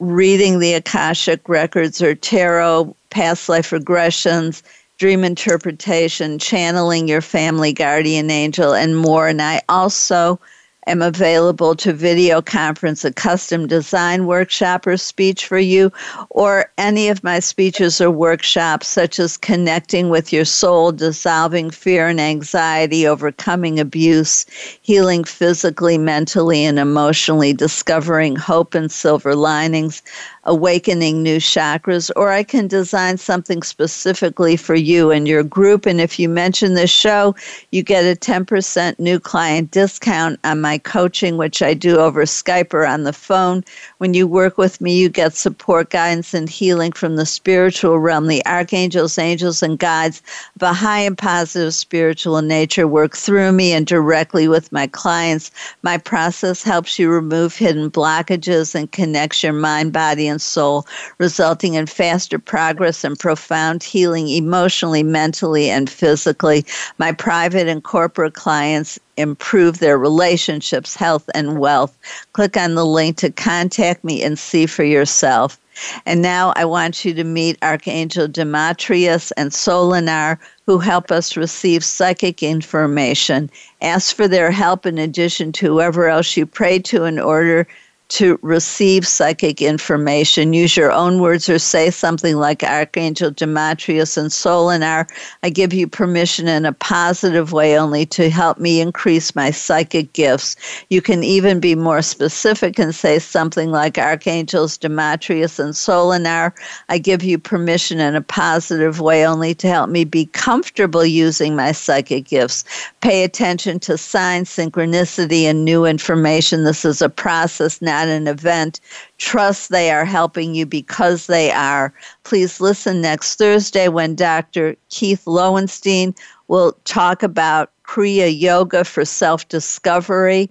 reading 0.00 0.58
the 0.58 0.74
Akashic 0.74 1.48
records 1.48 2.02
or 2.02 2.14
tarot, 2.14 2.94
past 3.10 3.48
life 3.48 3.70
regressions, 3.70 4.62
dream 4.98 5.24
interpretation, 5.24 6.38
channeling 6.38 7.08
your 7.08 7.20
family 7.20 7.72
guardian 7.72 8.30
angel, 8.30 8.74
and 8.74 8.96
more. 8.96 9.28
And 9.28 9.40
I 9.40 9.62
also 9.68 10.40
am 10.86 11.02
available 11.02 11.74
to 11.74 11.92
video 11.92 12.40
conference 12.40 13.04
a 13.04 13.12
custom 13.12 13.66
design 13.66 14.26
workshop 14.26 14.86
or 14.86 14.96
speech 14.96 15.46
for 15.46 15.58
you, 15.58 15.92
or 16.30 16.70
any 16.78 17.08
of 17.08 17.24
my 17.24 17.40
speeches 17.40 18.00
or 18.00 18.10
workshops, 18.10 18.86
such 18.86 19.18
as 19.18 19.36
connecting 19.36 20.08
with 20.08 20.32
your 20.32 20.44
soul, 20.44 20.92
dissolving 20.92 21.70
fear 21.70 22.08
and 22.08 22.20
anxiety, 22.20 23.06
overcoming 23.06 23.80
abuse, 23.80 24.46
healing 24.82 25.24
physically, 25.24 25.98
mentally, 25.98 26.64
and 26.64 26.78
emotionally, 26.78 27.52
discovering 27.52 28.36
hope 28.36 28.74
and 28.74 28.90
silver 28.90 29.34
linings, 29.34 30.02
awakening 30.46 31.22
new 31.22 31.36
chakras, 31.36 32.10
or 32.16 32.32
I 32.32 32.42
can 32.42 32.66
design 32.66 33.18
something 33.18 33.62
specifically 33.62 34.56
for 34.56 34.74
you 34.74 35.10
and 35.10 35.28
your 35.28 35.42
group. 35.42 35.86
And 35.86 36.00
if 36.00 36.18
you 36.18 36.28
mention 36.28 36.74
this 36.74 36.90
show, 36.90 37.34
you 37.72 37.82
get 37.82 38.04
a 38.04 38.18
10% 38.18 38.98
new 38.98 39.20
client 39.20 39.70
discount 39.72 40.40
on 40.44 40.60
my 40.60 40.78
coaching, 40.78 41.36
which 41.36 41.62
I 41.62 41.74
do 41.74 41.98
over 41.98 42.24
Skype 42.24 42.72
or 42.72 42.86
on 42.86 43.02
the 43.02 43.12
phone. 43.12 43.64
When 43.98 44.14
you 44.14 44.26
work 44.26 44.56
with 44.56 44.80
me, 44.80 44.98
you 44.98 45.08
get 45.08 45.34
support, 45.34 45.90
guidance, 45.90 46.32
and 46.32 46.48
healing 46.48 46.92
from 46.92 47.16
the 47.16 47.26
spiritual 47.26 47.98
realm. 47.98 48.26
The 48.26 48.44
archangels, 48.46 49.18
angels, 49.18 49.62
and 49.62 49.78
guides 49.78 50.22
of 50.56 50.62
a 50.62 50.72
high 50.72 51.00
and 51.00 51.18
positive 51.18 51.74
spiritual 51.74 52.40
nature 52.42 52.86
work 52.88 53.16
through 53.16 53.52
me 53.52 53.72
and 53.72 53.86
directly 53.86 54.48
with 54.48 54.72
my 54.72 54.86
clients. 54.86 55.50
My 55.82 55.98
process 55.98 56.62
helps 56.62 56.98
you 56.98 57.10
remove 57.10 57.56
hidden 57.56 57.90
blockages 57.90 58.74
and 58.74 58.90
connects 58.90 59.42
your 59.42 59.52
mind, 59.52 59.92
body, 59.92 60.28
and 60.28 60.35
and 60.36 60.42
soul, 60.42 60.86
resulting 61.16 61.74
in 61.74 61.86
faster 61.86 62.38
progress 62.38 63.04
and 63.04 63.18
profound 63.18 63.82
healing 63.82 64.28
emotionally, 64.28 65.02
mentally, 65.02 65.70
and 65.70 65.88
physically. 65.88 66.62
My 66.98 67.12
private 67.12 67.68
and 67.68 67.82
corporate 67.82 68.34
clients 68.34 68.98
improve 69.16 69.78
their 69.78 69.96
relationships, 69.96 70.94
health, 70.94 71.30
and 71.34 71.58
wealth. 71.58 71.96
Click 72.34 72.54
on 72.58 72.74
the 72.74 72.84
link 72.84 73.16
to 73.16 73.32
contact 73.32 74.04
me 74.04 74.22
and 74.22 74.38
see 74.38 74.66
for 74.66 74.84
yourself. 74.84 75.58
And 76.04 76.20
now 76.20 76.52
I 76.54 76.66
want 76.66 77.02
you 77.04 77.14
to 77.14 77.24
meet 77.24 77.58
Archangel 77.62 78.28
Demetrius 78.28 79.30
and 79.32 79.50
Solinar, 79.50 80.38
who 80.66 80.78
help 80.78 81.10
us 81.10 81.36
receive 81.36 81.82
psychic 81.82 82.42
information. 82.42 83.50
Ask 83.80 84.14
for 84.14 84.28
their 84.28 84.50
help 84.50 84.84
in 84.84 84.98
addition 84.98 85.52
to 85.52 85.66
whoever 85.66 86.08
else 86.08 86.36
you 86.36 86.44
pray 86.44 86.78
to 86.80 87.04
in 87.04 87.18
order 87.18 87.66
to 88.08 88.38
receive 88.42 89.06
psychic 89.06 89.60
information. 89.60 90.52
Use 90.52 90.76
your 90.76 90.92
own 90.92 91.20
words 91.20 91.48
or 91.48 91.58
say 91.58 91.90
something 91.90 92.36
like 92.36 92.62
Archangel 92.62 93.32
Demetrius 93.32 94.16
and 94.16 94.30
Solinar. 94.30 95.08
I 95.42 95.50
give 95.50 95.72
you 95.72 95.88
permission 95.88 96.46
in 96.46 96.64
a 96.64 96.72
positive 96.72 97.52
way 97.52 97.76
only 97.76 98.06
to 98.06 98.30
help 98.30 98.58
me 98.58 98.80
increase 98.80 99.34
my 99.34 99.50
psychic 99.50 100.12
gifts. 100.12 100.54
You 100.88 101.02
can 101.02 101.24
even 101.24 101.58
be 101.58 101.74
more 101.74 102.02
specific 102.02 102.78
and 102.78 102.94
say 102.94 103.18
something 103.18 103.72
like 103.72 103.98
Archangels 103.98 104.78
Demetrius 104.78 105.58
and 105.58 105.74
Solinar. 105.74 106.52
I 106.88 106.98
give 106.98 107.24
you 107.24 107.38
permission 107.38 107.98
in 107.98 108.14
a 108.14 108.22
positive 108.22 109.00
way 109.00 109.26
only 109.26 109.54
to 109.56 109.66
help 109.66 109.90
me 109.90 110.04
be 110.04 110.26
comfortable 110.26 111.04
using 111.04 111.56
my 111.56 111.72
psychic 111.72 112.26
gifts. 112.26 112.64
Pay 113.00 113.24
attention 113.24 113.80
to 113.80 113.98
signs, 113.98 114.48
synchronicity, 114.48 115.42
and 115.42 115.64
new 115.64 115.84
information. 115.84 116.62
This 116.62 116.84
is 116.84 117.02
a 117.02 117.08
process 117.08 117.82
now 117.82 117.95
at 117.96 118.08
an 118.08 118.28
event. 118.28 118.80
Trust 119.18 119.70
they 119.70 119.90
are 119.90 120.04
helping 120.04 120.54
you 120.54 120.66
because 120.66 121.26
they 121.26 121.50
are. 121.50 121.92
Please 122.24 122.60
listen 122.60 123.00
next 123.00 123.36
Thursday 123.36 123.88
when 123.88 124.14
Dr. 124.14 124.76
Keith 124.90 125.26
Lowenstein 125.26 126.14
will 126.48 126.72
talk 126.84 127.22
about 127.22 127.72
Kriya 127.84 128.38
Yoga 128.38 128.84
for 128.84 129.04
self 129.04 129.48
discovery. 129.48 130.50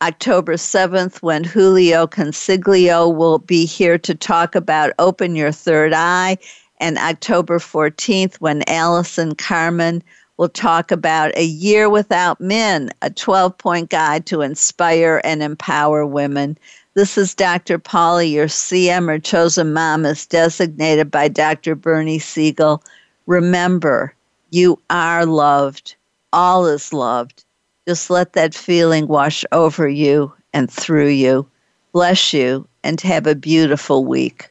October 0.00 0.54
7th, 0.54 1.22
when 1.22 1.42
Julio 1.42 2.06
Consiglio 2.06 3.12
will 3.12 3.40
be 3.40 3.64
here 3.64 3.98
to 3.98 4.14
talk 4.14 4.54
about 4.54 4.92
Open 5.00 5.34
Your 5.34 5.50
Third 5.50 5.92
Eye, 5.92 6.38
and 6.78 6.98
October 6.98 7.58
14th, 7.58 8.36
when 8.36 8.62
Allison 8.68 9.34
Carmen 9.34 10.04
will 10.38 10.48
talk 10.48 10.90
about 10.90 11.36
A 11.36 11.44
Year 11.44 11.90
Without 11.90 12.40
Men, 12.40 12.90
a 13.02 13.10
12 13.10 13.58
point 13.58 13.90
guide 13.90 14.24
to 14.26 14.40
inspire 14.40 15.20
and 15.24 15.42
empower 15.42 16.06
women. 16.06 16.56
This 16.94 17.18
is 17.18 17.34
Dr. 17.34 17.78
Paula, 17.78 18.24
your 18.24 18.46
CM 18.46 19.08
or 19.08 19.18
chosen 19.18 19.72
mom, 19.72 20.06
as 20.06 20.26
designated 20.26 21.10
by 21.10 21.28
Dr. 21.28 21.74
Bernie 21.74 22.18
Siegel. 22.18 22.82
Remember, 23.26 24.14
you 24.50 24.80
are 24.88 25.26
loved. 25.26 25.96
All 26.32 26.66
is 26.66 26.92
loved. 26.92 27.44
Just 27.86 28.08
let 28.10 28.32
that 28.32 28.54
feeling 28.54 29.06
wash 29.06 29.44
over 29.52 29.88
you 29.88 30.32
and 30.52 30.70
through 30.70 31.08
you. 31.08 31.46
Bless 31.92 32.32
you 32.32 32.66
and 32.84 33.00
have 33.00 33.26
a 33.26 33.34
beautiful 33.34 34.04
week. 34.04 34.50